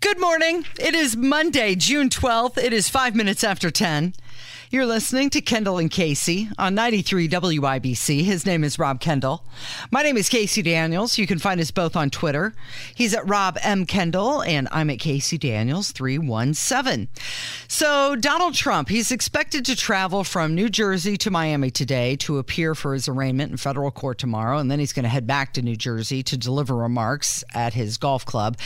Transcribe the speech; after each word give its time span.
Good 0.00 0.18
morning. 0.18 0.64
It 0.78 0.94
is 0.94 1.14
Monday, 1.14 1.74
June 1.74 2.08
12th. 2.08 2.56
It 2.56 2.72
is 2.72 2.88
five 2.88 3.14
minutes 3.14 3.44
after 3.44 3.70
10. 3.70 4.14
You're 4.72 4.86
listening 4.86 5.30
to 5.30 5.40
Kendall 5.40 5.78
and 5.78 5.90
Casey 5.90 6.48
on 6.56 6.76
93 6.76 7.28
WIBC. 7.28 8.22
His 8.22 8.46
name 8.46 8.62
is 8.62 8.78
Rob 8.78 9.00
Kendall. 9.00 9.42
My 9.90 10.04
name 10.04 10.16
is 10.16 10.28
Casey 10.28 10.62
Daniels. 10.62 11.18
You 11.18 11.26
can 11.26 11.40
find 11.40 11.60
us 11.60 11.72
both 11.72 11.96
on 11.96 12.08
Twitter. 12.08 12.54
He's 12.94 13.12
at 13.12 13.28
Rob 13.28 13.58
M. 13.64 13.84
Kendall, 13.84 14.44
and 14.44 14.68
I'm 14.70 14.88
at 14.88 15.00
Casey 15.00 15.38
Daniels 15.38 15.90
317. 15.90 17.08
So, 17.66 18.14
Donald 18.14 18.54
Trump, 18.54 18.90
he's 18.90 19.10
expected 19.10 19.64
to 19.64 19.74
travel 19.74 20.22
from 20.22 20.54
New 20.54 20.68
Jersey 20.68 21.16
to 21.16 21.32
Miami 21.32 21.72
today 21.72 22.14
to 22.18 22.38
appear 22.38 22.76
for 22.76 22.94
his 22.94 23.08
arraignment 23.08 23.50
in 23.50 23.56
federal 23.56 23.90
court 23.90 24.18
tomorrow, 24.18 24.58
and 24.58 24.70
then 24.70 24.78
he's 24.78 24.92
going 24.92 25.02
to 25.02 25.08
head 25.08 25.26
back 25.26 25.52
to 25.54 25.62
New 25.62 25.74
Jersey 25.74 26.22
to 26.22 26.36
deliver 26.36 26.76
remarks 26.76 27.42
at 27.54 27.74
his 27.74 27.96
golf 27.96 28.24
club, 28.24 28.56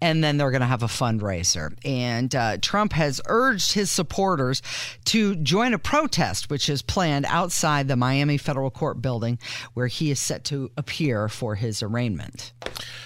and 0.00 0.24
then 0.24 0.38
they're 0.38 0.52
going 0.52 0.62
to 0.62 0.66
have 0.66 0.82
a 0.82 0.86
fundraiser. 0.86 1.76
And 1.84 2.34
uh, 2.34 2.56
Trump 2.62 2.94
has 2.94 3.20
urged 3.26 3.72
his 3.74 3.92
supporters 3.92 4.62
to 5.04 5.36
join 5.50 5.74
a 5.74 5.78
protest 5.80 6.48
which 6.48 6.68
is 6.68 6.80
planned 6.80 7.26
outside 7.26 7.88
the 7.88 7.96
Miami 7.96 8.36
Federal 8.36 8.70
Court 8.70 9.02
building 9.02 9.36
where 9.74 9.88
he 9.88 10.12
is 10.12 10.20
set 10.20 10.44
to 10.44 10.70
appear 10.76 11.28
for 11.28 11.56
his 11.56 11.82
arraignment. 11.82 12.52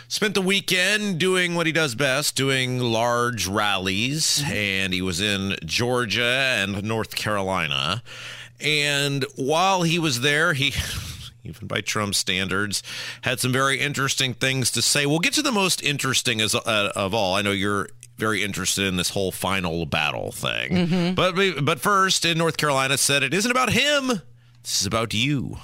Spent 0.08 0.34
the 0.34 0.42
weekend 0.42 1.18
doing 1.18 1.54
what 1.54 1.64
he 1.64 1.72
does 1.72 1.94
best, 1.94 2.36
doing 2.36 2.80
large 2.80 3.46
rallies, 3.46 4.42
mm-hmm. 4.42 4.52
and 4.52 4.92
he 4.92 5.00
was 5.00 5.22
in 5.22 5.56
Georgia 5.64 6.22
and 6.22 6.84
North 6.84 7.14
Carolina. 7.14 8.02
And 8.60 9.24
while 9.36 9.80
he 9.80 9.98
was 9.98 10.20
there, 10.20 10.52
he 10.52 10.74
even 11.44 11.66
by 11.66 11.80
Trump 11.80 12.14
standards, 12.14 12.82
had 13.22 13.40
some 13.40 13.52
very 13.52 13.80
interesting 13.80 14.34
things 14.34 14.70
to 14.72 14.82
say. 14.82 15.06
We'll 15.06 15.18
get 15.18 15.32
to 15.32 15.42
the 15.42 15.50
most 15.50 15.82
interesting 15.82 16.42
as, 16.42 16.54
uh, 16.54 16.92
of 16.94 17.14
all. 17.14 17.36
I 17.36 17.40
know 17.40 17.52
you're 17.52 17.88
very 18.16 18.42
interested 18.42 18.84
in 18.86 18.96
this 18.96 19.10
whole 19.10 19.32
final 19.32 19.86
battle 19.86 20.32
thing. 20.32 20.70
Mm-hmm. 20.70 21.14
But 21.14 21.64
but 21.64 21.80
first, 21.80 22.24
in 22.24 22.38
North 22.38 22.56
Carolina, 22.56 22.96
said 22.98 23.22
it 23.22 23.34
isn't 23.34 23.50
about 23.50 23.72
him. 23.72 24.22
This 24.62 24.80
is 24.80 24.86
about 24.86 25.12
you. 25.14 25.58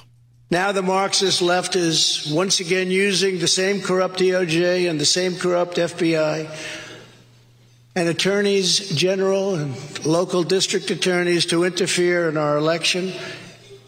Now 0.51 0.73
the 0.73 0.83
Marxist 0.83 1.43
left 1.43 1.77
is 1.77 2.29
once 2.33 2.59
again 2.59 2.91
using 2.91 3.39
the 3.39 3.47
same 3.47 3.81
corrupt 3.81 4.19
DOJ 4.19 4.91
and 4.91 5.01
the 5.01 5.05
same 5.05 5.37
corrupt 5.37 5.77
FBI 5.77 6.51
and 7.95 8.09
attorneys 8.09 8.91
general 8.91 9.55
and 9.55 10.05
local 10.05 10.43
district 10.43 10.91
attorneys 10.91 11.47
to 11.47 11.65
interfere 11.65 12.29
in 12.29 12.37
our 12.37 12.57
election 12.57 13.13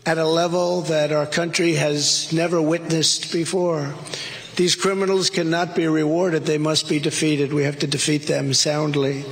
at 0.07 0.19
a 0.19 0.27
level 0.27 0.83
that 0.83 1.13
our 1.13 1.27
country 1.27 1.75
has 1.75 2.33
never 2.33 2.61
witnessed 2.61 3.33
before. 3.33 3.95
These 4.57 4.77
criminals 4.77 5.31
cannot 5.31 5.75
be 5.75 5.87
rewarded, 5.89 6.45
they 6.45 6.59
must 6.59 6.89
be 6.89 6.99
defeated. 6.99 7.53
We 7.53 7.65
have 7.65 7.79
to 7.79 7.87
defeat 7.87 8.27
them 8.27 8.53
soundly. 8.53 9.25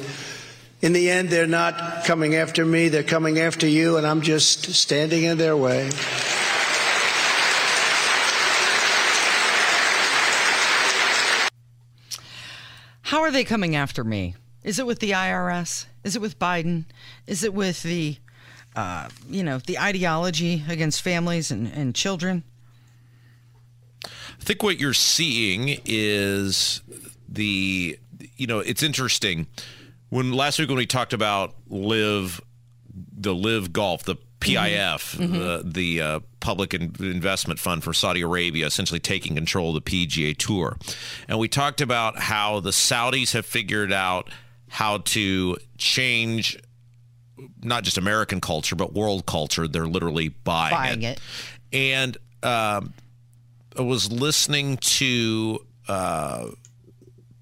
In 0.80 0.94
the 0.94 1.10
end, 1.10 1.28
they're 1.28 1.46
not 1.46 2.04
coming 2.04 2.34
after 2.34 2.64
me, 2.64 2.88
they're 2.88 3.02
coming 3.02 3.38
after 3.38 3.66
you, 3.66 3.98
and 3.98 4.06
I'm 4.06 4.22
just 4.22 4.72
standing 4.72 5.24
in 5.24 5.36
their 5.36 5.56
way. 5.56 5.90
How 13.02 13.20
are 13.22 13.30
they 13.30 13.44
coming 13.44 13.77
after 13.77 14.05
me? 14.05 14.36
Is 14.62 14.78
it 14.78 14.86
with 14.86 15.00
the 15.00 15.10
IRS? 15.10 15.86
Is 16.02 16.16
it 16.16 16.22
with 16.22 16.38
Biden? 16.38 16.84
Is 17.27 17.44
it 17.44 17.52
with 17.52 17.82
the, 17.82 18.16
uh, 18.74 19.08
you 19.28 19.42
know, 19.42 19.58
the 19.58 19.78
ideology 19.78 20.64
against 20.68 21.02
families 21.02 21.50
and, 21.50 21.66
and 21.66 21.94
children? 21.94 22.44
I 24.41 24.44
think 24.44 24.62
what 24.62 24.80
you're 24.80 24.94
seeing 24.94 25.80
is 25.84 26.83
the, 27.28 27.98
you 28.36 28.46
know, 28.46 28.60
it's 28.60 28.83
interesting. 28.83 29.46
When 30.08 30.33
last 30.33 30.58
week 30.58 30.69
when 30.69 30.78
we 30.78 30.86
talked 30.86 31.12
about 31.12 31.55
live, 31.69 32.41
the 33.12 33.34
LIV 33.34 33.72
Golf, 33.72 34.05
the 34.05 34.16
PIF, 34.41 35.16
mm-hmm. 35.16 35.33
the, 35.33 35.62
the 35.64 36.00
uh, 36.00 36.20
public 36.41 36.72
investment 36.72 37.61
fund 37.61 37.84
for 37.84 37.92
Saudi 37.92 38.23
Arabia, 38.23 38.67
essentially 38.67 38.98
taking 38.98 39.34
control 39.34 39.77
of 39.77 39.84
the 39.84 40.06
PGA 40.06 40.36
Tour. 40.36 40.78
And 41.28 41.39
we 41.39 41.46
talked 41.46 41.83
about 41.83 42.18
how 42.18 42.61
the 42.61 42.70
Saudis 42.70 43.34
have 43.34 43.45
figured 43.45 43.92
out 43.92 44.30
how 44.68 44.98
to 44.98 45.58
change 45.77 46.58
not 47.62 47.84
just 47.84 47.98
American 47.98 48.40
culture, 48.40 48.74
but 48.74 48.95
world 48.95 49.27
culture. 49.27 49.68
They're 49.68 49.86
literally 49.86 50.28
buying, 50.28 50.74
buying 50.74 51.02
it. 51.02 51.20
it. 51.70 51.77
And 51.77 52.17
um, 52.42 52.95
I 53.79 53.83
was 53.83 54.11
listening 54.11 54.79
to 54.79 55.64
uh, 55.89 56.48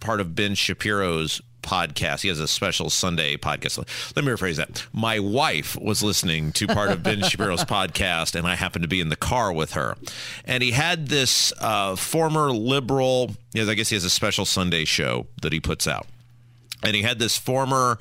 part 0.01 0.21
of 0.21 0.35
Ben 0.35 0.55
Shapiro's 0.55 1.41
podcast. 1.63 2.23
He 2.23 2.29
has 2.29 2.41
a 2.41 2.49
special 2.49 2.91
Sunday 2.91 3.37
podcast. 3.37 3.79
Let 4.17 4.25
me 4.25 4.33
rephrase 4.33 4.57
that. 4.57 4.87
My 4.93 5.19
wife 5.19 5.77
was 5.77 6.03
listening 6.03 6.53
to 6.53 6.67
part 6.67 6.91
of 6.91 7.03
Ben 7.03 7.23
Shapiro's 7.23 7.65
podcast, 7.65 8.35
and 8.35 8.47
I 8.47 8.55
happened 8.55 8.83
to 8.83 8.89
be 8.89 9.01
in 9.01 9.09
the 9.09 9.17
car 9.17 9.53
with 9.53 9.73
her. 9.73 9.97
And 10.45 10.63
he 10.63 10.73
had 10.73 11.09
this 11.09 11.53
uh, 11.61 11.97
former 11.97 12.51
liberal, 12.51 13.37
I 13.55 13.75
guess 13.75 13.89
he 13.89 13.97
has 13.97 14.05
a 14.05 14.11
special 14.11 14.45
Sunday 14.45 14.85
show 14.85 15.27
that 15.43 15.53
he 15.53 15.61
puts 15.61 15.87
out. 15.87 16.07
And 16.83 16.95
he 16.95 17.03
had 17.03 17.19
this 17.19 17.37
former 17.37 17.99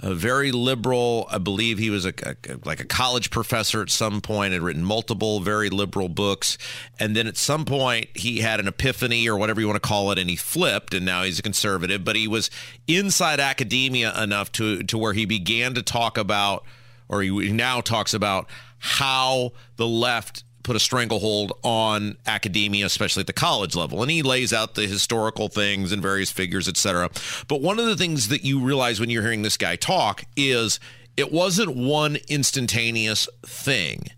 very 0.00 0.52
liberal. 0.52 1.26
I 1.30 1.38
believe 1.38 1.78
he 1.78 1.90
was 1.90 2.04
a, 2.04 2.12
a, 2.24 2.36
like 2.64 2.80
a 2.80 2.84
college 2.84 3.30
professor 3.30 3.80
at 3.80 3.90
some 3.90 4.20
point, 4.20 4.52
had 4.52 4.62
written 4.62 4.84
multiple 4.84 5.40
very 5.40 5.70
liberal 5.70 6.08
books, 6.08 6.58
and 6.98 7.16
then 7.16 7.26
at 7.26 7.36
some 7.36 7.64
point 7.64 8.08
he 8.14 8.40
had 8.40 8.60
an 8.60 8.68
epiphany 8.68 9.28
or 9.28 9.36
whatever 9.36 9.60
you 9.60 9.66
want 9.66 9.82
to 9.82 9.88
call 9.88 10.10
it, 10.10 10.18
and 10.18 10.28
he 10.28 10.36
flipped, 10.36 10.94
and 10.94 11.06
now 11.06 11.22
he's 11.22 11.38
a 11.38 11.42
conservative. 11.42 12.04
But 12.04 12.16
he 12.16 12.28
was 12.28 12.50
inside 12.86 13.40
academia 13.40 14.12
enough 14.20 14.52
to 14.52 14.82
to 14.82 14.98
where 14.98 15.12
he 15.12 15.24
began 15.24 15.74
to 15.74 15.82
talk 15.82 16.18
about, 16.18 16.64
or 17.08 17.22
he 17.22 17.52
now 17.52 17.80
talks 17.80 18.14
about 18.14 18.48
how 18.78 19.52
the 19.76 19.86
left 19.86 20.44
put 20.64 20.74
a 20.74 20.80
stranglehold 20.80 21.52
on 21.62 22.16
academia, 22.26 22.86
especially 22.86 23.20
at 23.20 23.28
the 23.28 23.32
college 23.32 23.76
level. 23.76 24.02
And 24.02 24.10
he 24.10 24.22
lays 24.22 24.52
out 24.52 24.74
the 24.74 24.86
historical 24.86 25.48
things 25.48 25.92
and 25.92 26.02
various 26.02 26.32
figures, 26.32 26.68
etc. 26.68 27.10
But 27.46 27.60
one 27.60 27.78
of 27.78 27.86
the 27.86 27.96
things 27.96 28.28
that 28.28 28.44
you 28.44 28.58
realize 28.58 28.98
when 28.98 29.10
you're 29.10 29.22
hearing 29.22 29.42
this 29.42 29.56
guy 29.56 29.76
talk 29.76 30.24
is 30.36 30.80
it 31.16 31.30
wasn't 31.30 31.76
one 31.76 32.18
instantaneous 32.28 33.28
thing. 33.46 34.08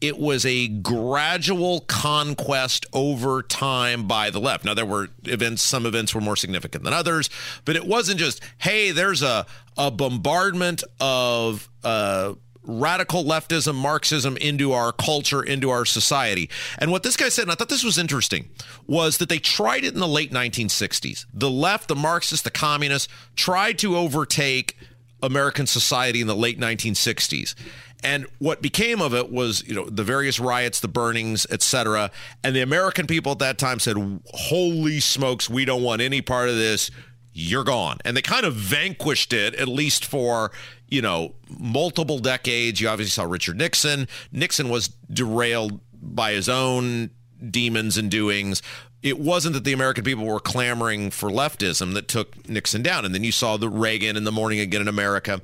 It 0.00 0.18
was 0.18 0.46
a 0.46 0.66
gradual 0.68 1.80
conquest 1.80 2.86
over 2.94 3.42
time 3.42 4.08
by 4.08 4.30
the 4.30 4.40
left. 4.40 4.64
Now 4.64 4.72
there 4.72 4.86
were 4.86 5.08
events, 5.24 5.62
some 5.62 5.84
events 5.84 6.14
were 6.14 6.22
more 6.22 6.36
significant 6.36 6.84
than 6.84 6.94
others, 6.94 7.28
but 7.66 7.76
it 7.76 7.86
wasn't 7.86 8.18
just, 8.18 8.42
hey, 8.58 8.90
there's 8.90 9.22
a 9.22 9.46
a 9.76 9.90
bombardment 9.90 10.82
of 11.00 11.68
uh 11.84 12.34
radical 12.62 13.24
leftism, 13.24 13.74
Marxism 13.74 14.36
into 14.36 14.72
our 14.72 14.92
culture, 14.92 15.42
into 15.42 15.70
our 15.70 15.84
society. 15.84 16.50
And 16.78 16.90
what 16.92 17.02
this 17.02 17.16
guy 17.16 17.28
said, 17.30 17.42
and 17.42 17.52
I 17.52 17.54
thought 17.54 17.68
this 17.68 17.84
was 17.84 17.98
interesting, 17.98 18.50
was 18.86 19.18
that 19.18 19.28
they 19.28 19.38
tried 19.38 19.84
it 19.84 19.94
in 19.94 20.00
the 20.00 20.08
late 20.08 20.32
1960s. 20.32 21.26
The 21.32 21.50
left, 21.50 21.88
the 21.88 21.96
Marxists, 21.96 22.42
the 22.42 22.50
communists 22.50 23.12
tried 23.34 23.78
to 23.78 23.96
overtake 23.96 24.76
American 25.22 25.66
society 25.66 26.20
in 26.20 26.26
the 26.26 26.36
late 26.36 26.58
1960s. 26.58 27.54
And 28.02 28.26
what 28.38 28.62
became 28.62 29.02
of 29.02 29.14
it 29.14 29.30
was, 29.30 29.62
you 29.66 29.74
know, 29.74 29.88
the 29.88 30.04
various 30.04 30.40
riots, 30.40 30.80
the 30.80 30.88
burnings, 30.88 31.46
etc. 31.50 32.10
And 32.42 32.56
the 32.56 32.62
American 32.62 33.06
people 33.06 33.32
at 33.32 33.38
that 33.40 33.58
time 33.58 33.78
said, 33.78 34.22
"Holy 34.26 35.00
smokes, 35.00 35.50
we 35.50 35.66
don't 35.66 35.82
want 35.82 36.00
any 36.00 36.22
part 36.22 36.48
of 36.48 36.56
this. 36.56 36.90
You're 37.34 37.64
gone." 37.64 37.98
And 38.04 38.16
they 38.16 38.22
kind 38.22 38.46
of 38.46 38.54
vanquished 38.54 39.34
it, 39.34 39.54
at 39.54 39.68
least 39.68 40.06
for 40.06 40.50
you 40.90 41.00
know, 41.00 41.34
multiple 41.58 42.18
decades. 42.18 42.80
You 42.80 42.88
obviously 42.88 43.10
saw 43.10 43.24
Richard 43.24 43.56
Nixon. 43.56 44.08
Nixon 44.32 44.68
was 44.68 44.88
derailed 45.12 45.80
by 45.92 46.32
his 46.32 46.48
own 46.48 47.10
demons 47.50 47.96
and 47.96 48.10
doings. 48.10 48.62
It 49.02 49.18
wasn't 49.18 49.54
that 49.54 49.64
the 49.64 49.72
American 49.72 50.04
people 50.04 50.26
were 50.26 50.40
clamoring 50.40 51.10
for 51.10 51.30
leftism 51.30 51.94
that 51.94 52.08
took 52.08 52.48
Nixon 52.48 52.82
down. 52.82 53.04
And 53.04 53.14
then 53.14 53.24
you 53.24 53.32
saw 53.32 53.56
the 53.56 53.68
Reagan 53.68 54.16
in 54.16 54.24
the 54.24 54.32
morning 54.32 54.60
again 54.60 54.82
in 54.82 54.88
America. 54.88 55.40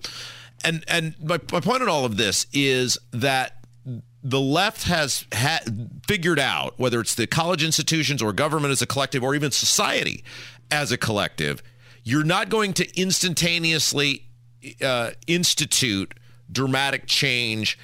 And 0.64 0.84
and 0.88 1.14
my, 1.22 1.38
my 1.52 1.60
point 1.60 1.82
in 1.82 1.88
all 1.88 2.04
of 2.04 2.16
this 2.16 2.46
is 2.52 2.98
that 3.12 3.64
the 4.22 4.40
left 4.40 4.84
has 4.84 5.24
had 5.32 6.02
figured 6.06 6.40
out 6.40 6.74
whether 6.78 7.00
it's 7.00 7.14
the 7.14 7.26
college 7.26 7.62
institutions 7.62 8.20
or 8.20 8.32
government 8.32 8.72
as 8.72 8.82
a 8.82 8.86
collective 8.86 9.22
or 9.22 9.34
even 9.34 9.52
society 9.52 10.24
as 10.70 10.90
a 10.90 10.98
collective, 10.98 11.62
you're 12.02 12.24
not 12.24 12.48
going 12.48 12.72
to 12.74 13.00
instantaneously 13.00 14.26
uh, 14.82 15.10
institute 15.26 16.14
dramatic 16.50 17.06
change 17.06 17.78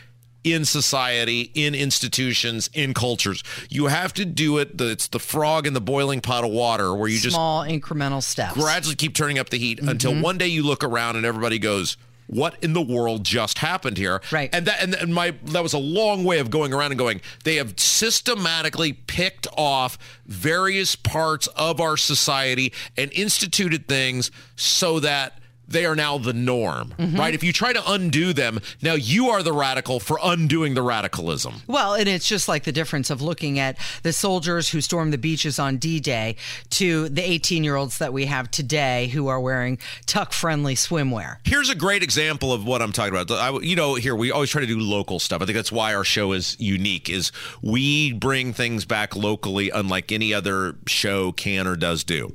in 0.45 0.65
society, 0.65 1.53
in 1.55 1.75
institutions, 1.75 2.69
in 2.75 2.95
cultures. 2.95 3.43
You 3.69 3.87
have 3.87 4.13
to 4.15 4.25
do 4.25 4.59
it. 4.59 4.81
It's 4.81 5.09
the 5.09 5.21
frog 5.21 5.67
in 5.67 5.73
the 5.73 5.81
boiling 5.81 6.21
pot 6.21 6.45
of 6.45 6.51
water 6.51 6.95
where 6.95 7.09
you 7.09 7.19
Small, 7.19 7.23
just 7.23 7.35
small 7.35 7.63
incremental 7.65 8.23
steps 8.23 8.55
gradually 8.55 8.97
keep 8.97 9.15
turning 9.15 9.39
up 9.39 9.51
the 9.51 9.59
heat 9.59 9.79
mm-hmm. 9.79 9.89
until 9.89 10.21
one 10.21 10.39
day 10.39 10.49
you 10.49 10.63
look 10.65 10.83
around 10.83 11.17
and 11.17 11.25
everybody 11.25 11.59
goes, 11.59 11.97
what 12.27 12.57
in 12.63 12.73
the 12.73 12.81
world 12.81 13.25
just 13.25 13.59
happened 13.59 13.99
here? 13.99 14.21
Right. 14.31 14.49
And 14.53 14.67
that 14.67 14.83
and, 14.83 14.95
and 14.95 15.15
my 15.15 15.35
that 15.47 15.63
was 15.63 15.75
a 15.75 15.79
long 15.79 16.25
way 16.25 16.39
of 16.39 16.51
going 16.51 16.73
around 16.73 16.93
and 16.93 16.99
going. 16.99 17.21
They 17.45 17.57
have 17.57 17.79
systematically 17.79 18.95
picked 18.95 19.47
off 19.57 19.99
various 20.25 20.97
parts 20.97 21.47
of 21.49 21.81
our 21.81 21.97
society 21.97 22.73
and 22.97 23.13
instituted 23.13 23.87
things 23.87 24.31
so 24.57 24.99
that 25.01 25.42
they 25.73 25.85
are 25.87 25.97
now 25.97 26.19
the 26.19 26.33
norm, 26.33 26.95
Mm-hmm. 26.99 27.17
right? 27.17 27.35
If 27.35 27.43
you 27.43 27.53
try 27.53 27.73
to 27.73 27.83
undo 27.91 28.33
them, 28.33 28.61
now 28.81 28.95
you 28.95 29.29
are 29.31 29.43
the 29.43 29.53
radical 29.53 29.99
for 30.01 30.19
undoing 30.23 30.75
the 30.75 30.83
radicalism. 30.83 31.55
Well, 31.67 31.95
and 31.95 32.09
it's 32.09 32.29
just 32.29 32.49
like 32.49 32.65
the 32.65 32.73
difference 32.73 33.11
of 33.11 33.21
looking 33.23 33.59
at 33.59 33.77
the 34.03 34.13
soldiers 34.13 34.69
who 34.69 34.81
stormed 34.81 35.13
the 35.13 35.19
beaches 35.19 35.59
on 35.59 35.79
D 35.79 35.99
Day 36.01 36.37
to 36.71 37.09
the 37.09 37.23
18 37.23 37.65
year 37.65 37.77
olds 37.77 37.99
that 37.99 38.13
we 38.13 38.27
have 38.27 38.51
today 38.51 39.09
who 39.09 39.29
are 39.29 39.41
wearing 39.41 39.79
tuck 40.07 40.33
friendly 40.33 40.75
swimwear. 40.75 41.39
Here's 41.45 41.69
a 41.71 41.75
great 41.75 42.03
example 42.03 42.53
of 42.53 42.65
what 42.67 42.83
I'm 42.83 42.93
talking 42.93 43.15
about. 43.15 43.31
I, 43.31 43.59
you 43.61 43.77
know, 43.77 43.95
here 43.95 44.15
we 44.15 44.31
always 44.31 44.51
try 44.51 44.61
to 44.61 44.67
do 44.67 44.79
local 44.79 45.19
stuff. 45.19 45.43
I 45.43 45.47
think 45.47 45.57
that's 45.57 45.73
why 45.73 45.95
our 45.95 46.05
show 46.05 46.33
is 46.33 46.57
unique. 46.61 47.09
Is 47.11 47.33
we 47.63 48.13
bring 48.13 48.53
things 48.53 48.85
back 48.85 49.17
locally, 49.17 49.71
unlike 49.71 50.13
any 50.13 50.33
other 50.35 50.77
show 50.87 51.33
can 51.33 51.67
or 51.67 51.77
does 51.77 52.05
do. 52.05 52.35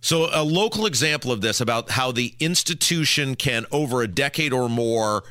So, 0.00 0.28
a 0.32 0.44
local 0.44 0.86
example 0.86 1.32
of 1.32 1.40
this 1.40 1.60
about 1.60 1.90
how 1.90 2.12
the 2.12 2.34
institution 2.38 3.34
can, 3.34 3.66
over 3.72 4.02
a 4.02 4.08
decade 4.08 4.52
or 4.52 4.68
more, 4.68 5.24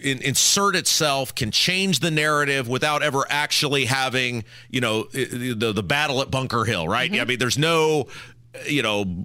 in, 0.00 0.22
insert 0.22 0.74
itself, 0.74 1.34
can 1.34 1.50
change 1.50 2.00
the 2.00 2.10
narrative 2.10 2.68
without 2.68 3.02
ever 3.02 3.24
actually 3.28 3.84
having, 3.84 4.44
you 4.70 4.80
know, 4.80 5.04
the 5.04 5.72
the 5.74 5.82
battle 5.82 6.22
at 6.22 6.30
Bunker 6.30 6.64
Hill, 6.64 6.88
right? 6.88 7.12
I 7.12 7.24
mean, 7.24 7.38
there's 7.38 7.58
no, 7.58 8.06
you 8.66 8.82
know, 8.82 9.24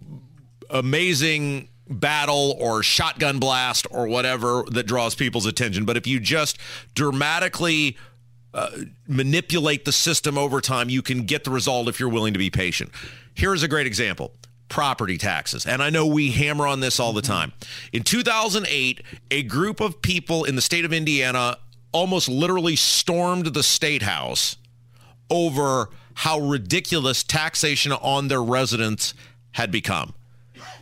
amazing 0.69 1.69
battle 1.89 2.56
or 2.60 2.81
shotgun 2.83 3.39
blast 3.39 3.88
or 3.92 4.07
whatever 4.07 4.63
that 4.71 4.88
draws 4.88 5.15
people's 5.15 5.45
attention. 5.45 5.86
But 5.86 5.98
if 5.98 6.07
you 6.07 6.19
just 6.19 6.57
dramatically 6.95 7.98
uh, 8.54 8.69
manipulate 9.07 9.86
the 9.86 9.92
system 9.92 10.38
over 10.38 10.62
time, 10.62 10.89
you 10.89 11.01
can 11.01 11.24
get 11.24 11.44
the 11.44 11.51
result 11.51 11.88
if 11.88 12.00
you're 12.00 12.10
willing 12.10 12.33
to 12.33 12.39
be 12.39 12.50
patient. 12.50 12.92
Here's 13.35 13.63
a 13.63 13.68
great 13.68 13.88
example 13.88 14.31
property 14.69 15.19
taxes. 15.19 15.68
And 15.68 15.83
I 15.83 15.91
know 15.91 16.07
we 16.07 16.31
hammer 16.31 16.65
on 16.65 16.80
this 16.80 17.00
all 17.00 17.13
the 17.13 17.21
time. 17.21 17.53
In 17.91 18.01
2008, 18.01 19.03
a 19.30 19.44
group 19.44 19.80
of 19.80 20.01
people 20.01 20.45
in 20.45 20.56
the 20.56 20.63
state 20.63 20.83
of 20.83 20.91
Indiana 20.91 21.57
almost 21.91 22.27
literally 22.27 22.75
stormed 22.75 23.53
the 23.53 23.62
state 23.62 24.01
house 24.01 24.56
over 25.30 25.89
how 26.15 26.39
ridiculous 26.39 27.24
taxation 27.24 27.91
on 27.91 28.30
their 28.30 28.41
residents 28.41 29.13
had 29.51 29.71
become. 29.71 30.15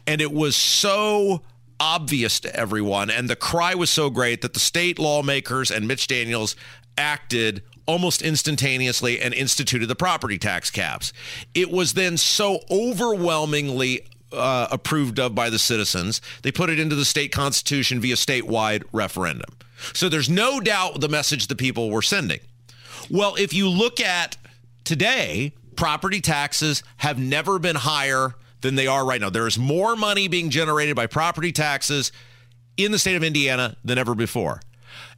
And 0.08 0.22
it 0.22 0.32
was 0.32 0.56
so 0.56 1.42
obvious 1.80 2.40
to 2.42 2.56
everyone, 2.56 3.10
and 3.10 3.30
the 3.30 3.36
cry 3.36 3.76
was 3.76 3.90
so 3.90 4.10
great 4.10 4.42
that 4.42 4.54
the 4.54 4.60
state 4.60 5.00
lawmakers 5.00 5.70
and 5.70 5.88
Mitch 5.88 6.08
Daniels 6.08 6.56
acted 6.98 7.64
almost 7.86 8.22
instantaneously 8.22 9.20
and 9.20 9.34
instituted 9.34 9.88
the 9.88 9.96
property 9.96 10.38
tax 10.38 10.70
caps. 10.70 11.14
It 11.54 11.72
was 11.72 11.94
then 11.94 12.18
so 12.18 12.60
overwhelmingly 12.70 14.08
uh, 14.32 14.68
approved 14.72 15.20
of 15.20 15.36
by 15.36 15.50
the 15.50 15.60
citizens, 15.60 16.22
they 16.44 16.52
put 16.52 16.70
it 16.70 16.80
into 16.80 16.96
the 16.96 17.06
state 17.06 17.32
constitution 17.32 18.00
via 18.00 18.16
statewide 18.16 18.84
referendum. 18.92 19.58
So 19.94 20.10
there's 20.10 20.30
no 20.30 20.60
doubt 20.60 21.02
the 21.02 21.10
message 21.10 21.48
the 21.48 21.56
people 21.56 21.90
were 21.90 22.02
sending. 22.02 22.40
Well, 23.10 23.36
if 23.36 23.54
you 23.54 23.68
look 23.68 24.00
at 24.00 24.38
today, 24.84 25.54
property 25.76 26.22
taxes 26.22 26.84
have 26.98 27.20
never 27.20 27.60
been 27.60 27.76
higher 27.76 28.36
than 28.62 28.76
they 28.76 28.88
are 28.88 29.06
right 29.06 29.20
now. 29.20 29.30
There 29.30 29.48
is 29.48 29.58
more 29.58 29.96
money 29.96 30.28
being 30.28 30.50
generated 30.50 30.96
by 30.96 31.08
property 31.08 31.52
taxes 31.52 32.12
in 32.78 32.92
the 32.92 33.00
state 33.00 33.16
of 33.16 33.24
Indiana 33.24 33.76
than 33.84 33.98
ever 33.98 34.16
before. 34.16 34.62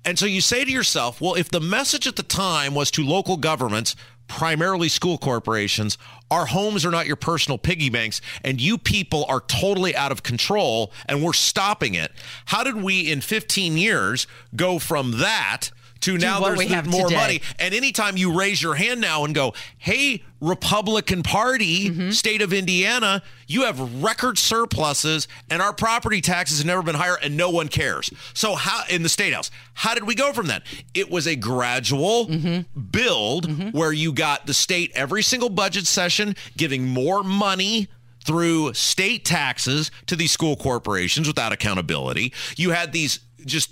And 0.06 0.20
so 0.20 0.26
you 0.26 0.42
say 0.42 0.66
to 0.66 0.72
yourself, 0.72 1.22
well, 1.22 1.36
if 1.36 1.50
the 1.50 1.62
message 1.62 2.08
at 2.08 2.18
the 2.18 2.24
time 2.24 2.76
was 2.76 2.92
to 2.92 3.06
local 3.06 3.38
governments, 3.38 3.96
primarily 4.28 4.90
school 4.90 5.18
corporations, 5.18 5.98
our 6.30 6.46
homes 6.46 6.86
are 6.86 6.92
not 6.92 7.08
your 7.08 7.16
personal 7.16 7.58
piggy 7.58 7.90
banks, 7.90 8.20
and 8.44 8.60
you 8.60 8.78
people 8.78 9.26
are 9.30 9.42
totally 9.42 9.96
out 9.96 10.12
of 10.12 10.24
control, 10.24 10.92
and 11.06 11.24
we're 11.24 11.34
stopping 11.34 11.94
it. 11.94 12.12
How 12.46 12.64
did 12.64 12.82
we 12.82 13.12
in 13.12 13.22
15 13.22 13.78
years 13.78 14.28
go 14.56 14.80
from 14.80 15.20
that? 15.20 15.70
To 16.04 16.18
now 16.18 16.40
there's 16.42 16.58
we 16.58 16.68
have 16.68 16.86
more 16.88 17.08
today. 17.08 17.16
money. 17.20 17.42
And 17.60 17.74
anytime 17.74 18.18
you 18.18 18.38
raise 18.38 18.62
your 18.62 18.76
hand 18.76 19.02
now 19.02 19.26
and 19.26 19.34
go, 19.36 19.54
hey, 19.78 20.24
Republican 20.42 21.24
Party, 21.24 21.90
Mm-hmm. 21.90 22.10
state 22.12 22.42
of 22.42 22.52
Indiana, 22.54 23.22
you 23.48 23.64
have 23.64 24.04
record 24.04 24.38
surpluses 24.38 25.28
and 25.50 25.62
our 25.62 25.74
property 25.74 26.20
taxes 26.22 26.58
have 26.60 26.68
never 26.68 26.82
been 26.84 26.96
higher 26.96 27.18
and 27.22 27.38
no 27.38 27.50
one 27.50 27.68
cares. 27.68 28.12
So 28.34 28.56
how 28.56 28.84
in 28.90 29.04
the 29.04 29.10
state 29.10 29.34
house, 29.34 29.50
how 29.74 29.94
did 29.94 30.04
we 30.06 30.16
go 30.16 30.34
from 30.34 30.48
that? 30.48 30.64
It 30.94 31.10
was 31.10 31.28
a 31.28 31.36
gradual 31.36 32.28
Mm-hmm. 32.28 32.82
build 32.92 33.74
where 33.74 33.92
you 33.94 34.12
got 34.14 34.46
the 34.46 34.54
state 34.54 34.92
every 34.96 35.24
single 35.24 35.50
budget 35.50 35.88
session 35.88 36.36
giving 36.58 36.86
more 36.86 37.24
money 37.24 37.88
through 38.26 38.74
state 38.74 39.26
taxes 39.26 39.92
to 40.08 40.16
these 40.16 40.32
school 40.32 40.56
corporations 40.56 41.28
without 41.28 41.52
accountability. 41.52 42.34
You 42.56 42.72
had 42.72 42.92
these 42.94 43.20
just 43.46 43.72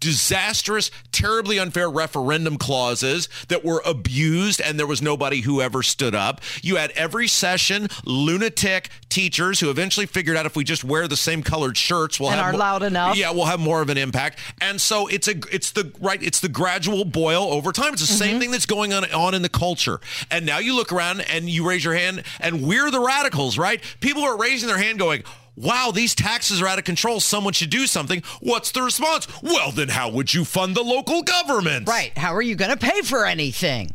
disastrous, 0.00 0.90
terribly 1.12 1.58
unfair 1.58 1.88
referendum 1.90 2.56
clauses 2.56 3.28
that 3.48 3.64
were 3.64 3.82
abused 3.84 4.60
and 4.60 4.78
there 4.78 4.86
was 4.86 5.00
nobody 5.02 5.40
who 5.42 5.60
ever 5.60 5.82
stood 5.82 6.14
up. 6.14 6.40
You 6.62 6.76
had 6.76 6.90
every 6.92 7.28
session 7.28 7.88
lunatic 8.04 8.88
teachers 9.08 9.60
who 9.60 9.70
eventually 9.70 10.06
figured 10.06 10.36
out 10.36 10.46
if 10.46 10.56
we 10.56 10.64
just 10.64 10.84
wear 10.84 11.06
the 11.08 11.16
same 11.16 11.42
colored 11.42 11.76
shirts, 11.76 12.18
we'll 12.18 12.30
And 12.30 12.38
have 12.40 12.48
are 12.48 12.52
mo- 12.52 12.58
loud 12.58 12.82
enough. 12.82 13.16
Yeah, 13.16 13.30
we'll 13.32 13.44
have 13.46 13.60
more 13.60 13.82
of 13.82 13.88
an 13.90 13.98
impact. 13.98 14.38
And 14.60 14.80
so 14.80 15.06
it's 15.06 15.28
a 15.28 15.34
it's 15.52 15.72
the 15.72 15.92
right 16.00 16.22
it's 16.22 16.40
the 16.40 16.48
gradual 16.48 17.04
boil 17.04 17.44
over 17.52 17.72
time. 17.72 17.92
It's 17.92 18.02
the 18.02 18.06
same 18.08 18.30
Mm-hmm. 18.30 18.38
thing 18.40 18.50
that's 18.52 18.66
going 18.66 18.92
on 18.92 19.10
on 19.12 19.34
in 19.34 19.42
the 19.42 19.48
culture. 19.48 20.00
And 20.30 20.46
now 20.46 20.58
you 20.58 20.74
look 20.76 20.92
around 20.92 21.20
and 21.22 21.48
you 21.50 21.68
raise 21.68 21.84
your 21.84 21.94
hand 21.94 22.22
and 22.38 22.62
we're 22.62 22.90
the 22.90 23.00
radicals, 23.00 23.58
right? 23.58 23.82
People 24.00 24.22
are 24.22 24.38
raising 24.38 24.68
their 24.68 24.78
hand 24.78 24.98
going 24.98 25.24
Wow, 25.60 25.90
these 25.92 26.14
taxes 26.14 26.62
are 26.62 26.66
out 26.66 26.78
of 26.78 26.84
control. 26.84 27.20
Someone 27.20 27.52
should 27.52 27.70
do 27.70 27.86
something. 27.86 28.22
What's 28.40 28.70
the 28.72 28.82
response? 28.82 29.28
Well, 29.42 29.70
then 29.72 29.88
how 29.90 30.08
would 30.10 30.32
you 30.32 30.44
fund 30.44 30.74
the 30.74 30.82
local 30.82 31.22
government? 31.22 31.86
Right. 31.88 32.16
How 32.16 32.34
are 32.34 32.42
you 32.42 32.54
going 32.56 32.70
to 32.70 32.76
pay 32.76 33.02
for 33.02 33.26
anything? 33.26 33.90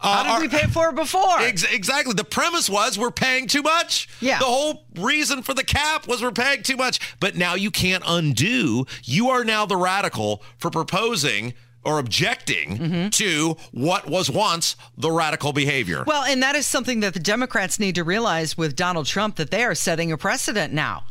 How 0.00 0.20
Uh, 0.20 0.22
did 0.24 0.30
our- 0.32 0.40
we 0.40 0.48
pay 0.48 0.66
for 0.68 0.88
it 0.88 0.94
before? 0.94 1.38
Ex- 1.40 1.64
exactly. 1.64 2.14
The 2.14 2.24
premise 2.24 2.68
was 2.70 2.98
we're 2.98 3.10
paying 3.10 3.46
too 3.46 3.62
much. 3.62 4.08
Yeah. 4.20 4.38
The 4.38 4.46
whole 4.46 4.84
reason 4.96 5.42
for 5.42 5.54
the 5.54 5.62
cap 5.64 6.08
was 6.08 6.22
we're 6.22 6.32
paying 6.32 6.62
too 6.62 6.76
much. 6.76 6.98
But 7.20 7.36
now 7.36 7.54
you 7.54 7.70
can't 7.70 8.02
undo. 8.06 8.86
You 9.04 9.28
are 9.30 9.44
now 9.44 9.66
the 9.66 9.76
radical 9.76 10.42
for 10.58 10.70
proposing 10.70 11.52
or 11.84 11.98
objecting 11.98 12.78
Mm-hmm. 12.78 13.08
to 13.10 13.56
what 13.72 14.08
was 14.08 14.30
once 14.30 14.76
the 14.96 15.10
radical 15.10 15.52
behavior. 15.52 16.04
Well, 16.06 16.24
and 16.24 16.42
that 16.42 16.54
is 16.54 16.66
something 16.66 17.00
that 17.00 17.14
the 17.14 17.20
Democrats 17.20 17.78
need 17.78 17.94
to 17.96 18.04
realize 18.04 18.56
with 18.56 18.76
Donald 18.76 19.06
Trump 19.06 19.36
that 19.36 19.50
they 19.50 19.64
are 19.64 19.74
setting 19.74 20.12
a 20.12 20.18
precedent 20.18 20.72
now. 20.72 21.04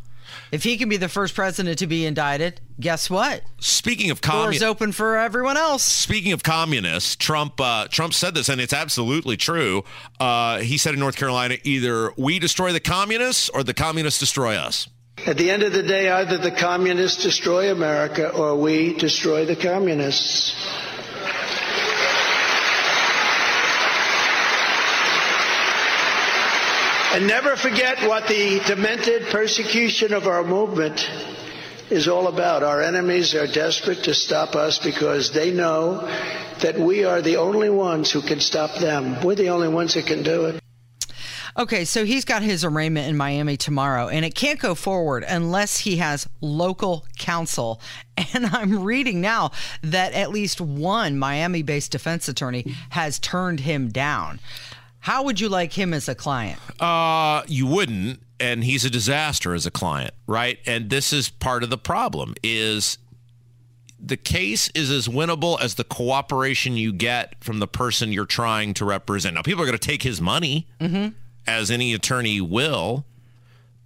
If 0.51 0.63
he 0.63 0.77
can 0.77 0.89
be 0.89 0.97
the 0.97 1.09
first 1.09 1.35
president 1.35 1.79
to 1.79 1.87
be 1.87 2.05
indicted, 2.05 2.61
guess 2.79 3.09
what? 3.09 3.43
Speaking 3.59 4.11
of 4.11 4.21
Doors 4.21 4.61
open 4.63 4.91
for 4.91 5.17
everyone 5.17 5.57
else. 5.57 5.83
Speaking 5.83 6.31
of 6.31 6.43
communists, 6.43 7.15
Trump 7.15 7.59
uh, 7.59 7.87
Trump 7.89 8.13
said 8.13 8.33
this, 8.33 8.47
and 8.49 8.59
it's 8.61 8.73
absolutely 8.73 9.37
true. 9.37 9.83
Uh, 10.19 10.59
he 10.59 10.77
said 10.77 10.93
in 10.93 10.99
North 10.99 11.15
Carolina, 11.15 11.57
either 11.63 12.11
we 12.17 12.39
destroy 12.39 12.71
the 12.73 12.79
communists 12.79 13.49
or 13.49 13.63
the 13.63 13.73
communists 13.73 14.19
destroy 14.19 14.55
us. 14.55 14.87
At 15.25 15.37
the 15.37 15.51
end 15.51 15.61
of 15.61 15.71
the 15.71 15.83
day, 15.83 16.09
either 16.09 16.39
the 16.39 16.49
communists 16.49 17.21
destroy 17.21 17.71
America 17.71 18.29
or 18.29 18.55
we 18.55 18.93
destroy 18.93 19.45
the 19.45 19.55
communists. 19.55 20.55
And 27.13 27.27
never 27.27 27.55
forget 27.55 28.07
what 28.07 28.27
the 28.27 28.61
demented 28.65 29.27
persecution 29.27 30.13
of 30.13 30.27
our 30.27 30.43
movement 30.43 31.07
is 31.91 32.07
all 32.07 32.27
about. 32.27 32.63
Our 32.63 32.81
enemies 32.81 33.35
are 33.35 33.45
desperate 33.47 34.05
to 34.05 34.15
stop 34.15 34.55
us 34.55 34.79
because 34.79 35.31
they 35.31 35.51
know 35.51 36.07
that 36.61 36.79
we 36.79 37.03
are 37.03 37.21
the 37.21 37.35
only 37.35 37.69
ones 37.69 38.09
who 38.09 38.21
can 38.21 38.39
stop 38.39 38.79
them. 38.79 39.21
We're 39.23 39.35
the 39.35 39.49
only 39.49 39.67
ones 39.67 39.93
that 39.95 40.07
can 40.07 40.23
do 40.23 40.45
it. 40.45 40.60
Okay, 41.57 41.85
so 41.85 42.05
he's 42.05 42.25
got 42.25 42.41
his 42.41 42.63
arraignment 42.63 43.09
in 43.09 43.17
Miami 43.17 43.57
tomorrow, 43.57 44.07
and 44.07 44.23
it 44.23 44.35
can't 44.35 44.59
go 44.59 44.75
forward 44.75 45.25
unless 45.27 45.79
he 45.79 45.97
has 45.97 46.27
local 46.41 47.05
counsel. 47.17 47.81
And 48.33 48.45
I'm 48.45 48.83
reading 48.83 49.19
now 49.19 49.51
that 49.81 50.13
at 50.13 50.29
least 50.29 50.61
one 50.61 51.17
Miami 51.17 51.63
based 51.63 51.91
defense 51.91 52.29
attorney 52.29 52.75
has 52.91 53.19
turned 53.19 53.61
him 53.61 53.89
down. 53.89 54.39
How 54.99 55.23
would 55.23 55.39
you 55.39 55.49
like 55.49 55.73
him 55.73 55.93
as 55.93 56.07
a 56.07 56.13
client? 56.13 56.59
Uh, 56.79 57.41
you 57.47 57.65
wouldn't, 57.65 58.21
and 58.39 58.63
he's 58.63 58.85
a 58.85 58.89
disaster 58.89 59.53
as 59.55 59.65
a 59.65 59.71
client, 59.71 60.13
right? 60.27 60.59
And 60.67 60.89
this 60.91 61.11
is 61.11 61.29
part 61.29 61.63
of 61.63 61.71
the 61.71 61.77
problem 61.77 62.35
is 62.43 62.99
the 63.99 64.17
case 64.17 64.69
is 64.73 64.89
as 64.91 65.07
winnable 65.07 65.59
as 65.61 65.75
the 65.75 65.83
cooperation 65.83 66.77
you 66.77 66.93
get 66.93 67.43
from 67.43 67.59
the 67.59 67.67
person 67.67 68.11
you're 68.11 68.25
trying 68.25 68.73
to 68.75 68.85
represent. 68.85 69.35
Now, 69.35 69.41
people 69.41 69.61
are 69.63 69.65
going 69.67 69.77
to 69.77 69.87
take 69.87 70.03
his 70.03 70.21
money, 70.21 70.67
as 71.47 71.71
any 71.71 71.93
attorney 71.93 72.41
will, 72.41 73.05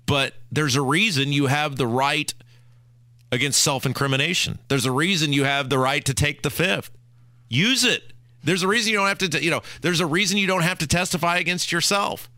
but 0.05 0.33
there's 0.51 0.75
a 0.75 0.81
reason 0.81 1.31
you 1.31 1.47
have 1.47 1.77
the 1.77 1.87
right 1.87 2.33
against 3.31 3.61
self 3.61 3.85
incrimination. 3.85 4.59
There's 4.67 4.85
a 4.85 4.91
reason 4.91 5.33
you 5.33 5.43
have 5.43 5.69
the 5.69 5.79
right 5.79 6.03
to 6.05 6.13
take 6.13 6.41
the 6.41 6.49
fifth. 6.49 6.91
Use 7.49 7.83
it. 7.83 8.13
There's 8.43 8.63
a 8.63 8.67
reason 8.67 8.91
you 8.91 8.97
don't 8.97 9.07
have 9.07 9.17
to, 9.29 9.43
you 9.43 9.49
know, 9.49 9.61
there's 9.81 9.99
a 9.99 10.05
reason 10.05 10.37
you 10.37 10.47
don't 10.47 10.61
have 10.61 10.77
to 10.79 10.87
testify 10.87 11.37
against 11.37 11.71
yourself. 11.71 12.29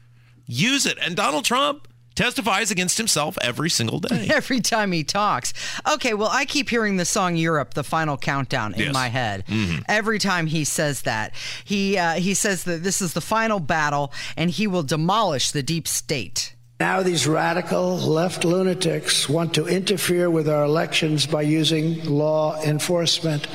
Use 0.46 0.86
it. 0.86 0.98
And 1.02 1.16
Donald 1.16 1.44
Trump 1.44 1.88
testifies 2.18 2.72
against 2.72 2.98
himself 2.98 3.38
every 3.42 3.70
single 3.70 4.00
day. 4.00 4.28
Every 4.34 4.60
time 4.60 4.92
he 4.92 5.04
talks. 5.06 5.54
Okay, 5.94 6.14
well, 6.14 6.30
I 6.32 6.44
keep 6.46 6.70
hearing 6.70 6.98
the 6.98 7.06
song 7.06 7.36
"Europe," 7.38 7.74
the 7.76 7.84
final 7.84 8.18
countdown, 8.18 8.74
in 8.74 8.80
Yes. 8.82 8.94
my 8.94 9.08
head. 9.08 9.46
Every 9.88 10.20
time 10.20 10.48
he 10.48 10.64
says 10.66 11.04
that, 11.04 11.34
he 11.64 11.98
uh, 11.98 12.14
he 12.16 12.34
says 12.34 12.64
that 12.66 12.84
this 12.84 13.02
is 13.02 13.14
the 13.14 13.22
final 13.22 13.60
battle, 13.60 14.12
and 14.36 14.50
he 14.50 14.68
will 14.68 14.84
demolish 14.84 15.52
the 15.52 15.64
deep 15.64 15.88
state. 15.88 16.54
Now, 16.80 17.02
these 17.02 17.26
radical 17.26 17.98
left 17.98 18.44
lunatics 18.46 19.28
want 19.28 19.54
to 19.56 19.66
interfere 19.66 20.30
with 20.30 20.48
our 20.48 20.64
elections 20.64 21.26
by 21.26 21.42
using 21.42 22.04
law 22.06 22.62
enforcement. 22.62 23.48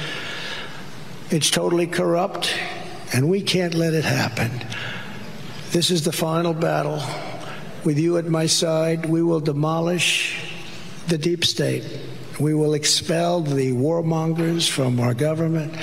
It's 1.30 1.50
totally 1.50 1.86
corrupt, 1.86 2.52
and 3.14 3.28
we 3.30 3.40
can't 3.42 3.74
let 3.74 3.94
it 3.94 4.04
happen. 4.04 4.50
This 5.70 5.90
is 5.90 6.02
the 6.04 6.12
final 6.12 6.52
battle. 6.52 7.00
With 7.84 7.98
you 7.98 8.16
at 8.16 8.26
my 8.26 8.46
side, 8.46 9.06
we 9.06 9.24
will 9.24 9.40
demolish 9.40 10.40
the 11.08 11.18
deep 11.18 11.44
state. 11.44 11.84
We 12.38 12.54
will 12.54 12.74
expel 12.74 13.40
the 13.40 13.72
warmongers 13.72 14.70
from 14.70 15.00
our 15.00 15.14
government. 15.14 15.74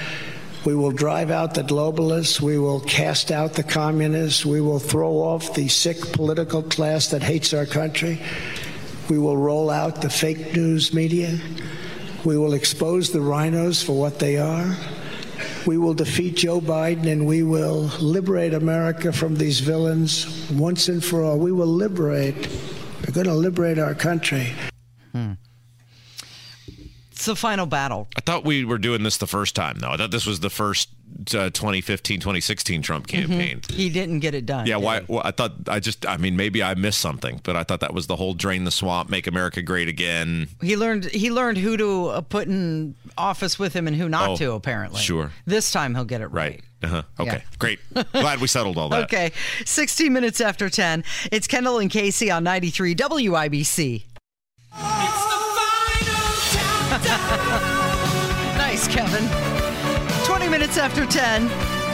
We 0.64 0.76
will 0.76 0.92
drive 0.92 1.30
out 1.30 1.56
the 1.56 1.64
globalists. 1.64 2.40
We 2.40 2.58
will 2.58 2.80
cast 2.80 3.32
out 3.32 3.54
the 3.54 3.64
communists. 3.64 4.46
We 4.46 4.62
will 4.62 4.80
throw 4.80 5.18
off 5.18 5.54
the 5.54 5.68
sick 5.68 6.14
political 6.14 6.64
class 6.64 7.10
that 7.10 7.22
hates 7.22 7.54
our 7.54 7.66
country. 7.66 8.22
We 9.10 9.18
will 9.18 9.38
roll 9.38 9.70
out 9.70 10.02
the 10.02 10.10
fake 10.10 10.56
news 10.56 10.94
media. 10.94 11.38
We 12.24 12.38
will 12.38 12.54
expose 12.54 13.12
the 13.12 13.20
RINOs 13.20 13.84
for 13.84 14.00
what 14.00 14.20
they 14.20 14.38
are. 14.38 14.76
We 15.70 15.78
will 15.78 15.94
defeat 15.94 16.36
Joe 16.36 16.60
Biden 16.60 17.06
and 17.06 17.28
we 17.28 17.44
will 17.44 17.92
liberate 18.02 18.56
America 18.56 19.14
from 19.14 19.36
these 19.36 19.60
villains 19.60 20.50
once 20.50 20.90
and 20.90 21.06
for 21.06 21.24
all. 21.24 21.38
We 21.38 21.52
will 21.52 21.68
liberate. 21.68 22.50
We're 23.06 23.14
going 23.14 23.28
to 23.28 23.36
liberate 23.36 23.78
our 23.78 23.94
country. 23.94 24.48
Hmm. 25.12 25.34
It's 27.20 27.26
the 27.26 27.36
final 27.36 27.66
battle. 27.66 28.08
I 28.16 28.22
thought 28.22 28.46
we 28.46 28.64
were 28.64 28.78
doing 28.78 29.04
this 29.04 29.18
the 29.18 29.28
first 29.28 29.54
time, 29.54 29.80
though. 29.80 29.90
I 29.90 29.98
thought 29.98 30.10
this 30.10 30.26
was 30.26 30.40
the 30.40 30.50
first 30.50 30.88
uh, 31.36 31.50
2015, 31.50 32.22
2016 32.22 32.82
Trump 32.82 33.08
campaign. 33.08 33.60
He 33.70 33.90
didn't 33.90 34.20
get 34.22 34.36
it 34.36 34.46
done. 34.46 34.66
Yeah, 34.68 34.78
why? 34.78 35.02
Well, 35.06 35.22
I 35.26 35.32
thought 35.32 35.52
I 35.68 35.82
just, 35.82 36.06
I 36.06 36.16
mean, 36.16 36.38
maybe 36.38 36.64
I 36.64 36.76
missed 36.76 37.00
something, 37.02 37.42
but 37.44 37.58
I 37.58 37.64
thought 37.66 37.82
that 37.82 37.94
was 37.94 38.08
the 38.08 38.16
whole 38.16 38.34
drain 38.36 38.64
the 38.64 38.72
swamp, 38.72 39.10
make 39.10 39.28
America 39.28 39.62
great 39.62 39.90
again. 39.90 40.48
He 40.62 40.78
learned 40.78 41.08
he 41.08 41.30
learned 41.30 41.58
who 41.58 41.76
to 41.76 42.06
uh, 42.08 42.22
put 42.22 42.48
in 42.48 42.96
office 43.18 43.60
with 43.60 43.74
him 43.74 43.86
and 43.86 43.98
who 43.98 44.08
not 44.08 44.30
Oh, 44.30 44.36
to. 44.38 44.54
Apparently, 44.54 45.02
sure. 45.02 45.34
This 45.46 45.74
time 45.74 45.96
he'll 45.96 46.06
get 46.06 46.22
it 46.22 46.28
right. 46.28 46.62
Right. 46.82 46.90
Uh-huh. 46.90 47.04
Okay. 47.20 47.32
Yeah. 47.32 47.42
Great. 47.60 47.80
Glad 48.14 48.40
we 48.40 48.48
settled 48.48 48.78
all 48.78 48.88
that. 48.88 49.04
Okay, 49.04 49.34
16 49.66 50.14
minutes 50.14 50.40
after 50.40 50.70
10. 50.70 51.04
It's 51.34 51.48
Kendall 51.48 51.80
and 51.80 51.92
Casey 51.92 52.32
on 52.32 52.46
93 52.46 52.96
WIBC. 52.96 54.06
Nice, 58.58 58.88
Kevin. 58.88 59.28
20 60.26 60.50
minutes 60.50 60.78
after 60.78 61.06
10. 61.06 61.50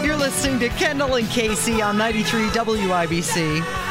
You're 0.06 0.16
listening 0.18 0.60
to 0.60 0.70
Kendall 0.70 1.16
and 1.16 1.28
Casey 1.30 1.82
on 1.82 1.98
93 1.98 2.48
WIBC. 2.50 3.85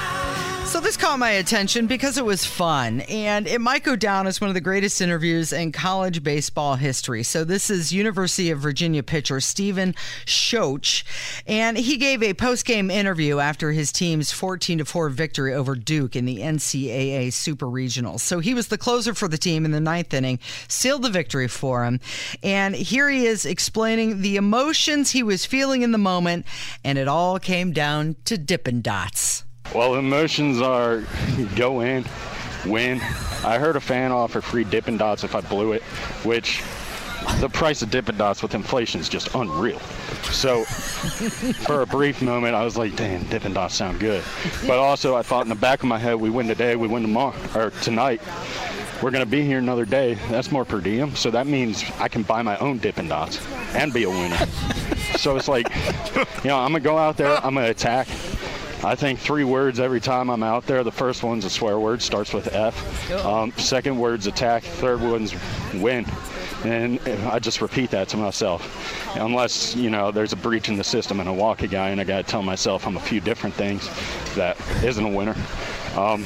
So 0.67 0.81
this 0.81 0.97
caught 0.97 1.21
my 1.21 1.31
attention 1.31 1.87
because 1.87 2.19
it 2.19 2.25
was 2.25 2.45
fun, 2.45 3.03
and 3.03 3.47
it 3.47 3.61
might 3.61 3.85
go 3.85 3.95
down 3.95 4.27
as 4.27 4.41
one 4.41 4.49
of 4.51 4.55
the 4.55 4.61
greatest 4.61 5.01
interviews 5.01 5.53
in 5.53 5.71
college 5.71 6.25
baseball 6.25 6.75
history. 6.75 7.23
So 7.23 7.45
this 7.45 7.71
is 7.71 7.93
University 7.93 8.51
of 8.51 8.59
Virginia 8.59 9.05
pitcher 9.05 9.41
Stephen 9.41 9.95
Schoch, 10.27 11.05
and 11.47 11.79
he 11.79 11.97
gave 11.97 12.25
a 12.25 12.35
post-game 12.35 12.91
interview 12.91 13.39
after 13.39 13.71
his 13.71 13.93
team's 13.93 14.33
14 14.33 14.79
to 14.79 14.85
4 14.85 15.11
victory 15.11 15.55
over 15.55 15.77
Duke 15.77 16.17
in 16.17 16.25
the 16.25 16.39
NCAA 16.39 17.33
Super 17.33 17.67
Regionals. 17.67 18.21
So 18.21 18.41
he 18.41 18.53
was 18.53 18.67
the 18.67 18.79
closer 18.79 19.15
for 19.15 19.29
the 19.29 19.39
team 19.39 19.65
in 19.65 19.71
the 19.71 19.81
ninth 19.81 20.13
inning, 20.13 20.41
sealed 20.67 21.03
the 21.03 21.11
victory 21.11 21.47
for 21.47 21.85
him, 21.85 22.01
and 22.43 22.75
here 22.75 23.09
he 23.09 23.27
is 23.27 23.47
explaining 23.47 24.23
the 24.23 24.35
emotions 24.35 25.13
he 25.13 25.23
was 25.23 25.47
feeling 25.47 25.83
in 25.83 25.93
the 25.93 25.99
moment, 25.99 26.47
and 26.83 26.99
it 26.99 27.07
all 27.07 27.39
came 27.39 27.71
down 27.71 28.17
to 28.25 28.37
Dippin' 28.37 28.83
Dots. 28.83 29.45
Well, 29.73 29.95
emotions 29.97 30.61
are 30.61 31.05
go 31.57 31.81
in, 31.81 32.05
win. 32.67 33.01
I 33.45 33.59
heard 33.59 33.77
a 33.77 33.81
fan 33.81 34.13
offer 34.13 34.41
free 34.41 34.65
Dippin' 34.65 34.97
Dots 34.97 35.25
if 35.25 35.35
I 35.35 35.41
blew 35.41 35.73
it, 35.73 35.83
which 36.25 36.63
the 37.41 37.49
price 37.49 37.83
of 37.83 37.91
Dippin' 37.91 38.17
Dots 38.17 38.43
with 38.43 38.55
inflation 38.55 39.01
is 39.01 39.09
just 39.09 39.35
unreal. 39.35 39.79
So, 40.31 40.65
for 40.65 41.83
a 41.83 41.87
brief 41.87 42.23
moment, 42.23 42.55
I 42.55 42.65
was 42.65 42.77
like, 42.77 42.97
"Damn, 42.97 43.25
Dippin' 43.25 43.53
Dots 43.55 43.75
sound 43.75 44.01
good." 44.01 44.23
But 44.67 44.79
also, 44.79 45.17
I 45.17 45.23
thought 45.23 45.43
in 45.43 45.49
the 45.49 45.55
back 45.55 45.83
of 45.83 45.89
my 45.89 45.99
head, 45.99 46.17
"We 46.17 46.31
win 46.31 46.47
today, 46.47 46.77
we 46.77 46.89
win 46.89 47.03
tomorrow, 47.03 47.35
or 47.55 47.71
tonight." 47.83 48.21
We're 49.03 49.11
gonna 49.11 49.27
be 49.27 49.43
here 49.43 49.59
another 49.59 49.85
day. 49.85 50.15
That's 50.31 50.51
more 50.53 50.65
per 50.65 50.81
diem, 50.81 51.15
so 51.17 51.31
that 51.33 51.47
means 51.47 51.85
I 51.99 52.09
can 52.09 52.23
buy 52.23 52.43
my 52.43 52.57
own 52.59 52.79
Dippin' 52.79 53.09
Dots 53.09 53.41
and 53.75 53.93
be 53.93 54.05
a 54.05 54.09
winner. 54.09 54.39
So 55.19 55.37
it's 55.37 55.49
like, 55.49 55.69
you 56.17 56.49
know, 56.49 56.59
I'm 56.59 56.73
gonna 56.73 56.81
go 56.81 56.97
out 56.97 57.17
there, 57.17 57.37
I'm 57.45 57.55
gonna 57.55 57.69
attack. 57.69 58.07
I 58.85 58.95
think 58.95 59.19
three 59.19 59.45
words 59.45 59.81
every 59.81 60.01
time 60.01 60.29
I'm 60.29 60.43
out 60.43 60.67
there. 60.67 60.85
The 60.85 60.93
first 60.93 61.23
one's 61.23 61.47
a 61.47 61.51
swear 61.51 61.79
word, 61.79 62.03
starts 62.03 62.35
with 62.35 62.55
F. 62.55 63.11
Um, 63.25 63.51
second 63.53 63.99
word's 63.99 64.27
attack. 64.27 64.63
Third 64.63 65.01
one's 65.01 65.35
win. 65.75 66.05
And 66.65 67.01
I 67.29 67.39
just 67.39 67.63
repeat 67.63 67.91
that 67.93 68.09
to 68.09 68.19
myself. 68.19 69.17
Unless, 69.17 69.75
you 69.75 69.89
know, 69.89 70.11
there's 70.11 70.35
a 70.35 70.37
breach 70.37 70.69
in 70.69 70.77
the 70.77 70.85
system 70.85 71.21
and 71.21 71.29
I 71.29 71.33
walk 71.33 71.63
a 71.63 71.67
guy 71.67 71.91
and 71.91 72.01
I 72.01 72.05
got 72.05 72.19
to 72.19 72.31
tell 72.31 72.43
myself 72.43 72.87
I'm 72.87 72.97
a 72.97 73.01
few 73.01 73.21
different 73.21 73.55
things 73.55 73.89
that 74.35 74.59
isn't 74.85 75.05
a 75.05 75.09
winner. 75.09 75.37
Um, 75.97 76.25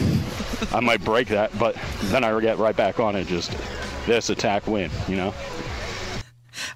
I 0.73 0.81
might 0.81 1.05
break 1.05 1.29
that, 1.29 1.57
but 1.59 1.77
then 2.05 2.25
I 2.25 2.41
get 2.41 2.59
right 2.59 2.77
back 2.77 2.99
on 2.99 3.15
it. 3.15 3.29
Just 3.29 3.57
this 4.07 4.31
attack 4.31 4.67
win, 4.67 4.91
you 5.07 5.17
know? 5.17 5.35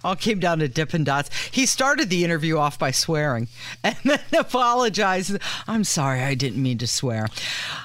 All 0.05 0.17
came 0.17 0.39
down 0.41 0.59
to 0.61 0.69
Dippin' 0.69 1.05
Dots. 1.05 1.31
He 1.51 1.67
started 1.67 2.11
the 2.11 2.25
interview 2.25 2.59
off 2.59 2.79
by 2.79 2.91
swearing 2.91 3.49
and 3.85 3.97
then 4.05 4.21
apologized. 4.39 5.37
I'm 5.67 5.85
sorry, 5.85 6.21
I 6.23 6.35
didn't 6.35 6.63
mean 6.63 6.79
to 6.79 6.87
swear. 6.87 7.29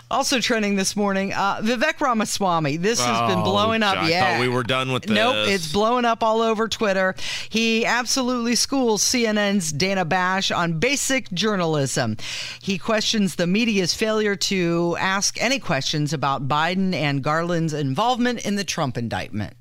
Also 0.10 0.40
trending 0.40 0.78
this 0.78 0.96
morning, 0.96 1.34
uh, 1.34 1.58
Vivek 1.62 2.00
Ramaswamy. 2.00 2.78
This 2.78 3.04
has 3.04 3.30
been 3.30 3.40
Oh, 3.40 3.44
blowing 3.44 3.84
up. 3.84 3.98
I 3.98 4.10
yeah, 4.10 4.34
thought 4.36 4.42
we 4.42 4.48
were 4.48 4.64
done 4.64 4.94
with 4.94 5.10
Nope, 5.10 5.50
it's 5.50 5.72
blowing 5.74 6.06
up 6.06 6.24
all 6.24 6.42
over 6.42 6.70
Twitter. 6.70 7.14
He 7.50 7.86
absolutely 7.86 8.56
schools 8.56 9.04
CNN's 9.04 9.74
Dana 9.74 10.06
Bash 10.06 10.50
on 10.50 10.80
basic 10.80 11.30
journalism. 11.32 12.16
He 12.62 12.78
questions 12.78 13.36
the 13.36 13.48
media's 13.48 13.94
failure 13.94 14.38
to 14.38 14.96
ask 14.98 15.42
any 15.42 15.60
questions 15.60 16.14
about 16.14 16.48
Biden 16.48 16.94
and 16.94 17.22
Garland's 17.22 17.74
involvement 17.74 18.46
in 18.46 18.56
the 18.56 18.64
Trump 18.64 18.98
indictment. 18.98 19.56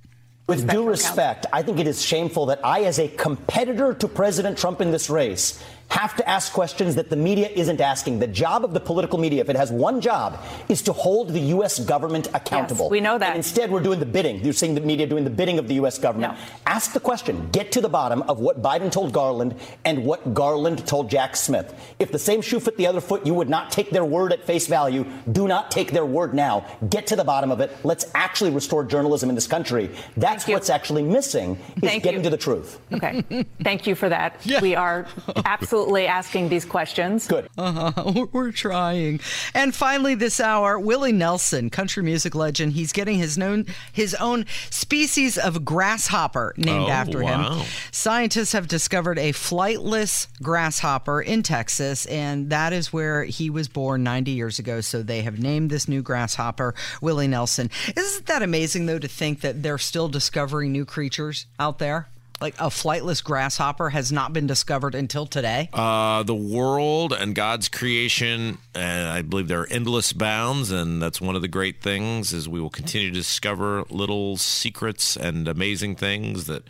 With 0.49 0.71
due 0.71 0.89
respect, 0.89 1.47
I 1.53 1.63
think 1.63 1.81
it 1.81 1.89
is 1.89 2.01
shameful 2.01 2.47
that 2.47 2.61
I, 2.65 2.83
as 2.83 3.01
a 3.01 3.09
competitor 3.09 3.93
to 3.95 4.07
President 4.07 4.57
Trump 4.57 4.81
in 4.81 4.93
this 4.93 5.11
race, 5.11 5.61
have 5.89 6.17
to 6.17 6.29
ask 6.29 6.53
questions 6.53 6.97
that 6.97 7.11
the 7.11 7.17
media 7.17 7.49
isn't 7.49 7.81
asking. 7.81 8.19
The 8.19 8.27
job 8.27 8.65
of 8.65 8.75
the 8.75 8.81
political 8.81 9.19
media, 9.19 9.41
if 9.41 9.49
it 9.49 9.57
has 9.57 9.71
one 9.71 10.01
job, 10.01 10.43
is 10.69 10.83
to 10.83 10.93
hold 10.93 11.31
the 11.31 11.41
U.S. 11.41 11.79
government 11.79 12.29
accountable. 12.35 12.87
Yes, 12.87 12.91
we 12.91 13.01
know 13.01 13.19
that. 13.19 13.29
And 13.29 13.37
instead, 13.37 13.71
we're 13.71 13.83
doing 13.83 14.01
the 14.01 14.07
bidding. 14.07 14.45
You're 14.45 14.53
seeing 14.53 14.75
the 14.75 14.81
media 14.81 15.07
doing 15.07 15.25
the 15.25 15.31
bidding 15.31 15.59
of 15.59 15.69
the 15.69 15.75
U.S. 15.75 15.99
government. 15.99 16.35
No. 16.35 16.39
Ask 16.67 16.93
the 16.93 17.01
question. 17.01 17.49
Get 17.53 17.73
to 17.73 17.81
the 17.81 17.89
bottom 17.89 18.23
of 18.23 18.41
what 18.41 18.63
Biden 18.63 18.91
told 18.91 19.13
Garland 19.13 19.55
and 19.85 20.05
what 20.05 20.35
Garland 20.35 20.87
told 20.87 21.09
Jack 21.09 21.37
Smith. 21.37 21.73
If 21.99 22.11
the 22.11 22.19
same 22.19 22.43
shoe 22.43 22.59
fit 22.59 22.77
the 22.77 22.87
other 22.87 23.01
foot, 23.01 23.25
you 23.25 23.35
would 23.35 23.49
not 23.49 23.71
take 23.71 23.91
their 23.91 24.05
word 24.05 24.33
at 24.33 24.45
face 24.45 24.67
value. 24.67 25.07
Do 25.31 25.47
not 25.47 25.71
take 25.71 25.93
their 25.93 26.07
word 26.07 26.35
now. 26.35 26.67
Get 26.91 27.07
to 27.09 27.17
the 27.17 27.25
bottom 27.25 27.53
of 27.53 27.61
it. 27.61 27.71
Let's 27.85 28.07
actually 28.15 28.51
restore 28.51 28.85
journalism 28.85 29.29
in 29.29 29.35
this 29.35 29.47
country. 29.47 29.91
That's 30.17 30.49
what's 30.49 30.69
actually 30.71 31.05
missing 31.05 31.59
is 31.77 31.83
Thank 31.83 32.03
getting 32.03 32.21
you. 32.21 32.25
to 32.25 32.31
the 32.31 32.37
truth. 32.37 32.81
Okay. 32.93 33.23
Thank 33.63 33.87
you 33.87 33.95
for 33.95 34.09
that. 34.09 34.45
We 34.67 34.75
are 34.75 35.07
absolutely 35.45 35.76
asking 36.07 36.49
these 36.49 36.65
questions. 36.65 37.27
Good. 37.27 37.49
Uh-huh. 37.59 38.27
We're 38.33 38.53
trying. 38.53 39.21
And 39.55 39.75
finally, 39.75 40.15
this 40.15 40.41
hour, 40.41 40.79
Willie 40.79 41.13
Nelson, 41.13 41.71
country 41.71 42.03
music 42.03 42.35
legend, 42.35 42.73
he's 42.73 42.93
getting 42.93 43.19
his 43.19 43.37
known 43.37 43.67
his 43.93 44.15
own 44.15 44.47
species 44.71 45.39
of 45.39 45.65
grasshopper 45.65 46.55
named 46.57 46.87
Oh, 46.87 46.91
after 46.91 47.23
wow. 47.23 47.59
him. 47.61 47.67
Scientists 47.91 48.53
have 48.53 48.69
discovered 48.69 49.19
a 49.19 49.33
flightless 49.33 50.29
grasshopper 50.43 51.21
in 51.21 51.43
Texas, 51.43 52.07
and 52.07 52.51
that 52.51 52.73
is 52.73 52.93
where 52.93 53.25
he 53.25 53.51
was 53.51 53.69
born 53.69 54.03
90 54.03 54.31
years 54.33 54.59
ago. 54.59 54.81
So 54.81 55.03
they 55.03 55.23
have 55.23 55.39
named 55.41 55.71
this 55.71 55.89
new 55.89 56.03
grasshopper 56.03 56.75
Willie 57.01 57.29
Nelson. 57.29 57.71
Isn't 57.97 58.27
that 58.27 58.43
amazing, 58.43 58.87
though, 58.87 58.99
to 58.99 59.09
think 59.09 59.41
that 59.41 59.63
they're 59.63 59.79
still 59.79 60.09
discovering 60.09 60.73
new 60.73 60.85
creatures 60.85 61.47
out 61.59 61.79
there? 61.79 62.09
Like 62.41 62.55
a 62.57 62.67
flightless 62.67 63.25
grasshopper 63.25 63.91
has 63.91 64.13
not 64.13 64.33
been 64.33 64.47
discovered 64.47 64.95
until 64.95 65.27
today. 65.27 65.71
Uh, 65.73 66.23
the 66.23 66.35
world 66.35 67.13
and 67.15 67.35
God's 67.35 67.69
creation, 67.69 68.59
and 68.75 69.09
I 69.09 69.23
believe 69.23 69.49
there 69.49 69.63
are 69.63 69.67
endless 69.69 70.13
bounds, 70.13 70.71
and 70.71 71.01
that's 71.01 71.21
one 71.21 71.35
of 71.35 71.43
the 71.43 71.49
great 71.49 71.81
things 71.81 72.35
is 72.35 72.49
we 72.49 72.61
will 72.61 72.71
continue 72.71 73.09
to 73.09 73.15
discover 73.15 73.85
little 73.89 74.37
secrets 74.37 75.17
and 75.17 75.49
amazing 75.49 75.97
things 75.97 76.47
that 76.47 76.65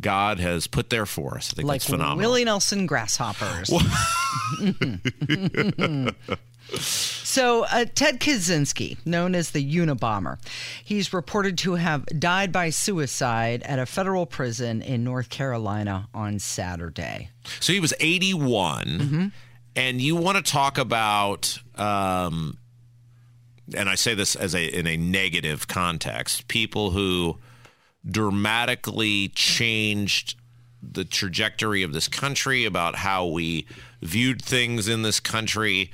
God 0.00 0.40
has 0.40 0.66
put 0.66 0.88
there 0.88 1.06
for 1.06 1.36
us. 1.36 1.52
I 1.52 1.56
think 1.56 1.68
like 1.68 1.80
that's 1.80 1.90
phenomenal. 1.90 2.30
Willie 2.30 2.44
Nelson 2.44 2.86
grasshoppers. 2.86 3.70
So, 7.30 7.62
uh, 7.66 7.84
Ted 7.94 8.18
Kaczynski, 8.18 8.96
known 9.06 9.36
as 9.36 9.52
the 9.52 9.64
Unabomber, 9.64 10.38
he's 10.82 11.12
reported 11.12 11.56
to 11.58 11.76
have 11.76 12.04
died 12.06 12.50
by 12.50 12.70
suicide 12.70 13.62
at 13.62 13.78
a 13.78 13.86
federal 13.86 14.26
prison 14.26 14.82
in 14.82 15.04
North 15.04 15.28
Carolina 15.28 16.08
on 16.12 16.40
Saturday. 16.40 17.30
So 17.60 17.72
he 17.72 17.78
was 17.78 17.94
81, 18.00 19.30
and 19.76 20.00
you 20.00 20.16
want 20.16 20.44
to 20.44 20.52
talk 20.52 20.76
about, 20.76 21.56
um, 21.76 22.58
and 23.76 23.88
I 23.88 23.94
say 23.94 24.14
this 24.14 24.34
as 24.34 24.52
a 24.56 24.66
in 24.66 24.88
a 24.88 24.96
negative 24.96 25.68
context, 25.68 26.48
people 26.48 26.90
who 26.90 27.38
dramatically 28.04 29.28
changed 29.28 30.34
the 30.82 31.04
trajectory 31.04 31.84
of 31.84 31.92
this 31.92 32.08
country, 32.08 32.64
about 32.64 32.96
how 32.96 33.24
we 33.24 33.66
viewed 34.02 34.42
things 34.42 34.88
in 34.88 35.02
this 35.02 35.20
country. 35.20 35.92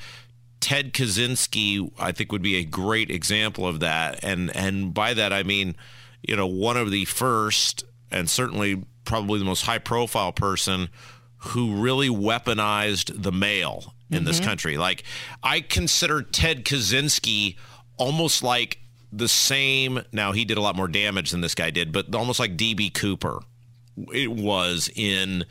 Ted 0.67 0.93
Kaczynski, 0.93 1.93
I 1.97 2.11
think, 2.11 2.33
would 2.33 2.43
be 2.43 2.57
a 2.57 2.65
great 2.65 3.09
example 3.09 3.69
of 3.69 3.79
that, 3.79 4.19
and 4.25 4.51
and 4.57 4.93
by 4.93 5.15
that 5.15 5.33
I 5.33 5.45
mean, 5.45 5.77
you 6.23 6.35
know, 6.35 6.49
one 6.49 6.77
of 6.77 6.91
the 6.91 7.05
first 7.05 7.85
and 8.11 8.29
certainly 8.29 8.83
probably 9.05 9.39
the 9.39 9.45
most 9.45 9.63
high 9.63 9.79
profile 9.79 10.33
person 10.33 10.89
who 11.37 11.77
really 11.77 12.09
weaponized 12.09 13.23
the 13.23 13.31
mail 13.31 13.95
in 14.11 14.25
this 14.25 14.41
country. 14.41 14.77
Like 14.77 15.05
I 15.41 15.61
consider 15.61 16.21
Ted 16.21 16.65
Kaczynski 16.65 17.55
almost 17.97 18.43
like 18.43 18.81
the 19.13 19.29
same. 19.29 20.03
Now 20.11 20.33
he 20.33 20.45
did 20.45 20.59
a 20.59 20.61
lot 20.61 20.75
more 20.75 20.89
damage 20.89 21.31
than 21.31 21.43
this 21.43 21.55
guy 21.55 21.71
did, 21.71 21.93
but 21.93 22.13
almost 22.13 22.41
like 22.41 22.57
DB 22.57 22.93
Cooper 22.93 23.39
it 24.13 24.33
was 24.33 24.91
in 24.97 25.45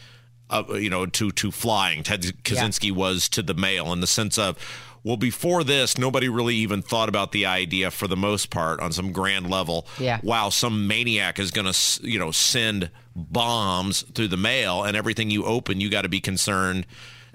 uh, 0.50 0.64
you 0.74 0.90
know 0.90 1.06
to 1.06 1.32
to 1.32 1.52
flying 1.52 2.04
ted 2.04 2.22
kaczynski 2.44 2.92
was 2.92 3.28
to 3.30 3.42
the 3.42 3.56
mail 3.56 3.92
in 3.92 4.02
the 4.02 4.08
sense 4.08 4.38
of 4.38 4.58
well 5.06 5.16
before 5.16 5.64
this 5.64 5.98
nobody 5.98 6.28
really 6.28 6.56
even 6.56 6.82
thought 6.82 7.08
about 7.08 7.32
the 7.32 7.46
idea 7.46 7.90
for 7.90 8.08
the 8.08 8.18
most 8.18 8.50
part 8.50 8.82
on 8.82 8.92
some 8.92 9.14
grand 9.14 9.50
level 9.50 9.88
Yeah. 10.00 10.20
wow 10.24 10.50
some 10.50 10.88
maniac 10.88 11.40
is 11.40 11.52
going 11.52 11.72
to 11.72 12.00
you 12.06 12.20
know 12.20 12.32
send 12.32 12.90
bombs 13.16 14.02
through 14.14 14.28
the 14.28 14.36
mail 14.38 14.84
and 14.84 14.98
everything 14.98 15.30
you 15.30 15.46
open 15.46 15.80
you 15.80 15.90
got 15.90 16.02
to 16.02 16.10
be 16.10 16.20
concerned 16.20 16.86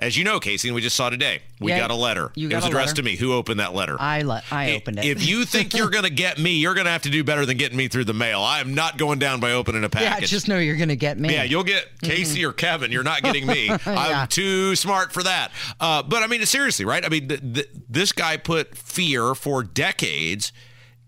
as 0.01 0.17
you 0.17 0.25
know 0.25 0.41
casey 0.41 0.67
and 0.69 0.75
we 0.75 0.81
just 0.81 0.97
saw 0.97 1.09
today 1.11 1.41
we 1.61 1.71
Yeah, 1.71 1.79
got 1.79 1.91
a 1.93 1.95
letter 1.95 2.33
you 2.35 2.49
it 2.49 2.55
was 2.57 2.65
addressed 2.67 2.89
letter. 2.89 2.97
to 2.97 3.03
me 3.05 3.17
who 3.17 3.33
opened 3.35 3.61
that 3.61 3.75
letter 3.75 3.97
I 4.01 4.23
le- 4.23 4.43
I 4.51 4.73
opened 4.75 4.99
it. 4.99 5.05
if 5.05 5.25
you 5.29 5.45
think 5.45 5.77
you're 5.77 5.91
going 5.97 6.05
to 6.05 6.11
get 6.11 6.39
me 6.39 6.55
you're 6.55 6.75
going 6.75 6.87
to 6.87 6.91
have 6.91 7.03
to 7.03 7.11
do 7.11 7.23
better 7.23 7.47
than 7.47 7.57
getting 7.59 7.77
me 7.79 7.87
through 7.89 8.05
the 8.07 8.15
mail 8.15 8.41
i 8.41 8.61
am 8.61 8.75
not 8.75 8.99
going 8.99 9.19
down 9.19 9.39
by 9.41 9.53
opening 9.53 9.85
a 9.85 9.89
package. 9.89 10.23
yeah, 10.23 10.27
just 10.27 10.49
know 10.49 10.59
you're 10.59 10.77
going 10.77 10.89
to 10.89 10.97
get 10.97 11.19
me. 11.19 11.33
yeah, 11.33 11.45
you'll 11.45 11.63
get 11.65 11.87
Casey 12.03 12.45
or 12.45 12.53
Kevin. 12.53 12.91
You're 12.91 13.03
not 13.03 13.23
getting 13.23 13.47
me. 13.47 13.71
I'm 13.87 14.27
too 14.29 14.75
smart 14.75 15.13
for 15.13 15.23
that. 15.23 15.53
Uh, 15.79 16.03
but 16.03 16.23
I 16.23 16.27
mean, 16.27 16.45
seriously, 16.47 16.85
right? 16.85 17.05
I 17.05 17.09
mean, 17.09 17.29
th- 17.29 17.41
th- 17.55 17.69
this 17.89 18.13
guy 18.13 18.37
put 18.39 18.77
fear 18.77 19.35
for 19.35 19.63
decades 19.63 20.53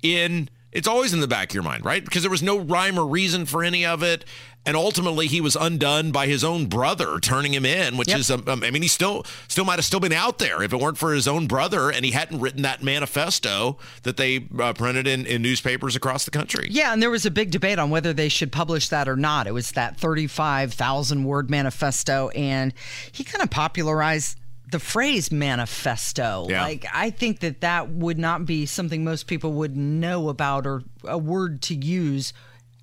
in. 0.03 0.49
It's 0.71 0.89
always 0.89 1.13
in 1.13 1.21
the 1.21 1.29
back 1.29 1.51
of 1.51 1.55
your 1.55 1.63
mind, 1.65 1.85
right? 1.85 2.03
Because 2.03 2.23
there 2.23 2.31
was 2.31 2.43
no 2.43 2.59
rhyme 2.59 2.99
or 2.99 3.07
reason 3.07 3.45
for 3.47 3.63
any 3.63 3.85
of 3.85 4.03
it. 4.03 4.25
And 4.65 4.77
ultimately, 4.77 5.27
he 5.27 5.41
was 5.41 5.57
undone 5.57 6.13
by 6.13 6.29
his 6.29 6.45
own 6.45 6.67
brother 6.67 7.19
turning 7.19 7.53
him 7.53 7.67
in, 7.67 7.97
which 7.97 8.09
Yep. 8.09 8.19
is, 8.19 8.31
um, 8.31 8.45
I 8.47 8.71
mean, 8.71 8.83
he 8.83 8.87
still 8.89 9.25
still 9.49 9.65
might 9.65 9.77
have 9.77 9.85
still 9.85 9.99
been 9.99 10.13
out 10.13 10.39
there 10.39 10.63
if 10.63 10.73
it 10.73 10.79
weren't 10.79 10.99
for 10.99 11.13
his 11.13 11.27
own 11.27 11.49
brother 11.49 11.91
and 11.91 12.05
he 12.05 12.13
hadn't 12.13 12.39
written 12.41 12.63
that 12.63 12.81
manifesto 12.83 13.77
that 14.05 14.17
they 14.17 14.47
uh, 14.61 14.73
printed 14.73 15.09
in, 15.09 15.27
in 15.27 15.43
newspapers 15.43 15.97
across 15.97 16.25
the 16.25 16.31
country. 16.31 16.69
Yeah, 16.71 16.93
and 16.93 17.03
there 17.03 17.11
was 17.11 17.27
a 17.27 17.31
big 17.31 17.51
debate 17.51 17.81
on 17.81 17.91
whether 17.91 18.13
they 18.13 18.29
should 18.29 18.53
publish 18.53 18.89
that 18.91 19.09
or 19.09 19.17
not. 19.17 19.49
It 19.49 19.53
was 19.53 19.73
that 19.73 19.99
35,000 19.99 21.25
word 21.25 21.51
manifesto, 21.51 22.29
and 22.29 22.73
he 23.11 23.25
kind 23.25 23.43
of 23.43 23.51
popularized 23.51 24.39
the 24.71 24.79
phrase 24.79 25.31
manifesto. 25.33 26.47
Yeah. 26.49 26.63
Like, 26.63 26.87
I 26.93 27.11
think 27.11 27.41
that 27.41 27.61
that 27.63 27.91
would 27.91 28.19
not 28.19 28.47
be 28.47 28.65
something 28.67 29.05
most 29.05 29.27
people 29.27 29.53
would 29.55 29.77
know 29.77 30.29
about 30.29 30.67
or 30.67 30.83
a 31.05 31.19
word 31.19 31.63
to 31.63 31.75
use 31.75 32.33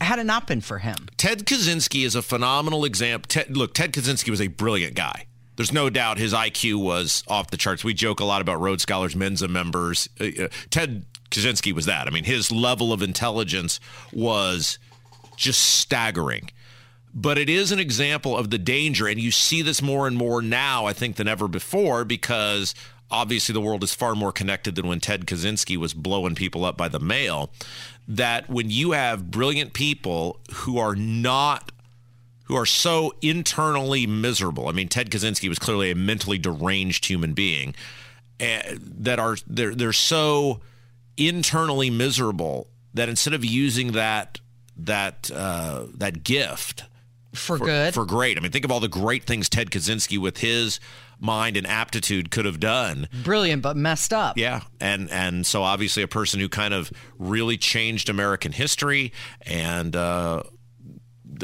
had 0.02 0.20
it 0.20 0.26
not 0.26 0.48
been 0.48 0.62
for 0.62 0.80
him. 0.80 1.08
Ted 1.18 1.46
Kaczynski 1.46 2.06
is 2.06 2.16
a 2.16 2.22
phenomenal 2.22 2.86
example. 2.86 3.28
Ted, 3.28 3.56
look, 3.56 3.74
Ted 3.74 3.94
Kaczynski 3.94 4.30
was 4.30 4.42
a 4.42 4.48
brilliant 4.48 4.96
guy. 4.96 5.26
There's 5.56 5.74
no 5.74 5.90
doubt 5.90 6.20
his 6.20 6.34
IQ 6.34 6.82
was 6.82 7.24
off 7.28 7.52
the 7.52 7.58
charts. 7.58 7.84
We 7.84 7.94
joke 7.94 8.22
a 8.22 8.26
lot 8.26 8.42
about 8.42 8.62
Rhodes 8.62 8.84
Scholars 8.84 9.16
Mensa 9.16 9.50
members. 9.50 10.08
Uh, 10.20 10.44
uh, 10.44 10.48
Ted 10.70 11.06
Kaczynski 11.32 11.74
was 11.74 11.86
that. 11.86 12.08
I 12.08 12.12
mean, 12.12 12.24
his 12.24 12.52
level 12.52 12.94
of 12.94 13.02
intelligence 13.02 13.80
was 14.14 14.80
just 15.36 15.60
staggering. 15.60 16.50
But 17.14 17.38
it 17.38 17.50
is 17.50 17.72
an 17.72 17.80
example 17.80 18.38
of 18.38 18.52
the 18.52 18.58
danger, 18.58 19.08
and 19.08 19.20
you 19.20 19.32
see 19.32 19.62
this 19.62 19.82
more 19.82 20.08
and 20.08 20.16
more 20.16 20.42
now, 20.42 20.86
I 20.86 20.94
think, 20.94 21.16
than 21.16 21.28
ever 21.28 21.48
before, 21.48 22.06
because 22.06 22.76
obviously 23.12 23.54
the 23.54 23.62
world 23.62 23.84
is 23.84 23.94
far 23.94 24.16
more 24.16 24.32
connected 24.32 24.76
than 24.76 24.88
when 24.88 25.00
Ted 25.00 25.26
Kaczynski 25.26 25.76
was 25.76 25.94
blowing 25.94 26.36
people 26.36 26.66
up 26.66 26.78
by 26.78 26.88
the 26.88 27.00
mail. 27.00 27.52
That 28.10 28.50
when 28.50 28.70
you 28.72 28.92
have 28.92 29.30
brilliant 29.30 29.74
people 29.74 30.40
who 30.52 30.80
are 30.80 30.96
not 30.96 31.72
who 32.50 32.56
are 32.56 32.66
so 32.66 33.14
internally 33.22 34.08
miserable. 34.08 34.68
I 34.68 34.72
mean, 34.72 34.88
Ted 34.88 35.12
Kaczynski 35.12 35.48
was 35.48 35.60
clearly 35.60 35.92
a 35.92 35.96
mentally 35.96 36.40
deranged 36.40 37.06
human 37.06 37.34
being 37.34 37.76
uh, 38.40 38.62
that 38.82 39.20
are 39.20 39.38
they're 39.46 39.76
they're 39.76 39.94
so 39.94 40.60
internally 41.16 41.92
miserable 41.92 42.68
that 42.94 43.08
instead 43.08 43.34
of 43.36 43.46
using 43.46 43.92
that 43.92 44.40
that 44.76 45.30
uh, 45.34 45.86
that 45.94 46.24
gift 46.24 46.86
For, 47.34 47.58
for, 47.60 47.66
good. 47.66 47.94
for 47.94 48.06
great, 48.06 48.38
I 48.38 48.42
mean, 48.42 48.52
think 48.52 48.66
of 48.66 48.72
all 48.72 48.80
the 48.80 48.88
great 48.88 49.26
things 49.26 49.50
Ted 49.50 49.70
Kaczynski 49.70 50.18
with 50.18 50.40
his 50.40 50.80
mind 51.20 51.58
and 51.58 51.68
aptitude 51.68 52.32
could 52.32 52.46
have 52.46 52.60
done. 52.60 53.08
Brilliant, 53.24 53.62
but 53.62 53.78
messed 53.78 54.14
up. 54.14 54.38
Yeah, 54.38 54.62
and 54.82 55.10
and 55.12 55.46
so 55.46 55.64
obviously 55.64 56.02
a 56.02 56.08
person 56.08 56.40
who 56.40 56.50
kind 56.50 56.74
of 56.74 56.92
really 57.20 57.58
changed 57.58 58.10
American 58.10 58.52
history, 58.52 59.14
and 59.44 59.96
uh, 59.96 60.44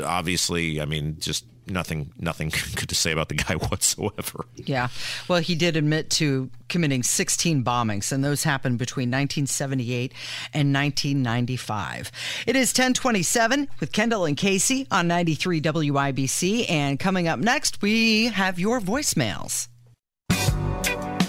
obviously, 0.03 0.81
I 0.81 0.85
mean, 0.85 1.17
just 1.19 1.45
nothing 1.67 2.11
nothing 2.19 2.49
good 2.75 2.89
to 2.89 2.95
say 2.95 3.11
about 3.11 3.29
the 3.29 3.35
guy 3.35 3.55
whatsoever. 3.69 4.45
Yeah. 4.55 4.89
Well, 5.27 5.39
he 5.39 5.55
did 5.55 5.77
admit 5.77 6.09
to 6.11 6.49
committing 6.69 7.03
16 7.03 7.63
bombings, 7.63 8.11
and 8.11 8.23
those 8.23 8.43
happened 8.43 8.79
between 8.79 9.09
1978 9.09 10.11
and 10.53 10.73
1995. 10.73 12.11
It 12.47 12.55
is 12.55 12.69
1027 12.69 13.67
with 13.79 13.91
Kendall 13.91 14.25
and 14.25 14.37
Casey 14.37 14.87
on 14.91 15.07
93 15.07 15.61
WIBC. 15.61 16.69
And 16.69 16.99
coming 16.99 17.27
up 17.27 17.39
next, 17.39 17.81
we 17.81 18.27
have 18.27 18.59
your 18.59 18.79
voicemails. 18.79 19.67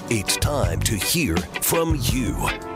It's 0.09 0.37
time 0.37 0.81
to 0.81 0.95
hear 0.95 1.37
from 1.37 1.99
you. 2.01 2.76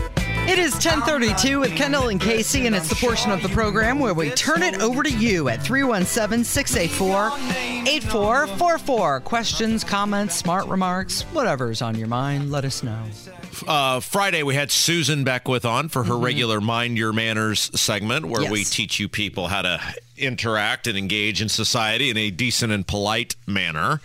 It 0.47 0.59
is 0.59 0.73
1032 0.73 1.59
with 1.59 1.75
Kendall 1.75 2.09
and 2.09 2.19
Casey, 2.19 2.65
and 2.65 2.75
it's 2.75 2.89
the 2.89 2.95
portion 2.95 3.31
of 3.31 3.41
the 3.41 3.49
program 3.49 3.99
where 3.99 4.13
we 4.13 4.31
turn 4.31 4.63
it 4.63 4.81
over 4.81 5.01
to 5.03 5.09
you 5.09 5.47
at 5.49 5.61
317 5.63 6.43
684 6.43 7.31
8444. 7.87 9.19
Questions, 9.21 9.83
comments, 9.83 10.35
smart 10.35 10.65
remarks, 10.67 11.21
whatever's 11.31 11.81
on 11.81 11.95
your 11.95 12.07
mind, 12.07 12.51
let 12.51 12.65
us 12.65 12.83
know. 12.83 13.01
Uh, 13.67 13.99
Friday 13.99 14.43
we 14.43 14.55
had 14.55 14.71
Susan 14.71 15.23
Beckwith 15.23 15.63
on 15.65 15.87
for 15.87 16.03
her 16.03 16.17
regular 16.17 16.59
Mind 16.59 16.97
Your 16.97 17.13
Manners 17.13 17.71
segment, 17.79 18.25
where 18.25 18.51
we 18.51 18.63
teach 18.63 18.99
you 18.99 19.07
people 19.07 19.47
how 19.47 19.61
to 19.61 19.79
interact 20.21 20.87
and 20.87 20.97
engage 20.97 21.41
in 21.41 21.49
society 21.49 22.09
in 22.09 22.17
a 22.17 22.29
decent 22.31 22.71
and 22.71 22.85
polite 22.87 23.35
manner. 23.47 24.01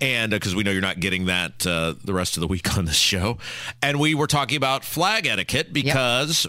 And 0.00 0.30
because 0.30 0.54
we 0.54 0.62
know 0.62 0.70
you're 0.70 0.80
not 0.80 1.00
getting 1.00 1.26
that 1.26 1.66
uh, 1.66 1.94
the 2.04 2.12
rest 2.12 2.36
of 2.36 2.40
the 2.40 2.46
week 2.46 2.76
on 2.78 2.84
this 2.84 2.96
show, 2.96 3.38
and 3.82 3.98
we 3.98 4.14
were 4.14 4.26
talking 4.26 4.56
about 4.56 4.84
flag 4.84 5.26
etiquette 5.26 5.72
because. 5.72 6.46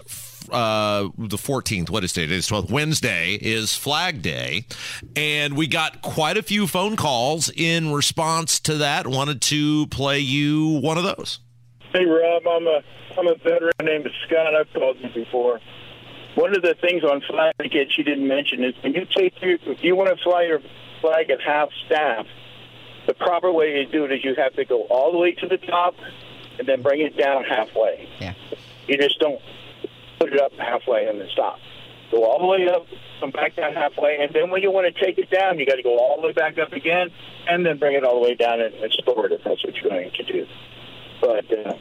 Uh, 0.50 1.08
the 1.16 1.36
14th, 1.36 1.88
what 1.88 2.02
is 2.02 2.12
today? 2.12 2.24
It 2.24 2.32
is 2.32 2.48
12th. 2.48 2.68
Wednesday 2.68 3.38
is 3.40 3.76
Flag 3.76 4.22
Day. 4.22 4.64
And 5.14 5.56
we 5.56 5.68
got 5.68 6.02
quite 6.02 6.36
a 6.36 6.42
few 6.42 6.66
phone 6.66 6.96
calls 6.96 7.48
in 7.48 7.92
response 7.92 8.58
to 8.60 8.74
that. 8.78 9.06
Wanted 9.06 9.40
to 9.42 9.86
play 9.86 10.18
you 10.18 10.80
one 10.80 10.98
of 10.98 11.04
those. 11.04 11.38
Hey 11.92 12.04
Rob, 12.04 12.42
I'm 12.46 12.66
a 12.66 12.82
I'm 13.18 13.26
a 13.28 13.34
veteran 13.36 13.72
named 13.82 14.08
Scott. 14.26 14.54
I've 14.54 14.72
called 14.72 14.96
you 15.00 15.10
before. 15.14 15.60
One 16.34 16.56
of 16.56 16.62
the 16.62 16.74
things 16.74 17.04
on 17.04 17.20
flag 17.22 17.54
ticket 17.60 17.92
she 17.92 18.02
didn't 18.02 18.26
mention 18.26 18.64
is 18.64 18.74
when 18.82 18.94
you 18.94 19.06
take 19.06 19.40
your, 19.42 19.58
if 19.66 19.82
you 19.82 19.96
want 19.96 20.16
to 20.16 20.22
fly 20.22 20.42
your 20.44 20.60
flag 21.00 21.30
at 21.30 21.40
half 21.40 21.68
staff, 21.86 22.26
the 23.06 23.14
proper 23.14 23.52
way 23.52 23.72
to 23.72 23.86
do 23.86 24.04
it 24.04 24.12
is 24.12 24.24
you 24.24 24.34
have 24.36 24.54
to 24.54 24.64
go 24.64 24.82
all 24.84 25.12
the 25.12 25.18
way 25.18 25.32
to 25.32 25.48
the 25.48 25.58
top 25.58 25.94
and 26.58 26.68
then 26.68 26.82
bring 26.82 27.00
it 27.00 27.16
down 27.16 27.44
halfway. 27.44 28.08
Yeah. 28.20 28.34
You 28.86 28.96
just 28.96 29.18
don't 29.18 29.40
put 30.18 30.32
it 30.32 30.40
up 30.40 30.52
halfway 30.52 31.06
and 31.06 31.20
then 31.20 31.28
stop. 31.32 31.58
Go 32.10 32.24
all 32.24 32.38
the 32.40 32.46
way 32.46 32.68
up, 32.68 32.86
come 33.20 33.30
back 33.30 33.56
down 33.56 33.72
halfway, 33.72 34.18
and 34.20 34.32
then 34.34 34.50
when 34.50 34.62
you 34.62 34.70
want 34.70 34.94
to 34.94 35.04
take 35.04 35.18
it 35.18 35.30
down, 35.30 35.58
you 35.58 35.66
got 35.66 35.76
to 35.76 35.82
go 35.82 35.98
all 35.98 36.20
the 36.20 36.26
way 36.26 36.32
back 36.32 36.58
up 36.58 36.72
again, 36.72 37.10
and 37.48 37.64
then 37.64 37.78
bring 37.78 37.96
it 37.96 38.04
all 38.04 38.20
the 38.20 38.28
way 38.28 38.34
down 38.34 38.60
and, 38.60 38.74
and 38.74 38.92
store 38.92 39.26
it 39.26 39.32
if 39.32 39.42
that's 39.44 39.64
what 39.64 39.74
you're 39.76 39.90
going 39.90 40.10
to 40.10 40.22
do. 40.22 40.46
But 41.22 41.50
uh, 41.50 41.74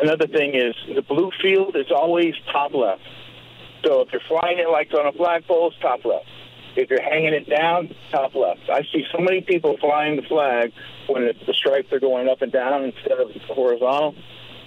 another 0.00 0.28
thing 0.28 0.54
is 0.54 0.74
the 0.94 1.02
blue 1.02 1.32
field 1.42 1.74
is 1.76 1.90
always 1.90 2.34
top 2.52 2.74
left. 2.74 3.02
So 3.84 4.02
if 4.02 4.12
you're 4.12 4.22
flying 4.28 4.58
it 4.58 4.68
like 4.70 4.92
on 4.94 5.06
a 5.06 5.12
flagpole, 5.12 5.68
it's 5.68 5.80
top 5.80 6.04
left. 6.04 6.26
If 6.76 6.88
you're 6.90 7.02
hanging 7.02 7.34
it 7.34 7.48
down, 7.48 7.94
top 8.10 8.34
left. 8.34 8.68
I 8.70 8.82
see 8.92 9.04
so 9.10 9.18
many 9.18 9.40
people 9.40 9.76
flying 9.78 10.16
the 10.16 10.22
flag 10.22 10.72
when 11.08 11.24
it, 11.24 11.36
the 11.46 11.54
stripes 11.54 11.92
are 11.92 12.00
going 12.00 12.28
up 12.28 12.42
and 12.42 12.52
down 12.52 12.84
instead 12.84 13.18
of 13.18 13.30
horizontal 13.48 14.14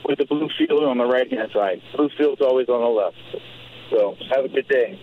with 0.06 0.18
the 0.18 0.26
blue 0.26 0.50
field 0.58 0.84
on 0.84 0.98
the 0.98 1.06
right 1.06 1.32
hand 1.32 1.50
side. 1.54 1.82
Blue 1.96 2.10
field's 2.18 2.42
always 2.42 2.68
on 2.68 2.82
the 2.82 2.88
left. 2.88 3.18
So 3.90 4.16
have 4.36 4.46
a 4.46 4.50
good 4.50 4.68
day. 4.68 5.00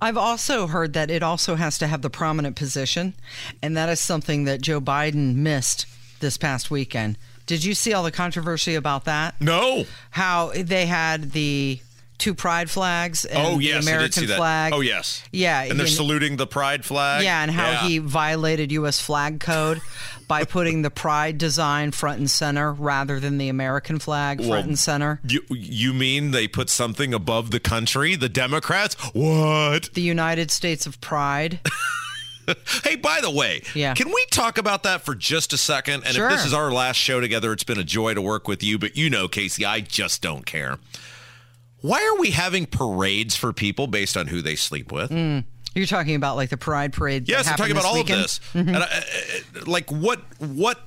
I've 0.00 0.16
also 0.16 0.66
heard 0.66 0.94
that 0.94 1.10
it 1.10 1.22
also 1.22 1.54
has 1.54 1.78
to 1.78 1.86
have 1.86 2.02
the 2.02 2.10
prominent 2.10 2.56
position, 2.56 3.14
and 3.62 3.76
that 3.76 3.88
is 3.88 4.00
something 4.00 4.44
that 4.44 4.60
Joe 4.60 4.80
Biden 4.80 5.36
missed 5.36 5.86
this 6.18 6.36
past 6.36 6.70
weekend. 6.70 7.18
Did 7.46 7.62
you 7.62 7.74
see 7.74 7.92
all 7.92 8.02
the 8.02 8.10
controversy 8.10 8.74
about 8.74 9.04
that? 9.04 9.40
No. 9.40 9.84
How 10.10 10.52
they 10.56 10.86
had 10.86 11.32
the 11.32 11.80
two 12.22 12.34
pride 12.34 12.70
flags 12.70 13.24
and 13.24 13.38
oh 13.46 13.58
yes, 13.58 13.86
I 13.86 13.90
American 13.90 14.04
did 14.04 14.14
see 14.14 14.26
that. 14.26 14.36
flag. 14.36 14.72
Oh 14.72 14.80
yes. 14.80 15.22
Yeah, 15.32 15.62
And 15.62 15.72
they're 15.78 15.86
and- 15.86 15.94
saluting 15.94 16.36
the 16.36 16.46
pride 16.46 16.84
flag. 16.84 17.24
Yeah, 17.24 17.42
and 17.42 17.50
how 17.50 17.70
Yeah. 17.70 17.88
he 17.88 17.98
violated 17.98 18.70
U.S. 18.72 19.00
flag 19.00 19.40
code 19.40 19.80
by 20.28 20.44
putting 20.44 20.82
the 20.82 20.90
pride 20.90 21.36
design 21.36 21.90
front 21.90 22.20
and 22.20 22.30
center 22.30 22.72
rather 22.72 23.18
than 23.18 23.38
the 23.38 23.48
American 23.48 23.98
flag 23.98 24.38
front 24.38 24.50
Well, 24.50 24.60
and 24.62 24.78
center. 24.78 25.20
You 25.26 25.42
you 25.50 25.92
mean 25.92 26.30
they 26.30 26.46
put 26.48 26.70
something 26.70 27.12
above 27.12 27.50
the 27.50 27.60
country? 27.60 28.14
The 28.14 28.28
Democrats? 28.28 28.94
What? 29.12 29.90
The 29.94 30.00
United 30.02 30.50
States 30.50 30.86
of 30.86 31.00
Pride. 31.00 31.58
Hey, 32.82 32.96
by 32.96 33.20
the 33.20 33.30
way, 33.30 33.62
Yeah. 33.72 33.94
can 33.94 34.08
we 34.08 34.26
talk 34.32 34.58
about 34.58 34.82
that 34.82 35.04
for 35.04 35.14
just 35.14 35.52
a 35.52 35.56
second? 35.56 36.02
And 36.04 36.16
Sure. 36.16 36.28
if 36.28 36.36
this 36.38 36.44
is 36.44 36.52
our 36.52 36.72
last 36.72 36.96
show 36.96 37.20
together, 37.20 37.52
it's 37.52 37.62
been 37.62 37.78
a 37.78 37.84
joy 37.84 38.14
to 38.14 38.20
work 38.20 38.48
with 38.48 38.64
you. 38.64 38.78
But 38.80 38.96
you 38.96 39.08
know, 39.08 39.28
Casey, 39.28 39.64
I 39.64 39.78
just 39.80 40.22
don't 40.22 40.44
care. 40.44 40.78
Why 41.82 42.02
are 42.02 42.18
we 42.18 42.30
having 42.30 42.66
parades 42.66 43.36
for 43.36 43.52
people 43.52 43.86
based 43.86 44.16
on 44.16 44.26
who 44.28 44.40
they 44.42 44.56
sleep 44.56 44.90
with? 44.90 45.10
Mm. 45.10 45.44
You're 45.74 45.86
talking 45.86 46.14
about 46.16 46.36
like 46.36 46.48
the 46.50 46.56
Pride 46.56 46.92
Parade. 46.92 47.28
Yes, 47.28 47.46
I'm 47.48 47.56
talking 47.56 47.72
about 47.72 47.84
all 47.84 47.94
weekend? 47.94 48.20
of 48.20 48.24
this. 48.24 48.40
Mhm. 48.54 48.68
And 48.68 48.76
I, 48.78 48.86
I- 48.86 49.64
like 49.66 49.90
what 49.90 50.20
what 50.38 50.80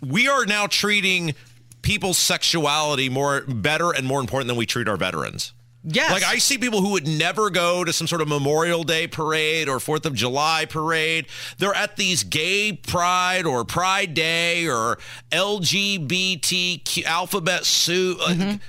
we 0.00 0.28
are 0.28 0.44
now 0.46 0.66
treating 0.66 1.34
people's 1.82 2.18
sexuality 2.18 3.08
more 3.08 3.42
better 3.42 3.92
and 3.92 4.06
more 4.06 4.20
important 4.20 4.48
than 4.48 4.56
we 4.56 4.66
treat 4.66 4.88
our 4.88 4.96
veterans. 4.96 5.52
Yes. 5.84 6.10
Like 6.10 6.24
I 6.24 6.38
see 6.38 6.58
people 6.58 6.80
who 6.80 6.90
would 6.90 7.06
never 7.06 7.50
go 7.50 7.84
to 7.84 7.92
some 7.92 8.06
sort 8.06 8.20
of 8.20 8.28
Memorial 8.28 8.82
Day 8.84 9.06
parade 9.06 9.68
or 9.68 9.78
4th 9.78 10.06
of 10.06 10.14
July 10.14 10.66
parade. 10.68 11.26
They're 11.58 11.74
at 11.74 11.96
these 11.96 12.24
gay 12.24 12.72
pride 12.72 13.46
or 13.46 13.64
pride 13.64 14.12
day 14.14 14.66
or 14.68 14.98
LGBTQ 15.30 17.04
alphabet 17.04 17.64
soup. 17.64 18.20
Like, 18.20 18.60